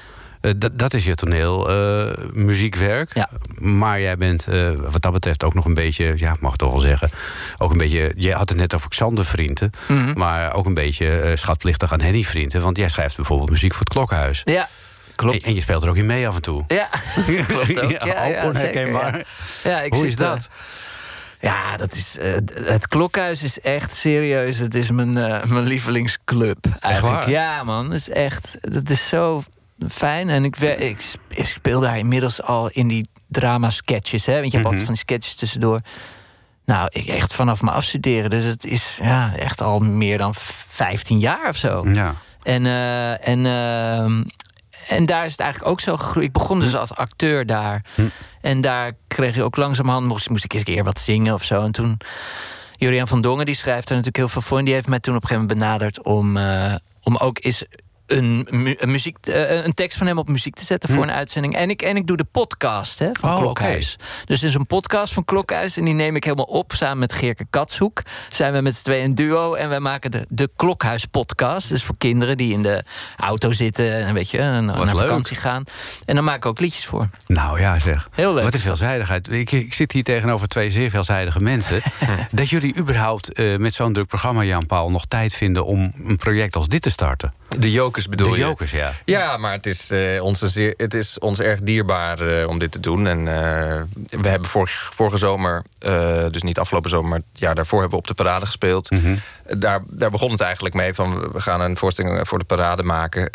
Eh, 0.48 0.68
dat- 0.72 0.94
is 0.94 1.04
je 1.04 1.14
toneel, 1.14 1.70
eh, 1.70 2.24
muziekwerk. 2.32 3.14
Ja. 3.14 3.28
Maar 3.58 4.00
jij 4.00 4.16
bent 4.16 4.46
eh, 4.46 4.70
wat 4.72 5.02
dat 5.02 5.12
betreft 5.12 5.44
ook 5.44 5.54
nog 5.54 5.64
een 5.64 5.74
beetje, 5.74 6.12
ja, 6.16 6.32
ik 6.32 6.40
mag 6.40 6.56
toch 6.56 6.70
wel 6.70 6.80
zeggen. 6.80 7.08
Ook 7.58 7.70
een 7.70 7.78
beetje, 7.78 8.12
jij 8.16 8.32
had 8.32 8.48
het 8.48 8.58
net 8.58 8.74
over 8.74 8.88
Xander 8.90 9.24
Vrienden. 9.24 9.70
Mhm. 9.88 10.18
Maar 10.18 10.52
ook 10.52 10.66
een 10.66 10.74
beetje 10.74 11.32
schatplichtig 11.34 11.92
aan 11.92 12.00
Henny 12.00 12.22
Vrienden. 12.22 12.62
Want 12.62 12.76
jij 12.76 12.88
schrijft 12.88 13.16
bijvoorbeeld 13.16 13.50
muziek 13.50 13.70
voor 13.72 13.80
het 13.80 13.88
klokhuis. 13.88 14.40
Ja, 14.44 14.68
klopt. 15.16 15.44
En, 15.44 15.54
je 15.54 15.60
speelt 15.60 15.82
er 15.82 15.88
ook 15.88 15.96
in 15.96 16.06
mee 16.06 16.28
af 16.28 16.34
en 16.36 16.42
toe. 16.42 16.64
Ja, 16.68 16.88
klopt 17.46 17.80
ook. 17.80 17.90
Ja, 18.06 18.26
ja, 18.26 18.44
onherkenbaar. 18.44 19.26
Ja, 19.64 19.82
ik 19.82 19.94
Hoe 19.94 20.06
is 20.06 20.16
dat? 20.16 20.48
ja, 21.40 21.76
dat 21.76 21.92
is, 21.92 22.16
het 22.64 22.88
klokhuis 22.88 23.42
is 23.42 23.60
echt 23.60 23.94
serieus. 23.94 24.58
Het 24.58 24.74
is 24.74 24.90
mijn, 24.90 25.16
eh, 25.16 25.44
mijn 25.44 25.66
lievelingsclub 25.66 26.66
eigenlijk. 26.80 27.26
Ja, 27.26 27.62
man. 27.62 27.84
Het 27.84 28.00
is 28.00 28.08
echt. 28.10 28.58
Dat 28.60 28.90
is 28.90 29.08
zo 29.08 29.42
fijn. 29.88 30.28
En 30.28 30.44
ik, 30.44 30.56
ik, 30.56 31.00
sp- 31.00 31.32
ik 31.34 31.46
speel 31.46 31.80
daar 31.80 31.98
inmiddels 31.98 32.42
al 32.42 32.68
in 32.68 32.88
die 32.88 33.08
drama-sketches. 33.28 34.26
Hè? 34.26 34.40
Want 34.40 34.44
je 34.44 34.56
hebt 34.56 34.64
altijd 34.64 34.84
van 34.84 34.94
die 34.94 35.02
sketches 35.02 35.34
tussendoor. 35.34 35.80
Nou, 36.64 36.88
ik 36.92 37.06
echt 37.06 37.34
vanaf 37.34 37.62
mijn 37.62 37.76
afstuderen. 37.76 38.30
Dus 38.30 38.44
het 38.44 38.64
is 38.64 38.98
ja, 39.02 39.36
echt 39.36 39.60
al 39.62 39.78
meer 39.78 40.18
dan 40.18 40.34
15 40.34 41.18
jaar 41.18 41.48
of 41.48 41.56
zo. 41.56 41.88
Ja. 41.88 42.14
En, 42.42 42.66
eh, 42.66 43.28
en, 43.28 43.46
ehm, 43.46 44.22
en 44.88 45.06
daar 45.06 45.24
is 45.24 45.30
het 45.30 45.40
eigenlijk 45.40 45.70
ook 45.70 45.80
zo 45.80 45.96
gegroeid. 45.96 46.26
Ik 46.26 46.32
begon 46.32 46.60
dus 46.60 46.74
als 46.76 46.94
acteur 46.94 47.46
daar. 47.46 47.84
En 48.40 48.60
daar 48.60 48.92
kreeg 49.06 49.34
je 49.34 49.42
ook 49.42 49.56
langzamerhand... 49.56 50.06
moest, 50.06 50.30
moest 50.30 50.44
ik 50.44 50.52
eens 50.52 50.62
een 50.66 50.74
keer 50.74 50.84
wat 50.84 51.00
zingen 51.00 51.34
of 51.34 51.44
zo. 51.44 51.62
En 51.62 51.72
toen... 51.72 52.00
Juriaan 52.76 53.08
van 53.08 53.20
Dongen, 53.20 53.46
die 53.46 53.54
schrijft 53.54 53.84
er 53.88 53.90
natuurlijk 53.90 54.16
heel 54.16 54.28
veel 54.28 54.42
voor. 54.42 54.58
En 54.58 54.64
die 54.64 54.74
heeft 54.74 54.86
mij 54.86 55.00
toen 55.00 55.16
op 55.16 55.22
een 55.22 55.28
gegeven 55.28 55.48
moment 55.48 55.68
benaderd... 55.68 56.04
om, 56.04 56.36
eh, 56.36 56.74
om 57.02 57.16
ook 57.16 57.38
eens 57.40 57.64
een, 58.08 58.46
mu- 58.50 58.74
een, 58.78 58.90
muziek, 58.90 59.16
eh, 59.20 59.64
een 59.64 59.74
tekst 59.74 59.98
van 59.98 60.06
hem 60.06 60.18
op 60.18 60.28
muziek 60.28 60.54
te 60.54 60.64
zetten 60.64 60.94
voor 60.94 61.02
een 61.02 61.10
uitzending. 61.12 61.56
En 61.56 61.70
ik, 61.70 61.82
en 61.82 61.96
ik 61.96 62.06
doe 62.06 62.16
de 62.16 62.24
podcast 62.24 62.98
hè, 62.98 63.08
van 63.20 63.30
Oh, 63.30 63.38
Klokhuis. 63.38 63.96
Dus 64.24 64.40
het 64.40 64.48
is 64.48 64.54
een 64.54 64.66
podcast 64.66 65.12
van 65.12 65.24
Klokhuis. 65.24 65.76
En 65.76 65.84
die 65.84 65.94
neem 65.94 66.16
ik 66.16 66.24
helemaal 66.24 66.44
op 66.44 66.72
samen 66.72 66.98
met 66.98 67.12
Geerke 67.12 67.46
Katshoek. 67.50 68.02
Zijn 68.28 68.52
we 68.52 68.60
met 68.60 68.74
z'n 68.74 68.84
tweeën 68.84 69.04
een 69.04 69.14
duo. 69.14 69.54
En 69.54 69.68
wij 69.68 69.80
maken 69.80 70.10
de, 70.10 70.26
de 70.28 70.50
Klokhuis 70.56 71.04
podcast. 71.04 71.68
Dus 71.68 71.82
voor 71.84 71.94
kinderen 71.98 72.36
die 72.36 72.52
in 72.52 72.62
de 72.62 72.84
auto 73.16 73.52
zitten. 73.52 73.92
En 74.06 74.14
weet 74.14 74.30
je, 74.30 74.38
en 74.38 74.64
naar 74.64 74.84
leuk. 74.84 74.94
vakantie 74.94 75.36
gaan. 75.36 75.64
En 76.04 76.14
dan 76.14 76.24
maak 76.24 76.36
ik 76.36 76.46
ook 76.46 76.60
liedjes 76.60 76.86
voor. 76.86 77.08
Nou 77.26 77.60
ja, 77.60 77.78
zeg. 77.78 78.08
Heel 78.12 78.34
leuk 78.34 78.44
Wat 78.44 78.54
een 78.54 78.60
veelzijdigheid. 78.60 79.32
Ik, 79.32 79.52
ik 79.52 79.74
zit 79.74 79.92
hier 79.92 80.02
tegenover 80.04 80.48
twee 80.48 80.70
zeer 80.70 80.90
veelzijdige 80.90 81.40
mensen. 81.40 81.80
dat 82.30 82.48
jullie 82.48 82.76
überhaupt 82.76 83.32
eh, 83.32 83.56
met 83.56 83.74
zo'n 83.74 83.92
druk 83.92 84.06
programma, 84.06 84.42
Jan 84.42 84.66
Paul, 84.66 84.90
nog 84.90 85.04
tijd 85.06 85.34
vinden 85.34 85.64
om 85.64 85.92
een 86.04 86.16
project 86.16 86.56
als 86.56 86.68
dit 86.68 86.82
te 86.82 86.90
starten. 86.90 87.32
De 87.58 87.70
jokers 88.04 88.08
bedoel 88.08 88.32
De 88.32 88.38
je? 88.38 88.44
jokers, 88.44 88.70
ja. 88.70 88.92
Ja, 89.04 89.36
maar 89.36 89.52
het 89.52 89.66
is, 89.66 89.90
eh, 89.90 90.22
ons, 90.22 90.40
zeer, 90.40 90.74
het 90.76 90.94
is 90.94 91.18
ons 91.18 91.40
erg 91.40 91.60
dierbaar 91.60 92.20
eh, 92.20 92.48
om 92.48 92.58
dit 92.58 92.72
te 92.72 92.80
doen. 92.80 93.06
En 93.06 93.18
eh, 93.18 93.82
we 94.20 94.28
hebben 94.28 94.48
vorig, 94.48 94.90
vorige 94.94 95.16
zomer, 95.16 95.62
dus 96.30 96.42
niet 96.42 96.58
afgelopen 96.58 96.90
zomer... 96.90 97.08
maar 97.08 97.18
het 97.18 97.40
jaar 97.40 97.54
daarvoor 97.54 97.80
hebben 97.80 97.98
we 97.98 98.04
op 98.04 98.16
de 98.16 98.22
parade 98.22 98.46
gespeeld. 98.46 98.88
daar, 99.56 99.80
daar 99.86 100.10
begon 100.10 100.30
het 100.30 100.40
eigenlijk 100.40 100.74
mee 100.74 100.94
van... 100.94 101.32
we 101.32 101.40
gaan 101.40 101.60
een 101.60 101.76
voorstelling 101.76 102.28
voor 102.28 102.38
de 102.38 102.44
parade 102.44 102.82
maken. 102.82 103.30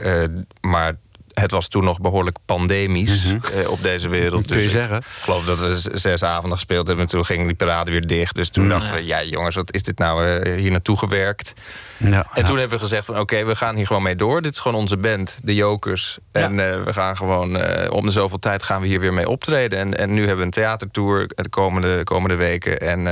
maar 0.61 0.95
het 1.33 1.51
was 1.51 1.67
toen 1.67 1.83
nog 1.83 1.99
behoorlijk 2.01 2.37
pandemisch 2.45 3.25
eh, 3.33 3.69
op 3.69 3.81
deze 3.81 4.09
wereld. 4.09 4.47
Kun 4.47 4.57
je 4.57 4.63
ik 4.63 4.69
zeggen. 4.69 5.03
geloof 5.03 5.45
dat 5.45 5.59
we 5.59 5.79
zes 5.93 6.23
avonden 6.23 6.57
gespeeld 6.57 6.87
hebben... 6.87 7.05
en 7.05 7.11
toen 7.11 7.25
ging 7.25 7.45
die 7.45 7.55
parade 7.55 7.91
weer 7.91 8.07
dicht. 8.07 8.35
Dus 8.35 8.49
toen 8.49 8.69
dachten 8.69 8.93
we, 8.93 9.05
ja 9.05 9.23
jongens, 9.23 9.55
wat 9.55 9.73
is 9.73 9.83
dit 9.83 9.97
nou 9.97 10.27
eh, 10.27 10.59
hier 10.59 10.71
naartoe 10.71 10.97
gewerkt... 10.97 11.53
Ja, 11.97 12.27
En 12.33 12.43
toen 12.43 12.57
hebben 12.57 12.77
we 12.77 12.83
gezegd 12.83 13.05
van 13.05 13.19
oké, 13.19 13.45
we 13.45 13.55
gaan 13.55 13.75
hier 13.75 13.87
gewoon 13.87 14.03
mee 14.03 14.15
door. 14.15 14.41
Dit 14.41 14.53
is 14.53 14.59
gewoon 14.59 14.79
onze 14.79 14.97
band, 14.97 15.39
de 15.43 15.55
Jokers. 15.55 16.17
En 16.31 16.71
eh, 16.71 16.83
we 16.83 16.93
gaan 16.93 17.17
gewoon 17.17 17.57
eh, 17.57 17.91
om 17.91 18.05
de 18.05 18.11
zoveel 18.11 18.39
tijd 18.39 18.63
gaan 18.63 18.81
we 18.81 18.87
hier 18.87 18.99
weer 18.99 19.13
mee 19.13 19.29
optreden. 19.29 19.79
En, 19.79 19.97
en 19.97 20.13
nu 20.13 20.19
hebben 20.19 20.37
we 20.37 20.43
een 20.43 20.51
theatertour 20.51 21.27
de 21.27 21.49
komende, 21.49 22.03
komende 22.03 22.35
weken. 22.35 22.79
En 22.79 23.07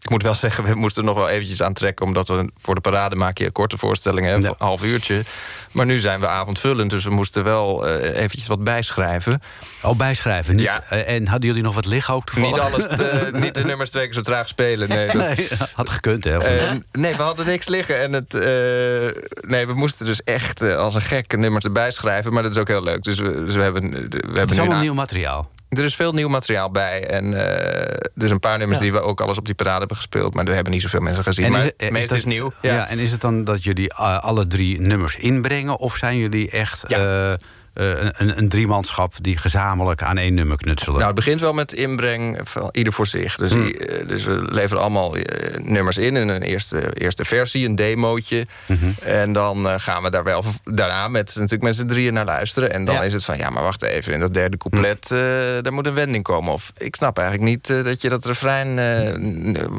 ik 0.00 0.10
moet 0.10 0.22
wel 0.22 0.34
zeggen, 0.34 0.64
we 0.64 0.74
moesten 0.74 1.02
er 1.02 1.08
nog 1.08 1.18
wel 1.18 1.28
eventjes 1.28 1.62
aan 1.62 1.72
trekken... 1.72 2.06
omdat 2.06 2.28
we 2.28 2.50
voor 2.58 2.74
de 2.74 2.80
parade 2.80 3.16
maak 3.16 3.38
je 3.38 3.50
korte 3.50 3.76
voorstellingen, 3.78 4.40
Ja. 4.40 4.48
een 4.48 4.54
half 4.58 4.82
uurtje. 4.84 5.22
Maar 5.72 5.86
nu 5.86 5.98
zijn 5.98 6.20
we 6.20 6.28
avondvullend, 6.28 6.90
dus 6.90 7.04
we 7.04 7.10
moesten 7.10 7.44
wel 7.44 7.86
eh, 7.88 8.16
eventjes 8.16 8.46
wat 8.46 8.64
bijschrijven. 8.64 9.42
Oh, 9.82 9.96
bijschrijven. 9.96 10.56
Niet, 10.56 10.64
Ja. 10.64 10.82
eh, 10.88 11.14
en 11.14 11.28
hadden 11.28 11.48
jullie 11.48 11.62
nog 11.64 11.74
wat 11.74 11.86
liggen 11.86 12.14
ook 12.14 12.24
toevallig? 12.26 12.54
Niet, 12.64 12.72
alles 12.74 12.86
te- 12.86 13.28
niet 13.44 13.54
de 13.54 13.64
nummers 13.64 13.90
twee 13.90 14.04
keer 14.04 14.14
zo 14.14 14.20
traag 14.20 14.48
spelen, 14.48 14.88
nee. 14.88 15.06
Dat, 15.06 15.14
Nee, 15.36 15.48
had 15.72 15.90
gekund, 15.90 16.24
hè? 16.24 16.38
Eh, 16.38 16.70
nee, 16.92 17.16
we 17.16 17.22
hadden 17.22 17.46
niks 17.46 17.68
liggen. 17.68 17.98
En 18.00 18.12
het, 18.12 18.34
eh, 18.34 18.40
nee, 19.50 19.66
we 19.66 19.72
moesten 19.74 20.06
dus 20.06 20.22
echt 20.22 20.62
eh, 20.62 20.74
als 20.76 20.94
een 20.94 21.00
gek 21.02 21.36
nummers 21.36 21.64
erbij 21.64 21.90
schrijven. 21.90 22.32
Maar 22.32 22.42
dat 22.42 22.52
is 22.52 22.58
ook 22.58 22.68
heel 22.68 22.82
leuk. 22.82 23.02
Dus 23.02 23.18
we, 23.18 23.44
dus 23.44 23.54
we 23.54 23.62
hebben, 23.62 23.90
we 23.90 23.96
het 23.98 24.12
hebben 24.24 24.44
is 24.44 24.50
nu 24.52 24.58
allemaal 24.58 24.76
een- 24.76 24.82
nieuw 24.82 24.94
materiaal. 24.94 25.50
Er 25.68 25.84
is 25.84 25.94
veel 25.94 26.12
nieuw 26.12 26.28
materiaal 26.28 26.70
bij. 26.70 27.06
En 27.06 27.34
eh, 27.34 28.08
dus 28.14 28.30
een 28.30 28.40
paar 28.40 28.58
nummers 28.58 28.78
die 28.80 28.92
we 28.92 29.00
ook 29.00 29.20
alles 29.20 29.38
op 29.38 29.44
die 29.44 29.54
parade 29.54 29.78
hebben 29.78 29.96
gespeeld. 29.96 30.34
Maar 30.34 30.44
daar 30.44 30.54
hebben 30.54 30.72
niet 30.72 30.82
zoveel 30.82 31.00
mensen 31.00 31.24
gezien. 31.24 31.50
maar 31.50 31.60
is, 31.60 31.66
het 31.66 31.74
eh, 31.76 31.90
meeste 31.90 32.16
is 32.16 32.24
nieuw. 32.24 32.52
Ja. 32.62 32.88
En 32.88 32.98
is 32.98 33.10
het 33.10 33.20
dan 33.20 33.44
dat 33.44 33.64
jullie 33.64 33.88
eh, 33.88 34.18
alle 34.18 34.46
drie 34.46 34.80
nummers 34.80 35.16
inbrengen? 35.16 35.78
Of 35.78 35.96
zijn 35.96 36.18
jullie 36.18 36.50
echt 36.50 36.84
Ja. 36.86 37.36
Eh, 37.78 38.08
een, 38.12 38.38
een 38.38 38.48
driemanschap 38.48 39.14
die 39.20 39.36
gezamenlijk 39.38 40.02
aan 40.02 40.16
één 40.18 40.34
nummer 40.34 40.56
knutselen? 40.56 40.94
Nou, 40.94 41.06
het 41.06 41.14
begint 41.14 41.40
wel 41.40 41.52
met 41.52 41.72
inbreng 41.72 42.40
van 42.44 42.68
ieder 42.72 42.92
voor 42.92 43.06
zich. 43.06 43.36
Dus, 43.36 43.50
Hmm. 43.50 43.66
eh, 43.70 44.08
dus 44.08 44.24
we 44.24 44.32
leveren 44.50 44.82
allemaal 44.82 45.16
eh, 45.16 45.56
nummers 45.62 45.98
in 45.98 46.16
in 46.16 46.28
een 46.28 46.42
eerste, 46.42 46.92
eerste 46.94 47.24
versie, 47.24 47.66
een 47.68 47.74
demootje. 47.76 48.46
Mhm. 48.66 48.86
En 49.02 49.32
dan 49.32 49.80
gaan 49.80 50.02
we 50.02 50.10
daar 50.10 50.24
wel 50.24 50.44
daarna 50.64 51.08
met, 51.08 51.26
natuurlijk 51.34 51.62
met 51.62 51.76
z'n 51.76 51.86
drieën 51.86 52.12
naar 52.12 52.24
luisteren. 52.24 52.72
En 52.72 52.84
dan 52.84 52.94
Ja. 52.94 53.02
is 53.02 53.12
het 53.12 53.24
van, 53.24 53.38
ja, 53.38 53.50
maar 53.50 53.62
wacht 53.62 53.82
even. 53.82 54.12
In 54.12 54.20
dat 54.20 54.34
derde 54.34 54.56
couplet, 54.56 55.10
eh, 55.10 55.18
daar 55.62 55.72
moet 55.72 55.86
een 55.86 55.94
wending 55.94 56.24
komen. 56.24 56.52
Of 56.52 56.72
ik 56.76 56.96
snap 56.96 57.18
eigenlijk 57.18 57.48
niet 57.48 57.84
dat 57.84 58.02
je 58.02 58.08
dat 58.08 58.24
refrein... 58.24 58.76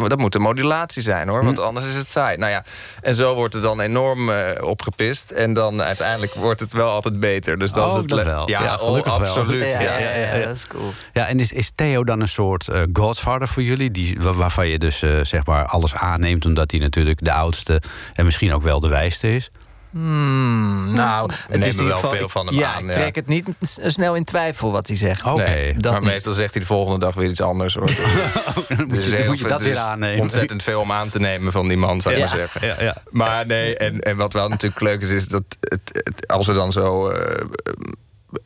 dat 0.07 0.17
moet 0.17 0.35
een 0.35 0.41
modulatie 0.41 1.01
zijn, 1.01 1.27
hoor. 1.27 1.43
Want 1.43 1.59
anders 1.59 1.85
is 1.85 1.95
het 1.95 2.09
saai. 2.09 2.37
Nou 2.37 2.51
ja, 2.51 2.63
en 3.01 3.15
zo 3.15 3.33
wordt 3.35 3.53
het 3.53 3.63
dan 3.63 3.81
enorm 3.81 4.31
opgepist. 4.61 5.31
En 5.31 5.53
dan 5.53 5.81
uiteindelijk 5.81 6.33
wordt 6.33 6.59
het 6.59 6.73
wel 6.73 6.89
altijd 6.89 7.19
beter. 7.19 7.59
Dus 7.59 7.71
dan 7.71 7.88
Is 7.89 7.95
het 7.95 8.07
dat 8.09 8.17
le- 8.17 8.25
wel. 8.25 8.49
Ja, 8.49 8.63
Ja, 8.63 8.75
oh, 8.75 8.87
gelukkig 8.87 9.17
wel. 9.17 9.27
absoluut. 9.27 9.71
Ja, 9.71 9.79
ja, 9.81 9.97
ja, 10.15 10.45
dat 10.45 10.55
is 10.55 10.67
cool. 10.67 10.91
Ja, 11.13 11.27
en 11.27 11.39
is, 11.39 11.51
is 11.51 11.71
Theo 11.75 12.03
dan 12.03 12.21
een 12.21 12.27
soort 12.27 12.67
eh, 12.67 12.81
godfather 12.93 13.47
voor 13.47 13.63
jullie? 13.63 13.91
Die, 13.91 14.17
wa- 14.19 14.33
waarvan 14.33 14.67
je 14.67 14.79
dus 14.79 15.01
eh, 15.01 15.19
zeg 15.23 15.45
maar 15.45 15.65
alles 15.65 15.93
aanneemt... 15.95 16.45
omdat 16.45 16.71
hij 16.71 16.79
natuurlijk 16.79 17.23
de 17.23 17.31
oudste 17.33 17.81
en 18.13 18.25
misschien 18.25 18.53
ook 18.53 18.61
wel 18.61 18.79
de 18.79 18.87
wijste 18.87 19.35
is? 19.35 19.49
Hmm, 19.91 20.93
nou, 20.93 21.31
het 21.31 21.49
nemen 21.49 21.67
is 21.67 21.71
ieder 21.73 21.85
wel 21.87 21.95
geval, 21.95 22.11
veel 22.11 22.29
van 22.29 22.45
hem 22.45 22.55
ja, 22.55 22.73
aan, 22.73 22.81
Ik 22.83 22.87
ja. 22.87 22.93
trek 22.93 23.15
het 23.15 23.27
niet 23.27 23.47
snel 23.83 24.15
in 24.15 24.23
twijfel 24.23 24.71
wat 24.71 24.87
hij 24.87 24.95
zegt. 24.97 25.35
Nee, 25.35 25.73
dat 25.77 25.91
maar 25.91 26.01
niet. 26.01 26.09
meestal 26.09 26.33
zegt 26.33 26.51
hij 26.53 26.61
de 26.61 26.67
volgende 26.67 26.99
dag 26.99 27.15
weer 27.15 27.29
iets 27.29 27.41
anders. 27.41 27.73
Hoor. 27.75 27.83
moet 28.87 29.03
je, 29.05 29.15
heel 29.15 29.25
moet 29.25 29.39
je 29.39 29.47
dat 29.47 29.59
er 29.61 29.67
weer 29.67 29.77
aannemen. 29.77 30.21
Ontzettend 30.21 30.63
veel 30.63 30.81
om 30.81 30.91
aan 30.91 31.09
te 31.09 31.19
nemen 31.19 31.51
van 31.51 31.67
die 31.67 31.77
man, 31.77 32.01
zou 32.01 32.15
ik 32.15 32.21
Ja. 32.21 32.27
maar 32.27 32.35
zeggen. 32.37 32.67
Ja, 32.67 32.75
ja. 32.83 32.95
Maar 33.09 33.45
nee, 33.45 33.77
en, 33.77 33.99
en 33.99 34.17
wat 34.17 34.33
wel 34.33 34.49
natuurlijk 34.49 34.81
leuk 34.81 35.01
is, 35.01 35.09
is 35.09 35.27
dat 35.27 35.43
het, 35.59 35.81
het- 36.03 36.27
als 36.27 36.47
we 36.47 36.53
dan 36.53 36.71
zo 36.71 37.09
eh, 37.09 37.45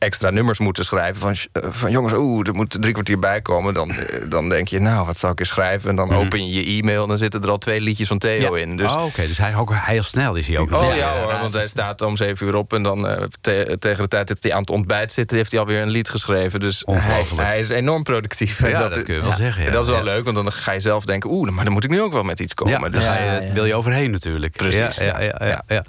extra 0.04 0.30
nummers 0.30 0.60
moeten 0.60 0.86
schrijven 0.86 1.22
van, 1.22 1.36
eh, 1.52 1.70
van 1.72 1.92
jongens, 1.92 2.13
oeh, 2.13 2.48
er 2.48 2.54
moet 2.54 2.78
drie 2.82 2.94
kwartier 2.94 3.20
bij 3.20 3.42
komen, 3.42 3.74
dan, 3.74 3.92
eh, 3.92 4.30
dan 4.30 4.50
denk 4.50 4.68
je, 4.68 4.80
nou, 4.80 5.06
wat 5.06 5.18
zou 5.18 5.32
ik 5.32 5.39
eens 5.39 5.50
schrijven? 5.50 5.89
En 5.89 5.96
dan 5.96 6.13
open 6.13 6.48
je 6.50 6.66
je 6.74 6.82
e-mail 6.82 7.02
en 7.02 7.08
dan 7.08 7.18
zitten 7.18 7.42
er 7.42 7.50
al 7.50 7.58
twee 7.58 7.82
liedjes 7.82 8.08
van 8.08 8.18
Theo 8.18 8.56
Ja. 8.56 8.62
in. 8.62 8.78
Dus, 8.78 8.92
oh, 8.94 9.06
oké. 9.06 9.28
Dus 9.28 9.38
hij 9.38 9.56
ook 9.56 9.74
heel 9.76 10.04
snel 10.04 10.36
is 10.36 10.48
hij 10.48 10.58
ook. 10.58 10.72
Oh 10.72 10.86
ja, 10.88 10.94
Ja, 10.94 11.18
hoor, 11.20 11.32
ja, 11.32 11.39
want 11.39 11.54
hij 11.54 11.68
staat 11.68 12.02
om 12.02 12.18
zeven 12.18 12.48
uur 12.48 12.56
op... 12.56 12.74
en 12.74 12.84
dan 12.84 13.08
eh, 13.08 13.24
te- 13.42 13.76
tegen 13.80 14.02
de 14.04 14.08
tijd 14.10 14.28
dat 14.28 14.38
hij 14.42 14.54
aan 14.54 14.60
het 14.60 14.70
ontbijt 14.70 15.12
zit... 15.12 15.32
heeft 15.32 15.52
hij 15.52 15.60
alweer 15.60 15.82
een 15.82 15.89
lied 15.89 16.10
geschreven. 16.10 16.60
Dus 16.60 16.84
hij, 16.86 16.96
Ongelooflijk. 16.96 17.42
hij 17.48 17.60
is 17.60 17.70
enorm 17.70 18.04
productief. 18.04 18.68
Ja, 18.68 18.89
dat 18.89 19.04
kun 19.04 19.13
je 19.16 19.22
wel 19.22 19.34
zeggen, 19.34 19.62
ja. 19.62 19.68
En 19.68 19.74
dat 19.74 19.84
is 19.84 19.89
wel 19.89 19.98
Ja. 19.98 20.04
leuk, 20.04 20.24
want 20.24 20.36
dan 20.36 20.52
ga 20.52 20.72
je 20.72 20.80
zelf 20.80 21.06
denken... 21.06 21.30
oeh, 21.32 21.50
maar 21.52 21.63
dan 21.63 21.74
moet 21.74 21.84
ik 21.84 21.89
nu 21.89 22.02
ook 22.02 22.13
wel 22.13 22.24
met 22.24 22.39
iets 22.39 22.54
komen. 22.54 22.82
Ja, 22.82 22.89
dus, 22.89 23.04
Ja, 23.04 23.22
ja. 23.42 23.54
wil 23.54 23.66
je 23.66 23.76
overheen 23.76 24.12
natuurlijk. 24.12 24.52
Precies, 24.58 24.96
Ja, 24.96 25.04
ja, 25.06 25.20
ja, 25.22 25.36
ja, 25.39 25.46
ja. 25.48 25.62
ja. 25.68 25.84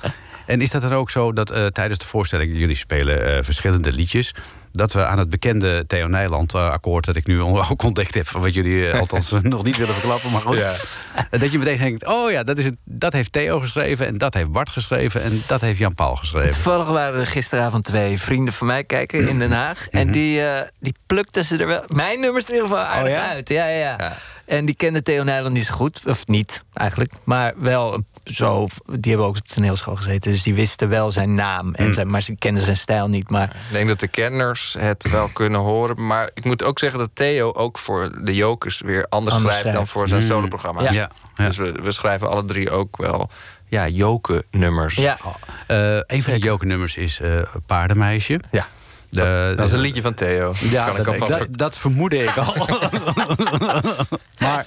En 0.46 0.60
is 0.60 0.70
dat 0.70 0.82
dan 0.82 0.92
ook 0.92 1.10
zo 1.10 1.32
dat 1.32 1.50
eh, 1.50 1.66
tijdens 1.66 1.98
de 1.98 2.06
voorstelling... 2.06 2.58
jullie 2.58 2.76
spelen 2.76 3.36
eh, 3.36 3.44
verschillende 3.44 3.92
liedjes... 3.92 4.34
dat 4.72 4.92
we 4.92 5.06
aan 5.06 5.18
het 5.18 5.30
bekende 5.30 5.86
Theo 5.86 6.06
Nijland-akkoord... 6.06 7.04
dat 7.04 7.16
ik 7.16 7.26
nu 7.26 7.40
ook 7.70 7.82
ontdekt 7.82 8.14
heb... 8.14 8.28
van 8.28 8.40
wat 8.40 8.54
jullie 8.54 8.90
eh, 8.90 9.00
althans 9.00 9.30
nog 9.42 9.62
niet 9.62 9.76
willen 9.76 9.94
verklappen, 9.94 10.30
maar 10.30 10.40
goed... 10.40 10.56
Ja. 10.56 10.72
eh, 11.30 11.40
dat 11.40 11.52
je 11.52 11.58
meteen 11.58 11.78
denkt, 11.78 12.06
oh 12.06 12.30
ja, 12.30 12.42
dat, 12.42 12.58
is 12.58 12.64
het, 12.64 12.74
dat 12.84 13.12
heeft 13.12 13.32
Theo 13.32 13.60
geschreven... 13.60 14.06
en 14.06 14.18
dat 14.18 14.34
heeft 14.34 14.52
Bart 14.52 14.68
geschreven 14.70 15.22
en 15.22 15.42
dat 15.46 15.60
heeft 15.60 15.78
Jan 15.78 15.94
Paul 15.94 16.16
geschreven. 16.16 16.48
Toevallig 16.48 16.88
waren 16.88 17.20
er 17.20 17.26
gisteravond 17.26 17.84
twee 17.84 18.18
vrienden 18.18 18.54
van 18.54 18.66
mij 18.66 18.84
kijken 18.84 19.28
in 19.28 19.38
Den 19.38 19.52
Haag. 19.52 19.88
En 19.88 20.10
die, 20.10 20.46
eh, 20.46 20.68
die 20.80 20.94
plukten 21.06 21.44
ze 21.44 21.56
er 21.56 21.66
wel... 21.66 21.82
Mijn 21.86 22.20
nummers 22.20 22.48
in 22.48 22.54
ieder 22.54 22.68
geval 22.68 22.84
aardig 22.84 23.12
Oh 23.12 23.18
ja? 23.18 23.28
uit. 23.28 23.48
Ja, 23.48 23.66
ja, 23.66 23.78
ja. 23.78 23.96
Ja. 23.98 24.16
En 24.46 24.64
die 24.64 24.74
kenden 24.74 25.04
Theo 25.04 25.22
Nijland 25.22 25.54
niet 25.54 25.64
zo 25.64 25.74
goed. 25.74 26.00
Of 26.04 26.26
niet, 26.26 26.64
eigenlijk. 26.72 27.12
Maar 27.24 27.52
wel 27.56 28.02
zo... 28.24 28.66
Die 28.86 29.00
hebben 29.12 29.26
ook 29.26 29.36
op 29.36 29.48
de 29.48 29.54
toneelschool 29.54 29.96
gezeten. 29.96 30.32
Dus 30.32 30.42
die 30.42 30.54
wisten 30.54 30.88
wel 30.88 31.12
zijn 31.12 31.34
naam. 31.34 31.74
En 31.74 31.94
zijn, 31.94 32.10
maar 32.10 32.22
ze 32.22 32.34
kenden 32.36 32.62
zijn 32.62 32.76
stijl 32.76 33.08
niet. 33.08 33.30
Maar 33.30 33.44
Ik 33.48 33.72
denk 33.72 33.88
dat 33.88 34.00
de 34.00 34.08
kenners 34.08 34.76
het 34.78 35.10
wel 35.10 35.28
kunnen 35.28 35.60
horen. 35.60 36.06
Maar 36.06 36.30
ik 36.34 36.44
moet 36.44 36.62
ook 36.64 36.78
zeggen 36.78 36.98
dat 36.98 37.10
Theo 37.12 37.52
ook 37.52 37.78
voor 37.78 38.24
de 38.24 38.34
Jokers... 38.34 38.80
weer 38.80 39.06
anders, 39.08 39.36
Anders 39.36 39.56
schrijft 39.56 39.76
dan 39.76 39.86
voor 39.86 40.08
zijn 40.08 40.20
Mm. 40.22 40.26
soloprogramma. 40.28 40.82
Ja. 40.82 40.92
Ja, 40.92 41.10
ja. 41.34 41.46
Dus 41.46 41.56
we, 41.56 41.72
we 41.82 41.92
schrijven 41.92 42.28
alle 42.30 42.44
drie 42.44 42.70
ook 42.70 42.96
wel 42.96 43.30
ja, 43.66 43.88
Joke-nummers. 43.88 44.94
ja, 44.94 45.18
Eh, 45.66 45.96
een 46.06 46.22
van 46.22 46.32
de 46.32 46.38
jokernummers 46.38 46.96
is 46.96 47.20
eh 47.20 47.38
Paardenmeisje. 47.66 48.40
Ja. 48.50 48.66
De, 49.10 49.52
Dat 49.56 49.66
is 49.66 49.72
een 49.72 49.78
liedje 49.78 50.02
van 50.02 50.14
Theo. 50.14 50.52
Ja, 50.60 50.84
kan 51.02 51.14
ik 51.14 51.20
dat, 51.20 51.36
ver- 51.36 51.56
dat 51.56 51.78
vermoedde 51.78 52.22
ik 52.22 52.36
al. 52.36 52.54
maar 54.38 54.66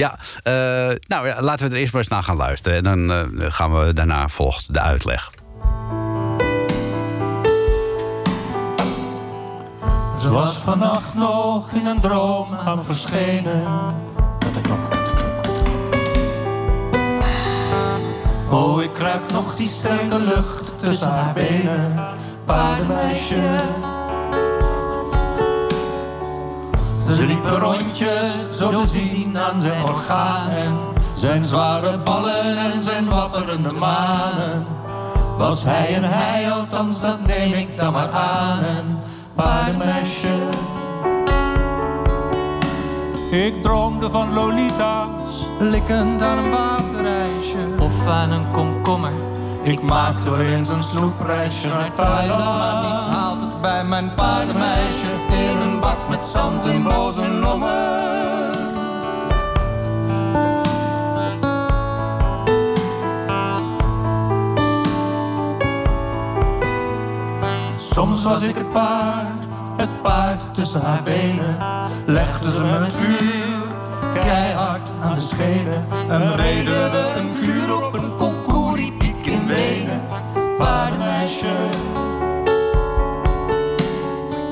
ja, 0.00 0.18
eh, 0.42 0.96
nou 1.06 1.26
ja, 1.26 1.42
laten 1.42 1.68
we 1.68 1.74
er 1.74 1.80
eerst 1.80 1.92
maar 1.92 2.02
eens 2.02 2.10
naar 2.10 2.22
gaan 2.22 2.36
luisteren. 2.36 2.78
En 2.78 2.84
dan 2.84 3.12
eh, 3.12 3.52
gaan 3.52 3.78
we 3.78 3.92
daarna 3.92 4.28
volgt 4.28 4.74
de 4.74 4.80
uitleg. 4.80 5.30
Ze 10.20 10.28
was 10.30 10.56
vannacht 10.56 11.14
nog 11.14 11.72
in 11.72 11.86
een 11.86 12.00
droom 12.00 12.54
aan 12.54 12.84
verschenen. 12.84 13.62
Oh, 18.50 18.82
ik 18.82 18.98
ruik 18.98 19.32
nog 19.32 19.54
die 19.54 19.68
sterke 19.68 20.18
lucht 20.18 20.78
tussen 20.78 21.08
haar 21.08 21.32
benen. 21.32 22.06
Paardenmeisje. 22.44 23.60
Ze 27.16 27.26
liepen 27.26 27.58
rondjes, 27.58 28.56
zo 28.56 28.70
te 28.70 29.02
zien 29.02 29.38
aan 29.38 29.62
zijn 29.62 29.82
organen. 29.82 30.78
Zijn 31.14 31.44
zware 31.44 31.98
ballen 31.98 32.56
en 32.56 32.82
zijn 32.82 33.08
wapperende 33.08 33.72
manen. 33.72 34.66
Was 35.38 35.64
hij 35.64 35.94
en 35.94 36.02
hij, 36.04 36.50
althans 36.50 37.00
dat 37.00 37.26
neem 37.26 37.52
ik 37.52 37.76
dan 37.76 37.92
maar 37.92 38.10
aan. 38.10 38.58
Een 38.58 38.98
paardenmeisje. 39.34 40.38
Ik 43.30 43.62
droomde 43.62 44.10
van 44.10 44.32
Lolita's, 44.32 45.46
likkend 45.58 46.22
aan 46.22 46.38
een 46.38 46.50
waterijsje. 46.50 47.56
Of 47.78 48.06
aan 48.06 48.30
een 48.30 48.50
komkommer. 48.50 49.12
Ik 49.62 49.82
maakte 49.82 50.30
wel 50.30 50.40
eens 50.40 50.68
een 50.68 50.82
snoepreisje 50.82 51.68
naar 51.68 51.94
Thailand, 51.94 52.44
maar 52.44 52.82
niets 52.82 53.04
haalt 53.04 53.40
het 53.40 53.60
bij 53.60 53.84
mijn 53.84 54.14
paardenmeisje. 54.14 55.10
In 55.30 55.58
een 55.58 55.69
met 56.08 56.24
zand 56.24 56.64
en 56.64 56.82
boze 56.82 57.28
lommen. 57.28 58.08
Soms 67.76 68.22
was 68.22 68.42
ik 68.42 68.54
het 68.54 68.70
paard, 68.70 69.60
het 69.76 70.02
paard 70.02 70.54
tussen 70.54 70.80
haar 70.80 71.02
benen. 71.02 71.56
Legde 72.06 72.52
ze 72.52 72.62
me 72.62 72.70
het 72.70 72.88
vuur, 72.88 73.60
keihard 74.14 74.96
aan 75.00 75.14
de 75.14 75.20
schenen. 75.20 75.86
En 76.08 76.36
reden 76.36 76.90
we 76.90 77.14
een 77.18 77.32
kuur 77.40 77.86
op 77.86 77.94
een 77.94 78.16
kokoeriepiek 78.16 79.26
in 79.26 79.46
Wenen. 79.46 80.02
Paardenmeisje. 80.58 81.89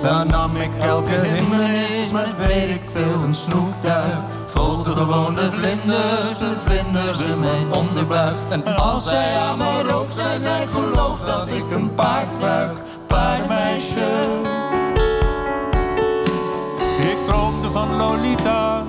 Daar 0.09 0.27
nam 0.27 0.57
ik 0.57 0.71
elke 0.81 1.15
hindernis 1.15 2.11
met 2.13 2.47
weet 2.47 2.71
ik 2.71 2.83
veel 2.93 3.23
een 3.25 3.35
snoekduik. 3.35 4.25
Volgde 4.47 4.93
gewoon 4.93 5.35
de 5.35 5.53
vlinders, 5.53 6.39
de 6.39 6.57
vlinders 6.65 7.21
in 7.21 7.41
mijn 7.41 7.73
onderbuik. 7.73 8.39
En 8.51 8.77
als 8.77 9.05
zij 9.05 9.37
aan 9.37 9.59
me 9.59 9.83
rook, 9.83 10.11
zei 10.11 10.39
zij 10.39 10.63
ik 10.63 10.69
geloof 10.69 11.21
dat 11.21 11.49
ik 11.49 11.65
een 11.71 11.95
paard 11.95 12.29
ruik. 12.41 12.77
Paardenmeisje. 13.07 14.09
Ik 16.99 17.27
droomde 17.27 17.71
van 17.71 17.97
Lolita's, 17.97 18.85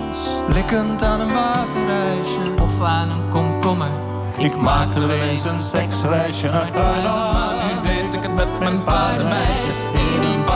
likkend 0.47 1.03
aan 1.03 1.19
een 1.19 1.33
waterijsje. 1.33 2.61
Of 2.61 2.81
aan 2.81 3.09
een 3.09 3.29
komkommer. 3.29 3.91
Ik 4.37 4.55
maakte 4.55 5.07
wel 5.07 5.17
eens 5.17 5.45
een 5.45 5.61
seksreisje 5.61 6.49
naar 6.49 6.71
Thailand, 6.71 7.33
maar 7.33 7.53
nu 7.65 7.81
deed 7.81 8.13
ik 8.13 8.21
het 8.21 8.35
met 8.35 8.59
mijn 8.59 8.83
paardenmeisjes. 8.83 9.98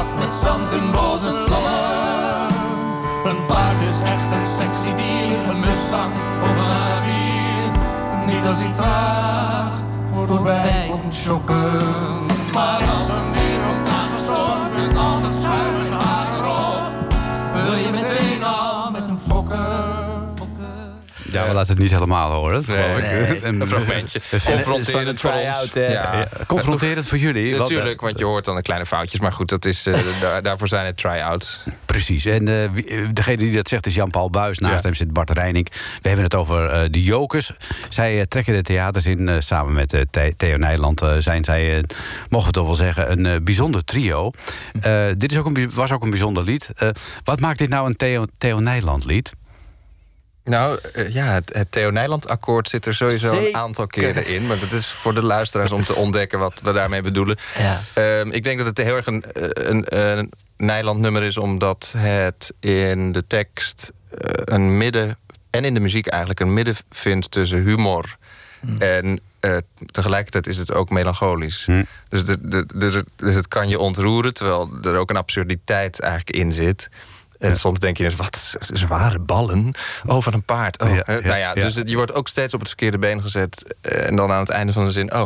Een 0.03 0.19
met 0.19 0.33
zand 0.33 0.71
en 0.71 0.91
lommen. 1.49 2.47
Een 3.25 3.45
paard 3.45 3.81
is 3.81 4.01
echt 4.03 4.31
een 4.31 4.45
sexy 4.45 4.95
dier, 4.95 5.49
een 5.49 5.59
mustang 5.59 6.13
of 6.43 6.57
een 6.57 6.71
rabier. 6.77 7.71
Niet 8.25 8.45
als 8.47 8.57
hij 8.57 8.73
traag 8.75 9.71
voorbij 10.13 10.87
komt 10.89 11.15
schokken. 11.15 11.79
Maar 12.53 12.89
als 12.89 13.07
er 13.07 13.23
meer 13.31 13.59
komt 13.67 13.89
aangestormd 13.89 14.73
met 14.75 14.97
al 14.97 15.21
dat 15.21 15.33
schuim 15.33 15.92
Ja, 21.33 21.47
we 21.47 21.53
laten 21.53 21.73
het 21.73 21.83
niet 21.83 21.91
helemaal 21.91 22.31
horen. 22.31 22.63
Nee, 22.67 23.43
een 23.45 23.67
fragmentje. 23.67 24.21
En- 24.31 24.39
Confronterend 24.63 25.19
voor 25.19 25.31
ons. 25.31 25.69
Ja. 25.73 26.27
Confronterend 26.47 27.07
voor 27.07 27.17
jullie. 27.17 27.57
want, 27.57 27.69
eh, 27.69 27.75
Natuurlijk, 27.75 28.01
want 28.01 28.17
je 28.19 28.25
hoort 28.25 28.45
dan 28.45 28.55
de 28.55 28.61
kleine 28.61 28.85
foutjes. 28.85 29.19
Maar 29.19 29.33
goed, 29.33 29.49
dat 29.49 29.65
is, 29.65 29.85
eh, 29.87 29.93
daar, 30.21 30.41
daarvoor 30.43 30.67
zijn 30.67 30.85
het 30.85 30.97
try-outs. 30.97 31.59
Precies. 31.85 32.25
En 32.25 32.47
eh, 32.47 32.63
eh, 32.63 32.71
degene 33.13 33.37
die 33.37 33.53
dat 33.55 33.67
zegt 33.67 33.85
is 33.85 33.95
Jan-Paul 33.95 34.29
Buis. 34.29 34.57
Naast 34.57 34.83
hem 34.83 34.93
zit 34.93 35.13
Bart 35.13 35.29
Reining. 35.29 35.67
We 36.01 36.07
hebben 36.07 36.23
het 36.25 36.35
over 36.35 36.69
eh, 36.69 36.81
de 36.91 37.03
Jokers. 37.03 37.51
Zij 37.89 38.19
eh, 38.19 38.25
trekken 38.25 38.53
de 38.53 38.61
theaters 38.61 39.05
in. 39.05 39.29
eh, 39.29 39.35
samen 39.39 39.73
met 39.73 39.93
eh, 39.93 40.01
The- 40.11 40.33
Theo 40.37 40.57
Nijland 40.57 41.01
eh, 41.01 41.11
zijn 41.19 41.43
zij, 41.43 41.77
eh, 41.77 41.83
mogen 42.29 42.47
we 42.47 42.53
toch 42.53 42.65
wel 42.65 42.75
zeggen, 42.75 43.11
een 43.11 43.25
eh, 43.25 43.35
bijzonder 43.41 43.83
trio. 43.85 44.31
Eh, 44.81 45.05
dit 45.17 45.31
is 45.31 45.37
ook 45.37 45.45
een, 45.45 45.53
bij- 45.53 45.69
was 45.69 45.91
ook 45.91 46.03
een 46.03 46.09
bijzonder 46.09 46.43
lied. 46.43 46.69
Eh, 46.75 46.89
wat 47.23 47.39
maakt 47.39 47.57
dit 47.57 47.69
nou 47.69 47.87
een 47.87 47.95
Theo, 47.95 48.25
Theo 48.37 48.59
Nijland 48.59 49.05
lied? 49.05 49.31
Nou, 50.43 50.79
eh, 50.93 51.09
ja, 51.13 51.25
het, 51.25 51.53
het 51.53 51.71
Theo 51.71 51.89
Nijland-akkoord 51.89 52.69
zit 52.69 52.85
er 52.85 52.95
sowieso 52.95 53.29
Zeker. 53.29 53.47
een 53.47 53.55
aantal 53.55 53.87
keren 53.87 54.27
in. 54.27 54.47
Maar 54.47 54.59
dat 54.59 54.71
is 54.71 54.87
voor 54.87 55.13
de 55.13 55.23
luisteraars 55.23 55.71
om 55.71 55.83
te 55.83 55.95
ontdekken 55.95 56.39
wat 56.39 56.61
we 56.63 56.71
daarmee 56.71 57.01
bedoelen. 57.01 57.37
Ja. 57.57 57.81
Ehm, 57.93 58.29
ik 58.31 58.43
denk 58.43 58.57
dat 58.57 58.67
het 58.67 58.77
heel 58.77 58.95
erg 58.95 59.05
een, 59.05 59.23
eh, 59.23 59.49
een, 59.69 59.99
een 60.17 60.31
Nijland-nummer 60.57 61.23
is... 61.23 61.37
omdat 61.37 61.93
het 61.97 62.53
in 62.59 63.11
de 63.11 63.27
tekst 63.27 63.91
eh, 64.17 64.17
een 64.45 64.77
midden... 64.77 65.17
en 65.49 65.65
in 65.65 65.73
de 65.73 65.79
muziek 65.79 66.07
eigenlijk 66.07 66.39
een 66.39 66.53
midden 66.53 66.75
vindt 66.91 67.31
tussen 67.31 67.59
humor... 67.63 68.15
en 68.79 69.19
eh, 69.39 69.57
tegelijkertijd 69.91 70.47
is 70.47 70.57
het 70.57 70.73
ook 70.73 70.89
melancholisch. 70.89 71.65
Dus, 72.09 72.27
het- 72.27 72.51
de- 72.51 72.65
dus, 72.75 72.93
het, 72.93 73.09
dus 73.15 73.35
het 73.35 73.47
kan 73.47 73.69
je 73.69 73.79
ontroeren... 73.79 74.33
terwijl 74.33 74.69
er 74.83 74.95
ook 74.95 75.09
een 75.09 75.17
absurditeit 75.17 75.99
eigenlijk 75.99 76.37
in 76.37 76.51
zit... 76.51 76.89
En 77.49 77.57
soms 77.57 77.79
denk 77.79 77.97
je 77.97 78.03
eens, 78.03 78.15
wat 78.15 78.55
zware 78.73 79.19
ballen 79.19 79.71
over 80.05 80.33
een 80.33 80.43
paard. 80.43 80.81
Oh, 80.81 80.89
nou 81.05 81.35
ja. 81.37 81.53
Dus 81.53 81.73
je 81.85 81.95
wordt 81.95 82.13
ook 82.13 82.27
steeds 82.27 82.53
op 82.53 82.59
het 82.59 82.67
verkeerde 82.69 82.97
been 82.97 83.21
gezet. 83.21 83.75
eh, 83.81 84.07
En 84.07 84.15
dan 84.15 84.31
aan 84.31 84.39
het 84.39 84.49
einde 84.49 84.73
van 84.73 84.85
de 84.85 84.91
zin, 84.91 85.13
oh, 85.15 85.23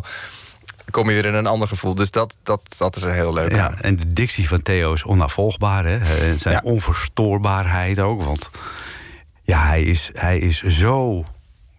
kom 0.92 1.08
je 1.10 1.14
weer 1.16 1.26
in 1.26 1.34
een 1.34 1.48
ander 1.48 1.68
gevoel. 1.68 1.96
Dus 1.96 2.12
dat, 2.12 2.38
dat, 2.44 2.76
dat 2.78 2.96
is 2.96 3.02
er 3.04 3.12
heel 3.14 3.34
leuk 3.34 3.52
aan. 3.52 3.58
Ja, 3.58 3.82
en 3.82 3.96
de 3.96 4.14
dictie 4.14 4.48
van 4.48 4.62
Theo 4.62 4.94
is 4.94 5.04
onafvolgbaar. 5.04 5.86
Hè? 5.86 5.98
En 6.32 6.40
zijn 6.40 6.54
Ja. 6.56 6.62
onverstoorbaarheid 6.64 8.00
ook. 8.00 8.24
Want 8.24 8.50
ja, 9.44 9.66
hij 9.66 9.82
is, 9.84 10.10
hij 10.14 10.40
is 10.40 10.62
zo 10.62 11.24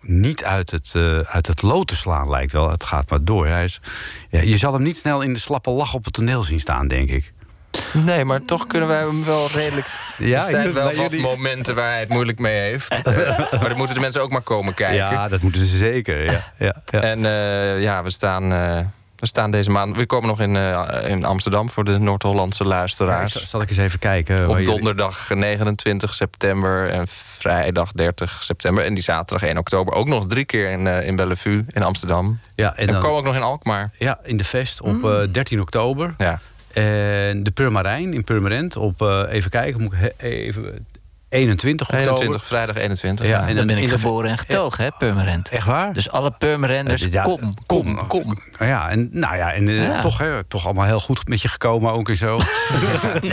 niet 0.01 0.45
uit 0.45 0.71
het, 0.71 0.93
eh, 0.95 1.19
uit 1.21 1.47
het 1.47 1.63
lood 1.63 1.87
te 1.87 1.97
slaan, 1.97 2.29
lijkt 2.29 2.53
wel. 2.53 2.71
Het 2.71 2.85
gaat 2.85 3.11
maar 3.11 3.25
door. 3.25 3.47
Hij 3.47 3.65
is, 3.65 3.81
ja, 4.29 4.41
je 4.41 4.57
zal 4.57 4.73
hem 4.73 4.83
niet 4.83 4.97
snel 4.97 5.21
in 5.21 5.33
de 5.33 5.39
slappe 5.39 5.71
lach 5.71 5.95
op 5.95 6.05
het 6.05 6.13
toneel 6.15 6.43
zien 6.43 6.61
staan, 6.61 6.89
denk 6.89 7.09
ik. 7.11 7.33
Nee, 7.93 8.25
maar 8.25 8.45
toch 8.45 8.67
kunnen 8.67 8.89
wij 8.89 8.99
hem 8.99 9.25
wel 9.25 9.49
redelijk... 9.55 9.87
Ja, 10.19 10.43
er 10.43 10.49
zijn 10.51 10.73
wel 10.73 10.85
wat 10.85 10.97
jullie- 10.97 11.21
momenten 11.21 11.75
waar 11.75 11.91
hij 11.91 12.01
het 12.01 12.09
moeilijk 12.09 12.39
mee 12.39 12.61
heeft. 12.61 12.91
Eh, 13.03 13.39
maar 13.61 13.69
dan 13.69 13.77
moeten 13.77 13.95
de 13.95 14.01
mensen 14.01 14.23
ook 14.23 14.31
maar 14.31 14.41
komen 14.43 14.75
kijken. 14.75 14.97
Ja, 14.97 15.29
dat 15.29 15.41
moeten 15.41 15.67
ze 15.67 15.77
zeker. 15.77 16.25
Ja, 16.25 16.53
ja, 16.59 16.83
ja. 16.87 17.01
En 17.01 17.25
eh, 17.25 17.83
ja, 17.83 18.03
we 18.03 18.11
staan, 18.11 18.53
eh, 18.53 18.79
we 19.17 19.27
staan 19.27 19.51
deze 19.51 19.71
maand... 19.71 19.97
We 19.97 20.07
komen 20.07 20.29
nog 20.29 20.41
in, 20.41 20.57
in 21.11 21.25
Amsterdam 21.25 21.71
voor 21.71 21.85
de 21.85 21.99
Noord-Hollandse 21.99 22.65
luisteraars. 22.65 23.33
Ja, 23.33 23.47
zal 23.47 23.61
ik 23.61 23.69
eens 23.69 23.79
even 23.79 23.99
kijken? 23.99 24.49
Op 24.49 24.65
donderdag 24.65 25.29
29 25.35 26.15
september 26.15 26.91
en 26.91 27.07
vrijdag 27.09 27.93
30 27.93 28.39
september. 28.43 28.85
En 28.85 28.95
die 28.95 29.03
zaterdag 29.03 29.49
1 29.49 29.59
oktober 29.59 29.95
ook 29.95 30.07
nog 30.09 30.27
drie 30.27 30.45
keer 30.45 30.71
in, 30.71 30.87
in 30.87 31.17
Bellevue 31.17 31.65
in 31.69 31.83
Amsterdam. 31.83 32.41
Ja, 32.55 32.77
En, 32.77 32.89
en 32.89 32.95
we 32.95 33.01
komen 33.01 33.09
dan, 33.11 33.17
ook 33.19 33.25
nog 33.25 33.35
in 33.35 33.43
Alkmaar. 33.43 33.91
ja, 33.99 34.19
in 34.23 34.37
de 34.37 34.45
Vest 34.45 34.81
op 34.81 35.05
eh, 35.05 35.17
13 35.33 35.61
oktober. 35.61 36.15
Ja. 36.19 36.41
En 36.79 37.43
de 37.43 37.51
Purmerijn 37.51 38.15
in 38.15 38.25
Purmerend 38.25 38.77
op, 38.77 39.03
eh, 39.03 39.23
even 39.29 39.51
kijken, 39.51 39.83
moet 39.83 39.93
ik 39.93 39.99
he- 39.99 40.27
even... 40.27 40.87
21 41.29 41.87
oktober. 41.91 42.09
21, 42.11 42.47
vrijdag 42.47 42.77
21. 42.77 43.27
Ja, 43.27 43.31
Ja, 43.41 43.49
en 43.49 43.57
Dan 43.57 43.67
ben 43.67 43.79
ik 43.79 43.89
geboren 43.89 44.31
en 44.31 44.39
getogen, 44.39 44.85
hè, 44.85 44.91
Purmerend. 44.99 45.49
Echt 45.49 45.67
waar? 45.67 45.93
Dus 45.93 46.11
alle 46.11 46.31
Purmerenders, 46.39 47.03
Ja, 47.11 47.23
kom, 47.23 47.55
kom, 47.67 48.07
kom. 48.07 48.39
Ja, 48.59 48.91
en, 48.91 49.09
nou 49.13 49.37
ja, 49.37 49.53
en 49.53 49.69
eh, 49.69 49.83
Ja. 49.83 50.01
Toch, 50.01 50.19
hè, 50.19 50.45
toch 50.45 50.65
allemaal 50.65 50.85
heel 50.85 51.01
goed 51.01 51.29
met 51.29 51.43
je 51.43 51.49
gekomen 51.49 51.93
ook 51.93 52.09
en 52.09 52.17
zo. 52.17 52.39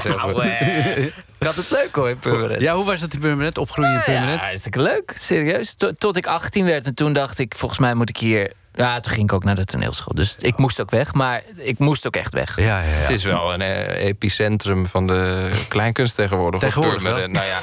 Nou, 0.04 0.42
eh, 0.44 1.06
ik 1.40 1.48
had 1.48 1.56
het 1.56 1.70
leuk 1.72 1.96
hoor, 1.96 2.10
in 2.10 2.20
Purmerend. 2.20 2.62
ja, 2.62 2.74
hoe 2.74 2.86
was 2.86 3.00
dat 3.00 3.14
in 3.14 3.20
Purmerend? 3.20 3.58
Opgroeien 3.58 3.94
in 3.94 4.02
Purmerend? 4.06 4.40
Ja, 4.40 4.46
hartstikke 4.46 4.82
leuk. 4.82 5.14
Serieus. 5.16 5.74
Tot, 5.74 6.00
tot 6.00 6.18
ik 6.18 6.28
18 6.28 6.66
werd. 6.66 6.86
En 6.86 6.96
toen 6.96 7.14
dacht 7.14 7.40
ik, 7.40 7.54
volgens 7.58 7.80
mij 7.80 7.94
moet 7.94 8.10
ik 8.10 8.18
hier... 8.18 8.52
Ja, 8.74 9.00
toen 9.00 9.14
ging 9.14 9.24
ik 9.24 9.34
ook 9.34 9.44
naar 9.44 9.56
de 9.56 9.66
toneelschool. 9.66 10.14
Dus 10.16 10.36
ik 10.40 10.58
moest 10.58 10.82
ook 10.82 10.92
weg. 10.92 11.14
Maar 11.14 11.42
ik 11.58 11.80
moest 11.80 12.08
ook 12.08 12.16
echt 12.16 12.34
weg. 12.34 12.60
Ja, 12.60 12.66
ja, 12.66 12.82
Het 12.82 13.10
ja. 13.10 13.16
is 13.16 13.24
wel 13.24 13.54
een 13.54 13.62
eh, 13.62 14.06
epicentrum 14.06 14.86
van 14.88 15.08
de 15.08 15.50
kleinkunst 15.68 16.16
tegenwoordig. 16.16 16.60
Tegenwoordig. 16.60 17.04
Nou 17.04 17.46
ja, 17.46 17.60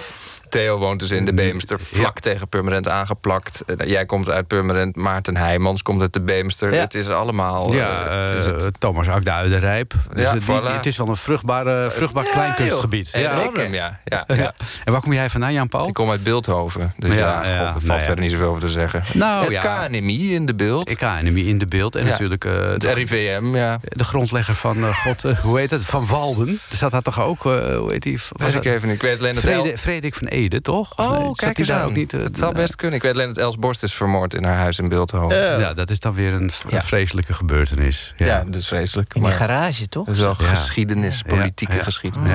Theo 0.52 0.78
woont 0.78 1.00
dus 1.00 1.10
in 1.10 1.24
de 1.24 1.34
Beemster, 1.34 1.80
vlak 1.80 2.20
tegen 2.20 2.48
Purmerend 2.48 2.88
aangeplakt. 2.88 3.62
Eh, 3.66 3.88
jij 3.88 4.06
komt 4.06 4.28
uit 4.30 4.46
Purmerend, 4.46 4.96
Maarten 4.96 5.36
Heijmans 5.36 5.82
komt 5.82 6.00
uit 6.00 6.12
de 6.12 6.20
Beemster. 6.20 6.74
Ja. 6.74 6.80
Het 6.80 6.94
is 6.94 7.08
allemaal... 7.08 7.74
Ja, 7.74 8.06
eh, 8.06 8.28
het 8.28 8.38
is 8.38 8.52
eh, 8.52 8.64
het- 8.64 8.80
Thomas 8.80 9.08
Akda 9.08 9.36
uit 9.36 9.50
de 9.50 9.56
Rijp. 9.56 9.94
Dus 10.14 10.22
Ja, 10.22 10.32
het, 10.34 10.42
voilà. 10.42 10.74
het 10.76 10.86
is 10.86 10.96
wel 10.96 11.08
een 11.08 11.16
vruchtbare, 11.16 11.90
vruchtbaar 11.90 12.24
kleinkunstgebied. 12.24 13.10
ja. 13.12 13.30
ja, 14.04 14.24
ja. 14.26 14.52
En 14.84 14.92
waar 14.92 15.00
kom 15.00 15.12
jij 15.12 15.30
vandaan, 15.30 15.52
Jan-Paul? 15.52 15.88
Ik 15.88 15.94
kom 15.94 16.10
uit 16.10 16.22
Beeldhoven. 16.22 16.92
Dus 16.96 17.16
ja, 17.16 17.36
God, 17.36 17.66
er 17.66 17.72
valt 17.72 17.84
nou 17.84 18.00
verder 18.00 18.20
niet 18.24 18.30
zoveel 18.32 18.48
over 18.48 18.60
te 18.60 18.68
zeggen. 18.68 19.02
Nou, 19.12 19.54
het. 19.54 19.58
KNMI 19.88 20.34
in 20.34 20.46
de 20.46 20.54
beeld. 20.54 20.90
Ik 20.90 20.96
KNMI 20.96 21.48
in 21.48 21.58
de 21.58 21.66
beeld. 21.66 21.96
En 21.96 22.04
natuurlijk 22.06 22.44
eh, 22.44 22.52
Het 22.52 22.80
de, 22.80 22.92
RIVM, 22.92 23.54
ja. 23.56 23.78
de 23.82 24.04
grondlegger 24.04 24.54
van, 24.54 24.76
God, 24.76 25.22
hoe 25.22 25.58
heet 25.58 25.70
het? 25.70 25.84
Van 25.84 26.06
Walden. 26.06 26.60
Er 26.70 26.76
zat 26.76 26.90
daar 26.90 27.02
toch 27.02 27.20
ook, 27.20 27.42
hoe 27.42 27.86
heet 27.90 28.02
die? 28.02 28.20
Weet 28.32 28.54
ik 28.54 28.64
even 28.64 28.88
niet. 28.88 28.96
Ik 28.96 29.02
weet 29.02 29.18
alleen 29.18 29.34
dat 29.34 29.80
Frederik 29.80 30.14
van 30.14 30.26
Ede, 30.42 30.60
toch? 30.60 30.98
Oh, 30.98 31.18
nee, 31.18 31.32
kijk 31.34 31.58
eens 31.58 31.68
daar 31.68 31.80
aan. 31.80 31.86
ook 31.88 31.94
niet? 31.94 32.12
eh, 32.12 32.20
het 32.22 32.38
zal 32.38 32.52
best 32.52 32.76
kunnen. 32.76 32.96
Ik 32.96 33.02
weet 33.02 33.12
alleen 33.14 33.28
dat 33.28 33.36
Els 33.36 33.58
Borst 33.58 33.82
is 33.82 33.94
vermoord 33.94 34.34
in 34.34 34.44
haar 34.44 34.56
huis 34.56 34.78
in 34.78 34.88
Beeldhoven. 34.88 35.58
Ja, 35.60 35.74
dat 35.74 35.90
is 35.90 36.00
dan 36.00 36.14
weer 36.14 36.32
een 36.32 36.50
vreselijke 36.82 37.32
gebeurtenis. 37.34 38.14
Ja, 38.16 38.44
dat 38.46 38.54
is 38.54 38.66
vreselijk. 38.68 39.14
In 39.14 39.20
die 39.20 39.30
Maar 39.30 39.38
garage, 39.38 39.88
toch? 39.88 40.06
dat 40.06 40.14
is 40.14 40.20
wel 40.20 40.34
Ja. 40.38 40.44
geschiedenis, 40.46 41.22
politieke 41.22 41.72
Ja, 41.72 41.78
ja. 41.78 41.84
geschiedenis. 41.84 42.30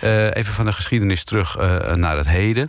Ja. 0.00 0.26
Eh, 0.26 0.36
even 0.36 0.52
van 0.52 0.64
de 0.64 0.72
geschiedenis 0.72 1.24
terug 1.24 1.56
eh, 1.56 1.94
naar 1.94 2.16
het 2.16 2.28
heden. 2.28 2.68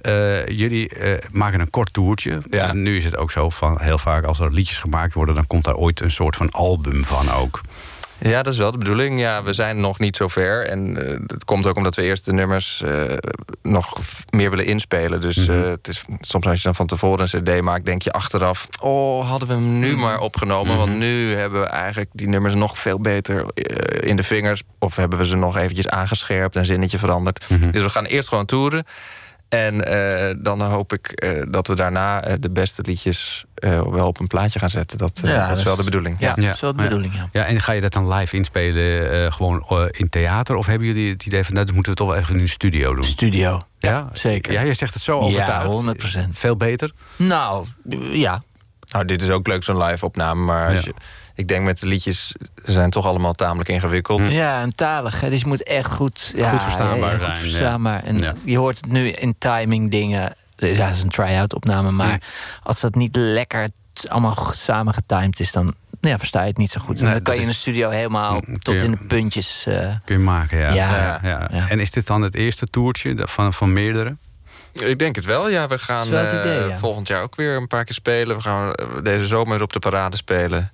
Eh, 0.00 0.46
jullie 0.46 0.88
eh, 0.88 1.18
maken 1.32 1.60
een 1.60 1.70
kort 1.70 1.92
toertje. 1.92 2.38
Ja. 2.50 2.68
En 2.68 2.82
nu 2.82 2.96
is 2.96 3.04
het 3.04 3.16
ook 3.16 3.30
zo 3.30 3.50
van 3.50 3.80
heel 3.80 3.98
vaak 3.98 4.24
als 4.24 4.40
er 4.40 4.52
liedjes 4.52 4.78
gemaakt 4.78 5.14
worden, 5.14 5.34
dan 5.34 5.46
komt 5.46 5.64
daar 5.64 5.74
ooit 5.76 6.00
een 6.00 6.10
soort 6.10 6.36
van 6.36 6.50
album 6.50 7.04
van 7.04 7.30
ook. 7.30 7.60
Ja, 8.24 8.42
dat 8.42 8.52
is 8.52 8.58
wel 8.58 8.70
de 8.72 8.78
bedoeling. 8.78 9.20
Ja, 9.20 9.42
we 9.42 9.52
zijn 9.52 9.80
nog 9.80 9.98
niet 9.98 10.16
zo 10.16 10.28
ver. 10.28 10.66
En 10.66 11.06
eh, 11.06 11.18
het 11.26 11.44
komt 11.44 11.66
ook 11.66 11.76
omdat 11.76 11.94
we 11.94 12.02
eerst 12.02 12.24
de 12.24 12.32
nummers 12.32 12.82
eh, 12.82 13.02
nog 13.62 13.98
meer 14.30 14.50
willen 14.50 14.64
inspelen. 14.64 15.20
Dus 15.20 15.36
Mhm. 15.36 15.50
eh, 15.50 15.68
het 15.70 15.88
is, 15.88 16.04
soms 16.20 16.46
als 16.46 16.56
je 16.58 16.62
dan 16.64 16.74
van 16.74 16.86
tevoren 16.86 17.28
een 17.32 17.42
cd 17.42 17.60
maakt... 17.60 17.84
denk 17.84 18.02
je 18.02 18.12
achteraf, 18.12 18.68
oh, 18.80 19.28
hadden 19.28 19.48
we 19.48 19.54
hem 19.54 19.78
nu 19.78 19.96
maar 19.96 20.20
opgenomen. 20.20 20.76
Want 20.76 20.96
nu 20.98 21.34
hebben 21.34 21.60
we 21.60 21.66
eigenlijk 21.66 22.10
die 22.12 22.28
nummers 22.28 22.54
nog 22.54 22.78
veel 22.78 23.00
beter 23.00 23.44
in 24.04 24.16
de 24.16 24.22
vingers. 24.22 24.62
Of 24.78 24.96
hebben 24.96 25.18
we 25.18 25.26
ze 25.26 25.36
nog 25.36 25.56
eventjes 25.56 25.88
aangescherpt, 25.88 26.54
een 26.54 26.64
zinnetje 26.64 26.98
veranderd. 26.98 27.44
Dus 27.70 27.82
we 27.82 27.90
gaan 27.90 28.04
eerst 28.04 28.28
gewoon 28.28 28.46
toeren. 28.46 28.84
En 29.48 29.78
dan 30.42 30.60
hoop 30.62 30.92
ik 30.92 31.24
dat 31.50 31.66
we 31.66 31.74
daarna 31.74 32.20
de 32.40 32.50
beste 32.50 32.82
liedjes 32.86 33.44
eh, 33.62 33.82
wel 33.82 34.06
op 34.06 34.20
een 34.20 34.26
plaatje 34.26 34.58
gaan 34.58 34.70
zetten. 34.70 34.98
Dat, 34.98 35.20
eh, 35.24 35.30
Ja, 35.30 35.48
dat 35.48 35.58
is 35.58 35.64
wel 35.64 35.76
de 35.76 35.84
bedoeling. 35.84 36.16
Ja, 36.18 36.32
Ja. 36.36 36.42
dat 36.46 36.54
is 36.54 36.60
wel 36.60 36.76
de 36.76 36.82
bedoeling, 36.82 37.14
ja. 37.14 37.28
Ja, 37.32 37.44
en 37.44 37.60
ga 37.60 37.72
je 37.72 37.80
dat 37.80 37.92
dan 37.92 38.12
live 38.14 38.36
inspelen 38.36 39.12
eh, 39.24 39.32
gewoon 39.32 39.88
in 39.90 40.08
theater? 40.08 40.56
Of 40.56 40.66
hebben 40.66 40.86
jullie 40.86 41.10
het 41.10 41.26
idee 41.26 41.44
van, 41.44 41.54
nou, 41.54 41.66
dat 41.66 41.74
moeten 41.74 41.92
we 41.92 41.98
toch 41.98 42.08
wel 42.08 42.16
even 42.16 42.34
in 42.34 42.40
een 42.40 42.48
studio 42.48 42.94
doen? 42.94 43.04
Studio. 43.04 43.60
Ja, 43.78 44.08
zeker. 44.12 44.52
Ja, 44.52 44.60
je 44.60 44.74
zegt 44.74 44.94
het 44.94 45.02
zo 45.02 45.12
Ja, 45.18 45.24
overtuigd. 45.26 45.66
100%. 45.74 46.38
Veel 46.38 46.56
beter? 46.56 46.90
Nou, 47.16 47.66
ja. 48.12 48.42
Nou, 48.90 49.04
dit 49.04 49.22
is 49.22 49.28
ook 49.30 49.46
leuk, 49.46 49.64
zo'n 49.64 49.82
live 49.82 50.04
opname. 50.04 50.44
Maar 50.44 50.66
als 50.66 50.74
Ja. 50.74 50.80
je, 50.84 50.94
ik 51.34 51.48
denk 51.48 51.64
met 51.64 51.80
de 51.80 51.86
liedjes 51.86 52.34
ze 52.64 52.72
zijn 52.72 52.90
toch 52.90 53.06
allemaal 53.06 53.32
tamelijk 53.32 53.68
ingewikkeld. 53.68 54.28
Ja, 54.28 54.60
en 54.60 54.74
talig. 54.74 55.20
Hè? 55.20 55.30
Dus 55.30 55.40
je 55.40 55.46
moet 55.46 55.62
echt 55.62 55.92
goed, 55.92 56.32
ja, 56.36 56.50
Goed 56.50 56.62
verstaanbaar 56.62 57.12
ja, 57.12 57.18
zijn, 57.18 57.30
Goed 57.30 57.40
ja. 57.44 57.48
verstaanbaar. 57.50 58.04
En 58.04 58.18
Ja. 58.18 58.34
je 58.44 58.58
hoort 58.58 58.76
het 58.76 58.86
nu 58.92 59.08
in 59.08 59.34
timing 59.38 59.90
dingen. 59.90 60.34
Ja, 60.66 60.86
het 60.86 60.96
is 60.96 61.02
een 61.02 61.08
try-out 61.08 61.54
opname. 61.54 61.90
Maar 61.90 62.20
als 62.62 62.80
dat 62.80 62.94
niet 62.94 63.16
lekker 63.16 63.68
allemaal 64.08 64.48
samen 64.52 64.94
getimed 64.94 65.40
is, 65.40 65.52
dan 65.52 65.64
nou 65.64 65.74
ja, 66.14 66.18
versta 66.18 66.40
je 66.40 66.46
het 66.48 66.56
niet 66.56 66.70
zo 66.70 66.80
goed. 66.80 66.98
En 66.98 67.04
Nee, 67.04 67.12
dan 67.12 67.22
kan 67.22 67.34
dat 67.34 67.36
je 67.36 67.42
in 67.42 67.48
een 67.48 67.60
studio 67.60 67.90
helemaal 67.90 68.42
Mm, 68.46 68.58
tot 68.58 68.74
je- 68.74 68.84
in 68.84 68.90
de 68.90 69.04
puntjes. 69.08 69.66
eh, 69.66 69.74
Kun 70.04 70.16
je 70.16 70.22
maken, 70.24 70.58
ja. 70.58 70.72
Ja, 70.72 71.18
ja, 71.22 71.48
ja. 71.52 71.68
En 71.68 71.80
is 71.80 71.90
dit 71.90 72.06
dan 72.06 72.22
het 72.22 72.34
eerste 72.34 72.66
toertje 72.66 73.14
van, 73.16 73.54
van 73.54 73.72
meerdere? 73.72 74.16
Ik 74.72 74.98
denk 74.98 75.16
het 75.16 75.24
wel, 75.24 75.48
ja. 75.48 75.66
We 75.68 75.78
gaan 75.78 76.12
eh, 76.14 76.38
idee, 76.40 76.72
volgend 76.78 77.08
jaar 77.08 77.22
ook 77.22 77.34
weer 77.34 77.56
een 77.56 77.66
paar 77.66 77.84
keer 77.84 77.94
spelen. 77.94 78.36
We 78.36 78.42
gaan 78.42 78.72
eh, 78.72 78.86
deze 79.02 79.26
zomer 79.26 79.62
op 79.62 79.72
de 79.72 79.78
parade 79.78 80.16
spelen. 80.16 80.72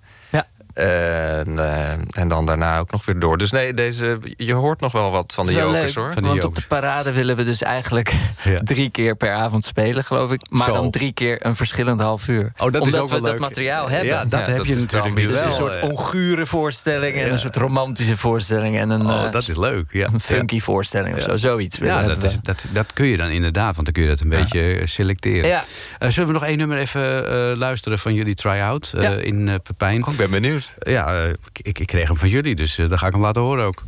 En, 0.78 1.58
eh, 1.58 1.90
en 2.22 2.28
dan 2.28 2.46
daarna 2.46 2.78
ook 2.78 2.90
nog 2.90 3.04
weer 3.04 3.18
door. 3.18 3.38
Dus 3.38 3.50
nee, 3.50 3.74
deze, 3.74 4.18
je 4.36 4.52
hoort 4.52 4.80
nog 4.80 4.92
wel 4.92 5.10
wat 5.10 5.32
van 5.34 5.46
de 5.46 5.52
jokers, 5.52 5.72
leuk, 5.72 5.94
hoor. 5.94 6.12
Van 6.12 6.22
de 6.22 6.28
want 6.28 6.42
jokers. 6.42 6.64
op 6.64 6.70
de 6.70 6.76
parade 6.76 7.12
willen 7.12 7.36
we 7.36 7.44
dus 7.44 7.62
eigenlijk 7.62 8.12
Ja. 8.44 8.58
drie 8.74 8.90
keer 8.90 9.16
per 9.16 9.32
avond 9.32 9.64
spelen, 9.64 10.04
geloof 10.04 10.32
ik. 10.32 10.40
Maar 10.50 10.66
Zo. 10.68 10.72
dan 10.74 10.90
drie 10.90 11.12
keer 11.12 11.46
een 11.46 11.56
verschillend 11.56 12.00
half 12.00 12.28
uur. 12.28 12.52
Oh, 12.56 12.72
dat 12.72 12.86
is 12.86 12.94
ook 12.94 13.04
we 13.06 13.10
wel 13.12 13.20
dat 13.20 13.30
leuk. 13.30 13.40
materiaal 13.40 13.88
hebben. 13.88 14.08
Ja, 14.08 14.24
dat 14.24 14.40
Ja, 14.40 14.46
heb 14.46 14.56
dat 14.56 14.66
je 14.66 14.74
natuurlijk. 14.74 15.14
Het 15.20 15.24
is 15.32 15.36
wel. 15.36 15.46
een 15.46 15.52
soort 15.52 15.74
ja. 15.74 15.88
ongure 15.88 16.46
voorstelling 16.46 17.16
en 17.16 17.26
Ja. 17.26 17.32
een 17.32 17.38
soort 17.38 17.56
romantische 17.56 18.16
voorstelling 18.16 18.78
en 18.78 18.90
een, 18.90 19.06
Oh, 19.06 19.24
eh, 19.24 19.30
dat 19.30 19.48
is 19.48 19.56
leuk. 19.56 19.86
Ja. 19.90 20.08
een 20.12 20.20
funky 20.20 20.60
voorstelling 20.60 21.14
of 21.16 21.22
zo. 21.22 21.36
Zoiets. 21.36 21.78
willen 21.78 21.94
Ja, 21.94 22.02
dat, 22.02 22.22
is, 22.22 22.36
dat, 22.42 22.66
dat 22.72 22.92
kun 22.92 23.06
je 23.06 23.16
dan 23.16 23.28
inderdaad, 23.28 23.74
want 23.74 23.84
dan 23.84 23.92
kun 23.92 24.02
je 24.02 24.08
dat 24.08 24.20
een 24.20 24.28
beetje 24.28 24.60
eh, 24.74 24.86
selecteren. 24.86 25.48
Ja. 25.48 25.62
Eh, 25.98 26.08
zullen 26.10 26.26
we 26.28 26.34
nog 26.34 26.44
één 26.44 26.58
nummer 26.58 26.78
even 26.78 27.28
eh, 27.28 27.56
luisteren 27.56 27.98
van 27.98 28.14
jullie 28.14 28.34
try-out 28.34 28.92
eh, 28.96 29.02
Ja. 29.02 29.10
in 29.10 29.48
eh, 29.48 29.54
Pepijn? 29.62 30.06
Oh, 30.06 30.12
ik 30.12 30.18
ben 30.18 30.30
benieuwd. 30.30 30.67
Ja, 30.78 31.24
eh, 31.24 31.30
ik, 31.62 31.78
ik 31.78 31.86
kreeg 31.86 32.08
hem 32.08 32.16
van 32.16 32.28
jullie, 32.28 32.54
dus 32.54 32.78
eh, 32.78 32.88
dan 32.88 32.98
ga 32.98 33.06
ik 33.06 33.12
hem 33.12 33.22
laten 33.22 33.42
horen 33.42 33.64
ook. 33.64 33.82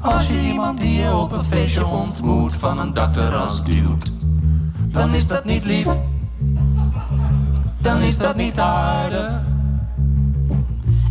Als 0.00 0.28
je 0.28 0.40
iemand 0.40 0.80
die 0.80 0.94
je 0.94 1.14
op 1.14 1.32
een 1.32 1.44
feestje 1.44 1.86
ontmoet 1.86 2.54
van 2.54 2.78
een 2.78 2.94
dakterras 2.94 3.64
duwt, 3.64 4.12
dan 4.86 5.14
is 5.14 5.26
dat 5.26 5.44
niet 5.44 5.64
lief. 5.64 5.88
Dan 7.80 8.00
is 8.00 8.18
dat 8.18 8.36
niet 8.36 8.58
aardig. 8.58 9.42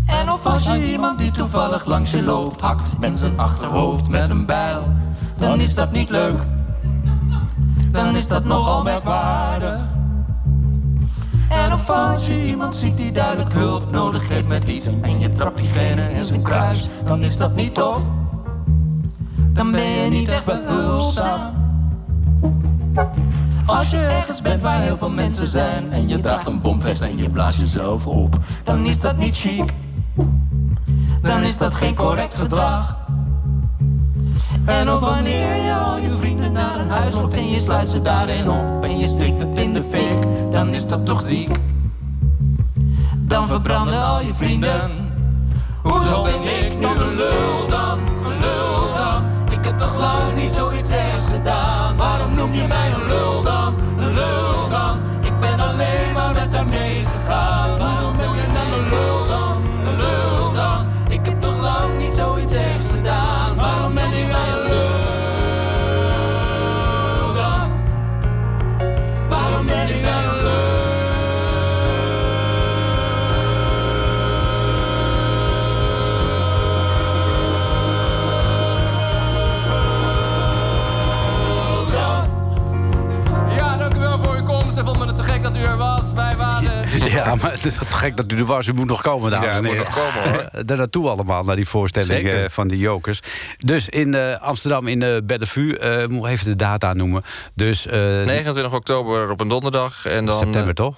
En 0.05 0.31
of 0.31 0.45
als 0.45 0.63
je 0.65 0.91
iemand 0.91 1.19
die 1.19 1.31
toevallig 1.31 1.85
langs 1.85 2.11
je 2.11 2.23
loopt 2.23 2.61
hakt 2.61 2.99
met 2.99 3.19
zijn 3.19 3.39
achterhoofd 3.39 4.09
met 4.09 4.29
een 4.29 4.45
bijl, 4.45 4.91
dan 5.37 5.59
is 5.59 5.75
dat 5.75 5.91
niet 5.91 6.09
leuk. 6.09 6.39
Dan 7.93 8.15
is 8.15 8.27
dat 8.27 8.45
nogal 8.45 8.83
merkwaardig. 8.83 9.81
En 11.49 11.73
of 11.73 11.89
als 11.89 12.27
je 12.27 12.45
iemand 12.45 12.75
ziet 12.75 12.97
die 12.97 13.11
duidelijk 13.11 13.53
hulp 13.53 13.91
nodig 13.91 14.27
heeft 14.27 14.47
met 14.47 14.69
iets 14.69 15.01
en 15.01 15.19
je 15.19 15.29
trapt 15.29 15.57
diegene 15.57 16.13
in 16.13 16.23
zijn 16.23 16.41
kruis, 16.41 16.87
dan 17.05 17.23
is 17.23 17.37
dat 17.37 17.55
niet 17.55 17.73
tof 17.73 18.05
dan 19.53 19.71
ben 19.71 19.89
je 19.89 20.09
niet 20.09 20.27
echt 20.27 20.45
behulpzaam. 20.45 21.53
Als 23.65 23.89
je 23.89 23.97
ergens 23.97 24.41
bent 24.41 24.61
waar 24.61 24.81
heel 24.81 24.97
veel 24.97 25.09
mensen 25.09 25.47
zijn 25.47 25.91
en 25.91 26.07
je 26.07 26.19
draagt 26.19 26.47
een 26.47 26.61
bomvest 26.61 27.01
en 27.01 27.17
je 27.17 27.29
blaast 27.29 27.59
jezelf 27.59 28.07
op, 28.07 28.37
dan 28.63 28.85
is 28.85 28.99
dat 29.01 29.17
niet 29.17 29.37
chic. 29.37 29.73
Dan 31.21 31.41
is 31.41 31.57
dat 31.57 31.73
geen 31.73 31.95
correct 31.95 32.35
gedrag. 32.35 32.97
En 34.65 34.91
of 34.91 34.99
wanneer 34.99 35.55
je 35.55 35.73
al 35.73 35.97
je 35.97 36.11
vrienden 36.11 36.32
naar 36.53 36.79
een 36.79 36.89
huis 36.89 37.13
loopt 37.13 37.35
en 37.35 37.49
je 37.49 37.59
sluit 37.59 37.89
ze 37.89 38.01
daarin 38.01 38.49
op 38.49 38.83
en 38.83 38.99
je 38.99 39.07
steekt 39.07 39.41
het 39.41 39.59
in 39.59 39.73
de 39.73 39.83
fik, 39.83 40.17
dan 40.51 40.69
is 40.69 40.87
dat 40.87 41.05
toch 41.05 41.21
ziek. 41.21 41.59
Dan 43.17 43.47
verbranden 43.47 44.03
al 44.03 44.21
je 44.21 44.33
vrienden. 44.33 44.91
Hoezo 45.83 46.23
ben 46.23 46.65
ik 46.65 46.79
nog 46.79 46.95
een 46.95 47.15
lul 47.15 47.69
dan, 47.69 47.99
een 47.99 48.39
lul 48.39 48.93
dan? 48.93 49.23
Ik 49.59 49.65
heb 49.65 49.79
toch 49.79 49.97
lang 49.97 50.35
niet 50.35 50.53
zoiets 50.53 50.89
ergs 50.89 51.23
gedaan. 51.31 51.97
Waarom 51.97 52.33
noem 52.33 52.53
je 52.53 52.67
mij 52.67 52.91
een 52.91 53.07
lul 53.07 53.43
dan, 53.43 53.73
een 53.97 54.13
lul 54.13 54.62
is 87.65 87.77
toch 87.77 87.99
gek 87.99 88.17
dat 88.17 88.31
u 88.31 88.37
er 88.37 88.45
was. 88.45 88.67
U 88.67 88.73
moet 88.73 88.87
nog 88.87 89.01
komen, 89.01 89.31
dames 89.31 89.47
Ja, 89.47 89.55
en 89.55 89.63
moet 89.63 89.77
nog 89.77 90.13
komen, 90.13 90.31
hoor. 90.31 90.49
Daar 90.65 90.77
naartoe 90.77 91.09
allemaal, 91.09 91.43
naar 91.43 91.55
die 91.55 91.67
voorstelling 91.67 92.29
eh, 92.29 92.49
van 92.49 92.67
de 92.67 92.77
Jokers. 92.77 93.19
Dus 93.57 93.89
in 93.89 94.13
eh, 94.13 94.41
Amsterdam, 94.41 94.87
in 94.87 94.99
de 94.99 95.21
Bellevue, 95.25 95.77
eh 95.77 96.07
moet 96.07 96.27
even 96.27 96.45
de 96.45 96.55
data 96.55 96.93
noemen. 96.93 97.23
Dus 97.55 97.87
eh, 97.87 97.99
29 97.99 98.73
oktober 98.73 99.29
op 99.29 99.39
een 99.39 99.47
donderdag. 99.47 100.05
En 100.05 100.25
dan, 100.25 100.37
september, 100.37 100.73
toch? 100.73 100.95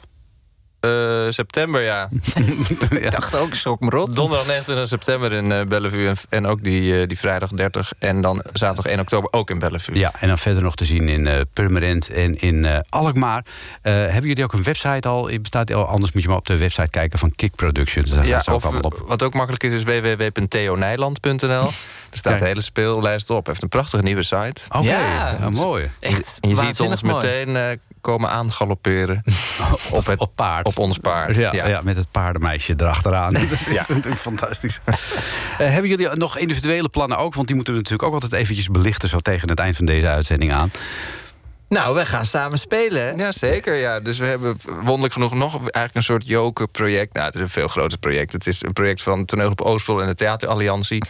Eh, 0.85 1.31
september, 1.31 1.81
ja. 1.81 2.09
Ik 2.89 3.11
dacht 3.11 3.35
ook, 3.35 3.53
schrok 3.53 3.79
me 3.79 3.89
rot. 3.89 4.15
Donderdag 4.15 4.47
29 4.47 4.87
september 4.87 5.31
in 5.31 5.51
eh, 5.51 5.65
Bellevue. 5.65 6.07
En, 6.07 6.15
en 6.29 6.45
ook 6.45 6.63
die, 6.63 6.99
eh, 7.01 7.07
die 7.07 7.17
vrijdag 7.17 7.49
30. 7.49 7.91
En 7.99 8.21
dan 8.21 8.43
zaterdag 8.53 8.85
1 8.91 8.99
oktober 8.99 9.33
ook 9.33 9.49
in 9.49 9.59
Bellevue. 9.59 9.97
Ja, 9.97 10.11
en 10.19 10.27
dan 10.27 10.37
verder 10.37 10.63
nog 10.63 10.75
te 10.75 10.85
zien 10.85 11.09
in 11.09 11.27
eh 11.27 11.39
Purmerend 11.53 12.09
en 12.09 12.33
in 12.41 12.65
eh, 12.65 12.79
Alkmaar. 12.89 13.45
Eh, 13.81 13.93
hebben 13.93 14.27
jullie 14.27 14.43
ook 14.43 14.53
een 14.53 14.63
website 14.63 15.07
al? 15.07 15.29
Bestaat 15.41 15.73
al? 15.73 15.85
Anders 15.87 16.11
moet 16.11 16.21
je 16.23 16.27
maar 16.27 16.37
op 16.37 16.45
de 16.47 16.57
website 16.57 16.89
kijken 16.89 17.19
van 17.19 17.31
Kick 17.35 17.55
Productions. 17.55 18.09
Daar 18.11 18.27
Ja, 18.27 18.41
of, 18.51 18.63
allemaal 18.65 18.81
op. 18.81 19.03
wat 19.07 19.23
ook 19.23 19.33
makkelijk 19.33 19.63
is, 19.63 19.73
is 19.73 19.83
www.theonijland.nl. 19.83 21.47
Er 22.11 22.21
staat 22.21 22.31
Kijk. 22.31 22.39
de 22.39 22.45
hele 22.47 22.61
speellijst 22.61 23.29
op. 23.29 23.47
Heeft 23.47 23.61
een 23.63 23.69
prachtige 23.69 24.03
nieuwe 24.03 24.23
site. 24.23 24.61
Oké, 24.69 24.85
Ja. 24.87 25.35
ja, 25.39 25.49
mooi. 25.49 25.89
Echt 25.99 26.37
En 26.41 26.49
je 26.49 26.55
ziet 26.55 26.79
ons 26.79 27.01
mooi. 27.01 27.15
meteen 27.15 27.55
eh, 27.55 27.77
komen 28.05 28.29
aangalopperen. 28.29 29.23
op, 29.89 30.05
het, 30.05 30.19
Op 30.19 30.31
paard. 30.35 30.67
op 30.67 30.77
ons 30.77 30.97
paard. 30.97 31.35
Ja, 31.35 31.53
ja. 31.53 31.81
met 31.83 31.97
het 31.97 32.11
paardenmeisje 32.11 32.73
erachteraan. 32.77 33.33
Dat 33.33 33.41
is 33.51 33.67
Ja. 33.73 33.85
natuurlijk 33.87 34.17
fantastisch. 34.21 34.79
Eh, 35.57 35.69
hebben 35.69 35.89
jullie 35.89 36.09
nog 36.13 36.37
individuele 36.37 36.89
plannen 36.89 37.17
ook? 37.17 37.33
Want 37.33 37.47
die 37.47 37.55
moeten 37.55 37.73
we 37.73 37.79
natuurlijk 37.79 38.07
ook 38.07 38.13
altijd 38.21 38.41
eventjes 38.41 38.67
belichten... 38.67 39.09
zo 39.09 39.19
tegen 39.19 39.49
het 39.49 39.59
eind 39.59 39.75
van 39.75 39.85
deze 39.85 40.07
uitzending 40.07 40.53
aan. 40.55 40.71
Nou, 41.69 41.95
we 41.95 42.05
gaan 42.05 42.25
samen 42.25 42.57
spelen. 42.59 43.17
Ja, 43.17 43.31
zeker. 43.31 43.73
Ja. 43.75 43.99
Dus 43.99 44.17
we 44.17 44.25
hebben 44.25 44.57
wonderlijk 44.65 45.13
genoeg 45.13 45.33
nog 45.33 45.53
eigenlijk 45.53 45.95
een 45.95 46.03
soort 46.03 46.27
joker-project. 46.27 47.13
Nou, 47.13 47.25
het 47.25 47.35
is 47.35 47.41
een 47.41 47.49
veel 47.49 47.67
groter 47.67 47.97
project. 47.97 48.33
Het 48.33 48.47
is 48.47 48.63
een 48.63 48.73
project 48.73 49.01
van 49.01 49.25
Toneelgroep 49.25 49.61
Oostpol 49.61 50.01
en 50.01 50.07
de 50.07 50.15
Theateralliantie. 50.15 51.03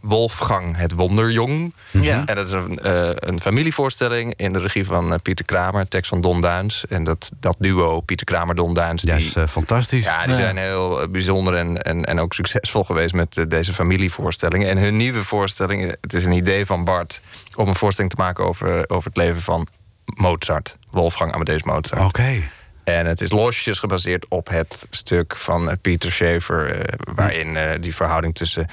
Wolfgang 0.00 0.76
het 0.76 0.92
Wonderjong. 0.92 1.74
Ja. 1.90 2.22
En 2.26 2.34
dat 2.34 2.46
is 2.46 2.52
een, 2.52 2.78
eh, 2.78 3.08
een 3.14 3.40
familievoorstelling 3.40 4.34
in 4.36 4.52
de 4.52 4.58
regie 4.58 4.84
van 4.86 5.12
eh, 5.12 5.18
Pieter 5.22 5.44
Kramer, 5.44 5.88
tekst 5.88 6.08
van 6.08 6.20
Don 6.20 6.40
Duins. 6.40 6.86
En 6.88 7.04
dat, 7.04 7.30
dat 7.40 7.56
duo, 7.58 8.00
Pieter 8.00 8.26
Kramer-Don 8.26 8.74
Duins, 8.74 9.02
Dat 9.02 9.16
die, 9.18 9.26
is 9.26 9.36
eh, 9.36 9.46
fantastisch. 9.46 10.04
ja, 10.04 10.20
die 10.22 10.30
Ja. 10.34 10.40
zijn 10.40 10.56
heel 10.56 11.08
bijzonder 11.10 11.54
en, 11.54 11.82
en, 11.82 12.04
en 12.04 12.20
ook 12.20 12.34
succesvol 12.34 12.84
geweest 12.84 13.14
met 13.14 13.44
deze 13.48 13.72
familievoorstellingen. 13.74 14.68
En 14.68 14.78
hun 14.78 14.96
nieuwe 14.96 15.24
voorstelling, 15.24 15.94
het 16.00 16.12
is 16.12 16.24
een 16.24 16.32
idee 16.32 16.66
van 16.66 16.84
Bart 16.84 17.20
om 17.54 17.68
een 17.68 17.74
voorstelling 17.74 18.14
te 18.14 18.20
maken 18.22 18.44
over, 18.44 18.88
over 18.88 19.08
het 19.08 19.16
leven 19.16 19.42
van 19.42 19.66
Mozart, 20.14 20.76
Wolfgang 20.90 21.32
Amadeus 21.32 21.62
Mozart. 21.62 22.04
Oké. 22.04 22.40
En 22.84 23.06
het 23.06 23.20
is 23.20 23.30
losjes 23.30 23.78
gebaseerd 23.78 24.26
op 24.28 24.48
het 24.48 24.86
stuk 24.90 25.36
van 25.36 25.78
Pieter 25.82 26.12
Schaeffer, 26.12 26.70
eh, 26.74 26.94
waarin 27.14 27.80
die 27.80 27.94
verhouding 27.94 28.34
tussen. 28.34 28.66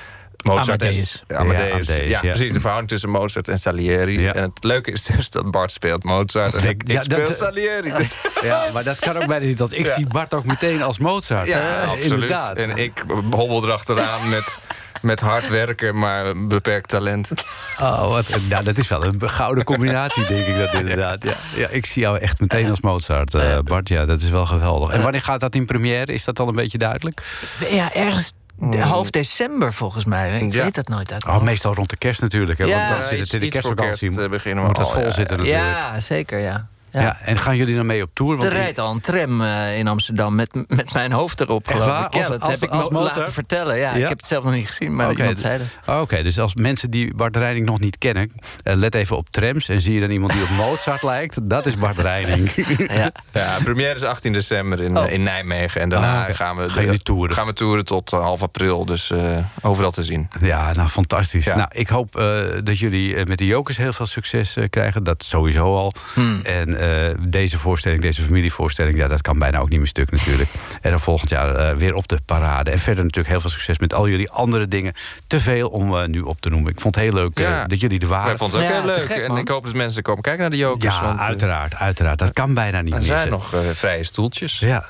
Mozart 0.44 0.82
Amadeus. 0.82 1.24
en 1.28 1.38
Amadeus. 1.38 1.58
Ja, 1.62 1.66
Amadeus, 1.70 1.98
ja, 1.98 2.04
ja. 2.04 2.20
precies. 2.20 2.54
De 2.54 2.60
verhouding 2.60 2.89
tussen 2.89 3.10
Mozart 3.10 3.48
en 3.48 3.60
Salieri. 3.60 4.20
Ja. 4.20 4.34
En 4.34 4.44
het 4.44 4.64
leuke 4.64 4.91
is 4.91 5.04
dus 5.04 5.30
dat 5.30 5.52
Bart 5.52 5.72
speelt 5.72 6.04
Mozart. 6.04 6.54
En 6.64 6.70
ik 6.70 6.82
ja, 6.91 7.02
speel 7.02 7.26
dat- 7.26 7.36
Salieri. 7.38 7.91
Ja, 8.41 8.64
maar 8.74 8.84
dat 8.84 9.00
kan 9.00 9.18
ook 9.18 9.28
bijna 9.28 9.46
niet. 9.46 9.60
Want 9.60 9.74
ik 9.74 9.86
Ja. 9.88 9.94
zie 9.94 10.08
Bart 10.08 10.34
ook 10.34 10.46
meteen 10.46 10.82
als 10.82 11.00
Mozart. 11.00 11.48
Ja, 11.48 11.58
hè? 11.60 11.82
absoluut. 11.86 12.12
Inderdaad. 12.12 12.58
En 12.58 12.78
ik 12.78 13.04
hobbel 13.32 13.64
erachteraan 13.64 14.30
met, 14.30 14.64
met 15.02 15.20
hard 15.20 15.50
werken, 15.50 15.98
maar 15.98 16.48
beperkt 16.48 16.89
talent. 16.89 17.32
Oh, 17.80 18.08
wat, 18.10 18.26
nou, 18.50 18.64
dat 18.64 18.78
is 18.78 18.88
wel 18.88 19.04
een 19.04 19.30
gouden 19.30 19.64
combinatie, 19.64 20.26
denk 20.26 20.46
ik 20.48 20.58
dat 20.58 20.74
inderdaad. 20.82 21.24
Ja, 21.24 21.34
ja, 21.56 21.68
ik 21.68 21.86
zie 21.86 22.02
jou 22.02 22.18
echt 22.20 22.39
meteen 22.39 22.70
als 22.70 22.82
Mozart, 22.82 23.34
eh, 23.34 23.60
Bart. 23.60 23.89
Ja, 23.89 24.06
dat 24.06 24.22
is 24.22 24.30
wel 24.30 24.46
geweldig. 24.46 24.91
En 24.91 25.02
wanneer 25.02 25.22
gaat 25.22 25.39
dat 25.39 25.56
in 25.56 25.66
première? 25.66 26.14
Is 26.14 26.24
dat 26.24 26.39
al 26.39 26.48
een 26.48 26.56
beetje 26.56 26.78
duidelijk? 26.78 27.22
Ja, 27.70 27.94
ergens 27.94 28.32
de- 28.72 28.82
half 28.82 29.09
december 29.09 29.74
volgens 29.74 30.05
mij. 30.05 30.39
Ik 30.39 30.53
Ja. 30.53 30.64
weet 30.64 30.76
dat 30.76 30.88
nooit 30.88 31.11
uit. 31.11 31.28
Oh, 31.28 31.41
meestal 31.41 31.74
rond 31.74 31.89
de 31.89 31.97
kerst 31.97 32.22
natuurlijk. 32.22 32.59
Hè, 32.59 32.66
Ja, 32.66 32.78
want 32.78 32.89
dan 32.89 33.03
zit 33.03 33.20
het 33.20 33.34
in 33.34 33.39
de 33.39 33.49
kerstvakantie. 33.49 34.07
kerst, 34.07 34.18
eh, 34.24 34.30
beginnen 34.30 34.61
we 34.61 34.68
moet 34.70 34.78
dat 34.78 34.86
al, 34.86 34.91
vol 34.91 35.01
ja, 35.01 35.11
zitten 35.11 35.38
natuurlijk. 35.38 35.66
ja, 35.66 35.99
zeker, 35.99 36.39
ja. 36.39 36.68
Ja. 36.94 37.02
ja. 37.02 37.18
en 37.22 37.38
gaan 37.38 37.56
jullie 37.58 37.76
dan 37.76 37.86
mee 37.86 38.02
op 38.02 38.10
tour? 38.14 38.32
Er 38.34 38.38
Want 38.38 38.52
rijdt 38.52 38.80
al 38.80 38.91
een 38.91 39.02
tram 39.02 39.41
eh, 39.41 39.78
in 39.78 39.88
Amsterdam 39.88 40.36
met, 40.36 40.54
met 40.68 40.94
mijn 40.94 41.12
hoofd 41.12 41.41
erop, 41.41 41.68
geloof 41.68 41.86
waar? 41.86 42.06
ik. 42.06 42.14
Ja, 42.14 42.20
Als- 42.20 42.28
dat 42.28 42.41
als- 42.41 42.52
heb 42.52 42.62
ik 42.62 42.70
als 42.70 42.89
Mozart? 42.89 43.16
laten 43.16 43.34
vertellen. 43.34 43.78
Ja, 43.78 43.89
Ja? 43.96 44.02
Ik 44.04 44.08
heb 44.10 44.18
het 44.18 44.26
zelf 44.28 44.44
nog 44.44 44.54
niet 44.54 44.68
gezien, 44.68 44.96
maar 44.96 45.14
d- 45.14 45.39
zei 45.39 45.58
dat. 45.86 46.00
Oké, 46.02 46.24
dus 46.24 46.39
als 46.39 46.56
mensen 46.56 46.91
die 46.91 47.16
Bart 47.16 47.36
Reining 47.36 47.66
nog 47.66 47.80
niet 47.80 47.98
kennen... 47.98 48.32
eh, 48.64 48.76
let 48.76 48.96
even 48.96 49.18
op 49.18 49.30
trams 49.30 49.70
en 49.70 49.82
zie 49.82 49.94
je 49.94 50.00
dan 50.00 50.10
iemand 50.10 50.32
die 50.32 50.41
op 50.41 50.50
Mozart 50.66 51.04
lijkt... 51.04 51.38
dat 51.50 51.66
is 51.66 51.76
Bart 51.78 52.00
Reining. 52.00 52.52
Ja. 52.94 53.12
Ja, 53.32 53.58
première 53.64 53.96
is 53.96 54.04
18 54.04 54.34
december 54.34 54.82
in, 54.82 54.98
Oh. 54.98 55.12
in 55.12 55.24
Nijmegen. 55.24 55.82
En 55.82 55.89
daarna 55.89 56.18
Ah, 56.18 56.24
oké. 56.24 56.34
gaan 56.34 56.56
we, 56.56 56.70
Gaan 56.70 56.98
toeren? 57.04 57.36
gaan 57.36 57.46
we 57.46 57.54
toeren 57.54 57.86
tot 57.86 58.14
eh, 58.14 58.20
half 58.20 58.41
april. 58.41 58.86
Dus 58.86 59.12
eh, 59.12 59.20
overal 59.62 59.91
te 59.91 60.04
zien. 60.04 60.30
Ja, 60.41 60.74
nou 60.74 60.89
fantastisch. 60.89 61.46
Ja. 61.46 61.56
Nou, 61.56 61.68
ik 61.74 61.88
hoop 61.89 62.16
eh, 62.18 62.26
dat 62.64 62.80
jullie 62.80 63.26
met 63.26 63.38
de 63.38 63.46
Jokers 63.46 63.78
heel 63.78 63.94
veel 63.94 64.06
succes 64.06 64.56
eh, 64.56 64.70
krijgen. 64.70 65.04
Dat 65.04 65.24
sowieso 65.24 65.76
al. 65.78 65.91
Hmm. 66.14 66.41
En 66.44 66.80
deze 67.20 67.58
voorstelling, 67.58 68.02
deze 68.02 68.22
familievoorstelling, 68.22 68.98
ja, 68.98 69.08
dat 69.08 69.22
kan 69.22 69.40
bijna 69.40 69.58
ook 69.60 69.70
niet 69.70 69.78
meer 69.80 69.88
stuk 69.88 70.12
natuurlijk. 70.12 70.50
En 70.82 70.90
dan 70.92 71.00
volgend 71.00 71.30
jaar 71.30 71.56
eh, 71.56 71.76
weer 71.76 71.94
op 71.94 72.08
de 72.08 72.20
parade. 72.26 72.72
En 72.72 72.80
verder 72.80 73.04
natuurlijk 73.04 73.30
heel 73.32 73.42
veel 73.42 73.50
succes 73.50 73.78
met 73.80 73.94
al 73.94 74.08
jullie 74.10 74.30
andere 74.30 74.68
dingen. 74.68 74.94
Te 75.28 75.40
veel 75.40 75.68
om 75.70 75.98
eh, 75.98 76.08
nu 76.08 76.20
op 76.22 76.42
te 76.42 76.50
noemen. 76.50 76.72
Ik 76.72 76.80
vond 76.80 76.96
het 76.96 77.04
heel 77.04 77.14
leuk 77.14 77.38
eh, 77.40 77.44
Ja. 77.44 77.66
dat 77.66 77.82
jullie 77.82 78.00
er 78.00 78.08
waren. 78.08 78.28
Wij 78.28 78.38
vonden 78.38 78.60
het 78.60 78.68
ook 78.70 78.76
Ja, 78.76 78.82
heel 78.84 78.92
leuk. 78.96 79.06
gek, 79.06 79.24
en 79.30 79.36
ik 79.38 79.48
hoop 79.48 79.66
dat 79.66 79.74
mensen 79.74 80.04
komen 80.04 80.22
kijken 80.22 80.42
naar 80.42 80.50
de 80.50 80.58
Jokers. 80.58 80.96
ja, 80.96 81.04
want, 81.04 81.20
eh, 81.20 81.26
uiteraard, 81.26 81.76
uiteraard. 81.76 82.20
Dat 82.20 82.34
kan 82.34 82.54
bijna 82.54 82.82
niet 82.82 82.94
Er 82.94 83.00
missen. 83.00 83.18
zijn 83.18 83.30
nog 83.30 83.54
eh, 83.54 83.60
vrije 83.74 84.04
stoeltjes. 84.04 84.60
Ja. 84.60 84.84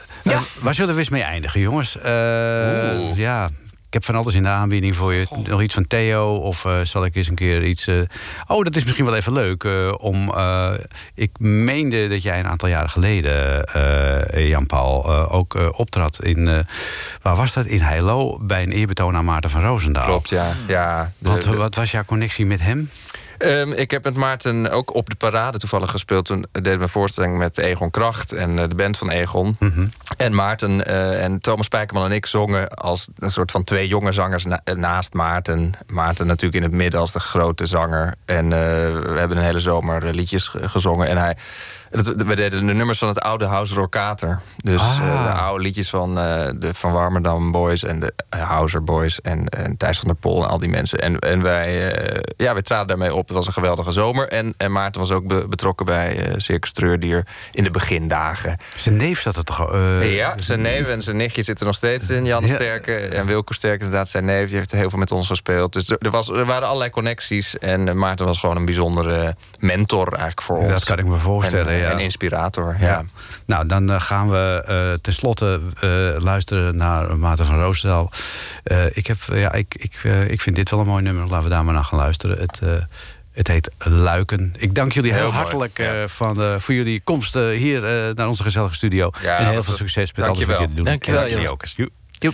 Waar 0.60 0.74
zullen 0.74 0.94
we 0.94 1.00
eens 1.00 1.10
mee 1.10 1.22
eindigen, 1.24 1.60
jongens? 1.60 1.98
Eh, 1.98 2.12
Oeh. 3.00 3.18
ja, 3.18 3.50
ik 3.94 4.00
heb 4.00 4.08
van 4.16 4.22
alles 4.24 4.34
in 4.36 4.44
de 4.44 4.50
aanbieding 4.50 4.96
voor 4.96 5.14
je. 5.14 5.26
Nog 5.44 5.62
iets 5.62 5.74
van 5.74 5.88
Theo? 5.88 6.36
Of 6.36 6.66
eh, 6.66 6.80
zal 6.84 7.06
ik 7.06 7.16
eens 7.16 7.28
een 7.28 7.36
keer 7.36 7.64
iets... 7.64 7.88
eh, 7.88 7.96
Oh, 8.48 8.64
dat 8.64 8.76
is 8.76 8.84
misschien 8.84 9.06
wel 9.06 9.16
even 9.16 9.34
leuk. 9.34 9.64
eh, 9.64 9.94
om, 9.98 10.34
ik 11.16 11.40
meende 11.40 12.08
dat 12.08 12.24
jij 12.24 12.40
een 12.40 12.48
aantal 12.48 12.70
jaren 12.70 12.90
geleden, 12.90 13.66
Jan-Paul... 14.48 15.10
ook 15.30 15.78
optrad 15.78 16.24
in... 16.24 16.66
waar 17.22 17.36
was 17.36 17.54
dat? 17.54 17.66
In 17.66 17.82
Heilo, 17.82 18.40
bij 18.42 18.64
een 18.64 18.72
eerbetoon 18.72 19.16
aan 19.16 19.26
Maarten 19.26 19.50
van 19.50 19.62
Roosendaal. 19.62 20.06
Klopt, 20.06 20.30
ja. 20.30 20.52
ja 20.68 21.12
de- 21.18 21.30
Wat, 21.30 21.42
de- 21.42 21.56
wat 21.56 21.76
was 21.76 21.92
jouw 21.92 22.04
connectie 22.06 22.46
met 22.46 22.62
hem? 22.62 22.90
Ehm, 23.44 23.72
ik 23.72 23.92
heb 23.92 24.04
met 24.04 24.16
Maarten 24.16 24.70
ook 24.72 24.96
op 24.96 25.10
de 25.10 25.16
parade 25.16 25.58
toevallig 25.60 25.92
gespeeld. 25.92 26.26
Toen 26.26 26.46
deden 26.52 26.78
we 26.78 26.84
een 26.84 26.90
voorstelling 26.90 27.38
met 27.38 27.58
Egon 27.58 27.90
Kracht 27.92 28.32
en 28.32 28.60
eh, 28.60 28.68
de 28.70 28.76
band 28.76 28.98
van 28.98 29.10
Egon. 29.10 29.56
Mhm. 29.60 29.86
En 30.18 30.36
Maarten 30.36 30.86
eh, 30.86 31.24
en 31.24 31.40
Thomas 31.42 31.66
Spijkerman 31.66 32.06
en 32.06 32.12
ik 32.12 32.26
zongen 32.26 32.70
als 32.70 33.10
een 33.18 33.30
soort 33.30 33.52
van 33.52 33.64
twee 33.64 33.88
jonge 33.88 34.12
zangers 34.12 34.46
na- 34.46 34.62
naast 34.76 35.14
Maarten. 35.14 35.72
Maarten 35.88 36.28
natuurlijk 36.28 36.64
in 36.64 36.70
het 36.70 36.80
midden 36.80 37.00
als 37.00 37.12
de 37.12 37.20
grote 37.20 37.66
zanger. 37.66 38.14
En 38.26 38.44
eh, 38.46 38.50
we 38.50 39.16
hebben 39.18 39.38
een 39.38 39.44
hele 39.44 39.60
zomer 39.60 40.14
liedjes 40.14 40.48
ge- 40.48 40.70
gezongen. 40.70 41.08
En 41.08 41.18
hij. 41.18 41.38
Dat- 42.02 42.24
we 42.26 42.36
deden 42.36 42.66
de 42.68 42.74
nummers 42.74 43.00
van 43.00 43.08
het 43.08 43.22
oude 43.22 43.46
House 43.46 43.74
Rockater. 43.74 44.40
Dus 44.64 44.80
Ah. 44.82 44.98
eh, 45.02 45.26
de 45.26 45.32
oude 45.42 45.64
liedjes 45.64 45.90
van 45.90 46.18
eh, 46.20 46.50
de 46.56 46.74
Van 46.74 46.92
Warmerdam 46.92 47.52
Boys 47.52 47.84
en 47.84 48.00
de 48.00 48.14
eh, 48.30 48.42
Houser 48.50 48.84
Boys 48.84 49.22
en, 49.22 49.48
en 49.50 49.78
Thijs 49.78 50.00
van 50.00 50.08
der 50.08 50.18
Pol 50.18 50.44
en 50.44 50.50
al 50.50 50.58
die 50.58 50.70
mensen. 50.70 51.00
En, 51.00 51.20
en 51.20 51.42
wij, 51.42 51.92
eh, 51.94 52.22
ja, 52.38 52.54
wij 52.54 52.62
traden 52.62 52.88
daarmee 52.88 53.14
op. 53.16 53.28
Het 53.28 53.38
was 53.38 53.48
een 53.48 53.54
geweldige 53.54 53.92
zomer. 53.92 54.28
En, 54.28 54.54
en 54.58 54.72
Maarten 54.72 55.02
was 55.02 55.12
ook 55.12 55.28
be- 55.28 55.48
betrokken 55.48 55.86
bij 55.86 56.18
eh 56.26 56.34
Circus 56.38 56.72
Treurdier 56.74 57.28
in 57.52 57.64
de 57.64 57.72
begindagen. 57.72 58.58
Zijn 58.76 58.98
neef 58.98 59.22
zat 59.22 59.36
het 59.36 59.46
toch... 59.46 59.74
eh, 59.74 60.16
ja, 60.16 60.34
zijn 60.36 60.62
neef 60.62 60.88
en 60.90 61.02
zijn 61.02 61.18
nichtje 61.18 61.44
zitten 61.44 61.66
nog 61.66 61.76
steeds 61.76 62.10
in. 62.10 62.26
Jan 62.26 62.46
Ja. 62.46 62.54
Sterke 62.54 62.96
en 62.96 63.26
Wilco 63.26 63.54
Sterke, 63.54 63.84
inderdaad 63.84 64.10
zijn 64.10 64.26
neef. 64.26 64.48
Die 64.48 64.58
heeft 64.58 64.72
heel 64.72 64.90
veel 64.90 65.00
met 65.00 65.12
ons 65.12 65.28
gespeeld. 65.28 65.74
Dus 65.74 65.90
er, 65.90 65.98
er 66.00 66.12
was, 66.12 66.30
er 66.30 66.46
waren 66.46 66.68
allerlei 66.68 66.90
connecties. 66.90 67.58
En 67.58 67.88
eh, 67.90 67.96
Maarten 67.96 68.26
was 68.26 68.40
gewoon 68.40 68.56
een 68.56 68.66
bijzondere 68.66 69.36
mentor 69.60 70.08
eigenlijk 70.08 70.42
voor 70.42 70.58
ons. 70.58 70.70
Dat 70.70 70.84
kan 70.84 70.98
ik 70.98 71.06
me 71.06 71.18
voorstellen, 71.18 71.68
En, 71.74 71.83
eh, 71.83 71.83
ja. 71.84 71.92
en 71.92 72.00
inspirator, 72.00 72.76
ja. 72.80 72.88
Ja. 72.88 73.04
Nou, 73.46 73.66
dan 73.66 73.92
eh, 73.92 74.02
gaan 74.02 74.30
we 74.30 74.64
eh 74.68 74.94
tenslotte 75.02 75.60
eh, 75.80 75.90
luisteren 76.24 76.78
naar 76.78 77.18
Maarten 77.18 77.46
van 77.46 77.60
Roosendaal. 77.60 78.12
Eh, 78.64 78.86
ik, 78.98 79.08
heb, 79.08 79.18
ja, 79.34 79.52
ik, 79.54 79.76
ik, 79.78 80.04
ik 80.28 80.42
vind 80.42 80.56
dit 80.56 80.70
wel 80.70 80.80
een 80.80 80.86
mooi 80.86 81.04
nummer. 81.04 81.28
Laten 81.28 81.44
we 81.44 81.50
daar 81.50 81.66
maar 81.66 81.74
naar 81.74 81.86
gaan 81.86 82.00
luisteren. 82.00 82.40
Het, 82.40 82.60
eh, 82.64 82.70
het 83.32 83.48
heet 83.48 83.72
Luiken. 83.78 84.54
Ik 84.58 84.76
dank 84.76 84.92
jullie 84.92 85.14
heel, 85.14 85.32
hartelijk 85.32 85.80
eh, 85.80 86.00
ja. 86.02 86.08
van, 86.08 86.42
eh, 86.42 86.56
voor 86.58 86.74
jullie 86.74 87.02
komst 87.02 87.34
hier 87.34 87.86
eh, 87.86 88.14
naar 88.16 88.28
onze 88.28 88.44
gezellige 88.44 88.74
studio. 88.74 89.10
Ja, 89.22 89.38
en 89.38 89.50
heel 89.50 89.64
veel 89.64 89.72
een- 89.72 89.78
succes 89.80 90.14
met 90.14 90.26
alles 90.26 90.38
wat 90.40 90.48
Dankjewel. 90.48 90.60
jullie 90.60 90.76
doen. 90.76 90.86
Dankjewel, 90.86 91.24
En 91.24 91.30
Jos. 91.30 91.50
Jokers. 91.50 91.74
Joep. 91.78 91.90
Joep. 92.12 92.34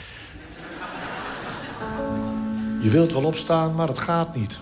Je 2.81 2.89
wilt 2.89 3.13
wel 3.13 3.23
opstaan, 3.23 3.75
maar 3.75 3.87
het 3.87 3.99
gaat 3.99 4.35
niet. 4.35 4.59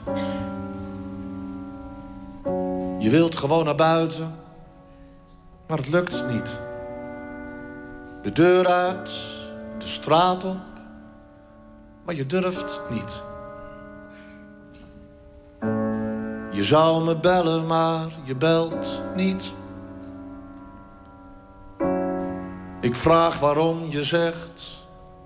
Je 2.99 3.09
wilt 3.09 3.35
gewoon 3.35 3.65
naar 3.65 3.75
buiten, 3.75 4.35
maar 5.67 5.77
het 5.77 5.89
lukt 5.89 6.25
niet. 6.29 6.59
De 8.21 8.31
deur 8.31 8.67
uit, 8.67 9.09
de 9.77 9.87
straat 9.87 10.43
op, 10.43 10.57
maar 12.05 12.15
je 12.15 12.25
durft 12.25 12.81
niet. 12.89 13.23
Je 16.51 16.63
zou 16.63 17.03
me 17.03 17.15
bellen, 17.15 17.67
maar 17.67 18.07
je 18.23 18.35
belt 18.35 19.01
niet. 19.15 19.53
Ik 22.81 22.95
vraag 22.95 23.39
waarom 23.39 23.77
je 23.89 24.03
zegt, 24.03 24.77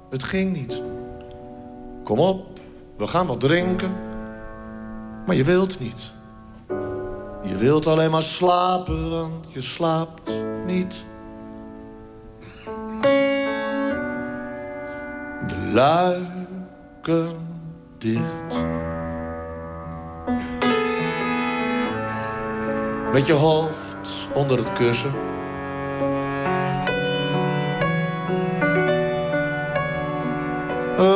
het 0.10 0.24
ging 0.24 0.54
niet. 0.54 0.82
Kom 2.04 2.20
op, 2.20 2.60
we 2.98 3.08
gaan 3.08 3.28
wat 3.28 3.40
drinken. 3.40 3.96
Maar 5.26 5.36
je 5.36 5.44
wilt 5.44 5.80
niet. 5.80 6.12
Je 7.44 7.56
wilt 7.58 7.88
alleen 7.88 8.12
maar 8.12 8.24
slapen, 8.24 9.10
want 9.10 9.46
je 9.54 9.62
slaapt 9.62 10.32
niet. 10.66 11.06
luiken 15.74 17.30
dicht. 17.98 18.66
Met 23.12 23.28
je 23.28 23.34
hoofd 23.34 24.28
onder 24.34 24.58
het 24.58 24.72
kussen. 24.72 25.12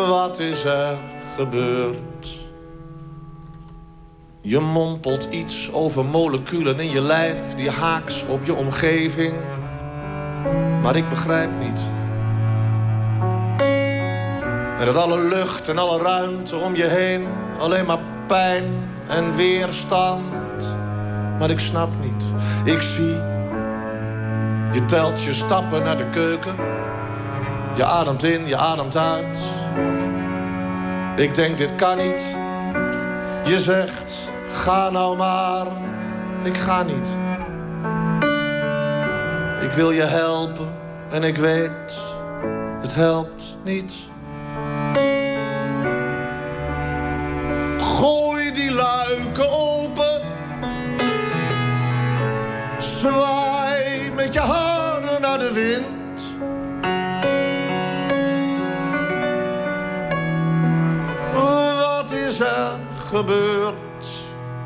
Wat 0.08 0.40
is 0.40 0.64
er 0.64 0.98
gebeurd? 1.36 2.15
Je 4.48 4.60
mompelt 4.60 5.28
iets 5.30 5.72
over 5.72 6.06
moleculen 6.06 6.80
in 6.80 6.90
je 6.90 7.02
lijf 7.02 7.56
die 7.56 7.70
haaks 7.70 8.26
op 8.26 8.46
je 8.46 8.54
omgeving. 8.54 9.34
Maar 10.82 10.96
ik 10.96 11.10
begrijp 11.10 11.50
niet. 11.60 11.80
En 14.80 14.86
dat 14.86 14.96
alle 14.96 15.28
lucht 15.28 15.70
en 15.70 15.78
alle 15.78 16.04
ruimte 16.04 16.56
om 16.56 16.76
je 16.76 16.86
heen 16.86 17.28
alleen 17.60 17.86
maar 17.86 18.00
pijn 18.28 18.64
en 19.08 19.36
weerstand. 19.36 20.76
Maar 21.40 21.50
ik 21.50 21.60
snap 21.60 21.90
niet. 22.02 22.24
Ik 22.76 22.82
zie. 22.82 23.16
Je 24.74 24.86
telt 24.86 25.24
je 25.24 25.34
stappen 25.34 25.84
naar 25.84 25.98
de 25.98 26.10
keuken. 26.10 26.56
Je 27.76 27.86
ademt 27.86 28.24
in, 28.24 28.48
je 28.48 28.58
ademt 28.58 28.98
uit. 28.98 29.40
Ik 31.16 31.36
denk, 31.36 31.58
dit 31.58 31.76
kan 31.76 31.98
niet. 31.98 32.36
Je 33.46 33.60
zegt, 33.60 34.34
ga 34.56 34.90
nou 34.90 35.18
maar. 35.18 35.68
Ik 36.44 36.58
ga 36.58 36.84
niet. 36.84 37.10
Ik 39.62 39.72
wil 39.72 39.92
je 39.92 40.02
helpen 40.02 40.74
en 41.12 41.24
ik 41.24 41.38
weet, 41.38 42.00
het 42.82 42.96
helpt 42.96 43.58
niet. 43.64 43.94
Gooi 47.78 48.54
die 48.54 48.72
luiken 48.72 49.52
open. 49.52 50.22
Zwaai 52.78 54.12
met 54.16 54.34
je 54.34 54.40
haren 54.40 55.22
naar 55.22 55.40
de 55.40 55.52
wind. 55.54 56.22
Wat 61.34 62.12
is 62.12 62.40
er 62.40 62.80
gebeurd? 63.10 63.85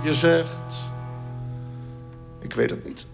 Je 0.09 0.15
zegt, 0.15 0.75
ik 2.39 2.53
weet 2.53 2.69
het 2.69 2.85
niet. 2.85 3.07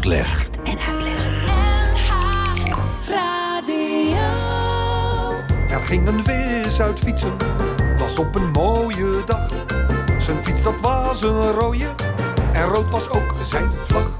Tekst 0.00 0.56
en 0.64 0.78
uitleg. 0.78 1.22
Er 5.70 5.82
ging 5.82 6.08
een 6.08 6.24
vis 6.24 6.80
uit 6.80 6.98
fietsen, 6.98 7.36
was 7.98 8.18
op 8.18 8.34
een 8.34 8.50
mooie 8.50 9.22
dag. 9.26 9.46
Zijn 10.18 10.40
fiets 10.40 10.62
dat 10.62 10.80
was 10.80 11.22
een 11.22 11.50
rode 11.50 11.94
en 12.52 12.62
rood 12.62 12.90
was 12.90 13.10
ook 13.10 13.34
zijn 13.44 13.70
vlag. 13.80 14.10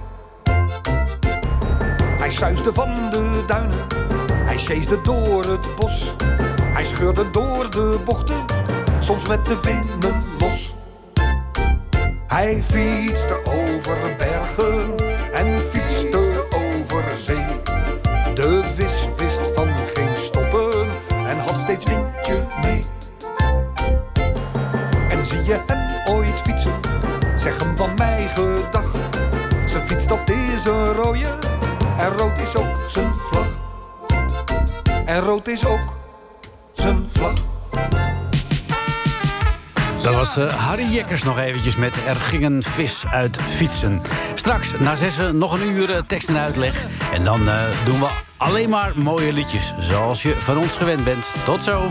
Hij 2.18 2.30
suisde 2.30 2.74
van 2.74 3.10
de 3.10 3.44
duinen, 3.46 3.86
hij 4.28 4.58
sjeesde 4.58 5.00
door 5.00 5.44
het 5.44 5.74
bos. 5.74 6.14
Hij 6.62 6.84
scheurde 6.84 7.30
door 7.30 7.70
de 7.70 8.00
bochten, 8.04 8.44
soms 8.98 9.28
met 9.28 9.44
de 9.44 9.58
vinnen 9.58 10.22
los. 10.38 10.73
Hij 12.34 12.62
fietste 12.62 13.40
over 13.44 14.16
bergen 14.16 14.94
en 15.32 15.62
fietste 15.62 16.46
over 16.50 17.04
zee. 17.16 17.46
De 18.34 18.62
vis 18.74 19.08
wist 19.16 19.40
van 19.54 19.68
geen 19.94 20.16
stoppen 20.16 20.88
en 21.26 21.38
had 21.38 21.58
steeds 21.58 21.84
windje 21.84 22.46
mee. 22.62 22.84
En 25.10 25.24
zie 25.24 25.44
je 25.44 25.60
hem 25.66 26.14
ooit 26.16 26.40
fietsen, 26.40 26.80
zeg 27.36 27.58
hem 27.58 27.76
van 27.76 27.94
mij 27.94 28.28
gedag. 28.28 28.90
Zijn 29.66 29.82
fiets 29.82 30.06
dat 30.06 30.30
is 30.30 30.64
een 30.64 30.92
rode 30.92 31.38
en 31.98 32.16
rood 32.16 32.38
is 32.38 32.56
ook 32.56 32.76
zijn 32.88 33.14
vlag. 33.14 33.48
En 35.04 35.20
rood 35.20 35.48
is 35.48 35.66
ook 35.66 35.92
zijn 36.72 37.06
vlag. 37.12 37.53
Dat 40.04 40.14
was 40.14 40.36
eh, 40.36 40.66
Harry 40.66 40.92
Jekkers 40.92 41.22
nog 41.22 41.38
eventjes 41.38 41.76
met 41.76 41.96
Er 42.06 42.16
ging 42.16 42.44
een 42.44 42.62
vis 42.62 43.04
uit 43.10 43.42
fietsen. 43.42 44.00
Straks 44.34 44.78
na 44.78 44.96
zessen 44.96 45.38
nog 45.38 45.52
een 45.52 45.70
uur 45.70 45.90
eh, 45.90 46.02
tekst 46.06 46.28
en 46.28 46.38
uitleg. 46.38 46.86
En 47.12 47.24
dan 47.24 47.48
eh, 47.48 47.62
doen 47.84 47.98
we 47.98 48.08
alleen 48.36 48.68
maar 48.68 48.92
mooie 48.94 49.32
liedjes. 49.32 49.74
Zoals 49.78 50.22
je 50.22 50.34
van 50.38 50.58
ons 50.58 50.76
gewend 50.76 51.04
bent. 51.04 51.28
Tot 51.44 51.62
zo. 51.62 51.90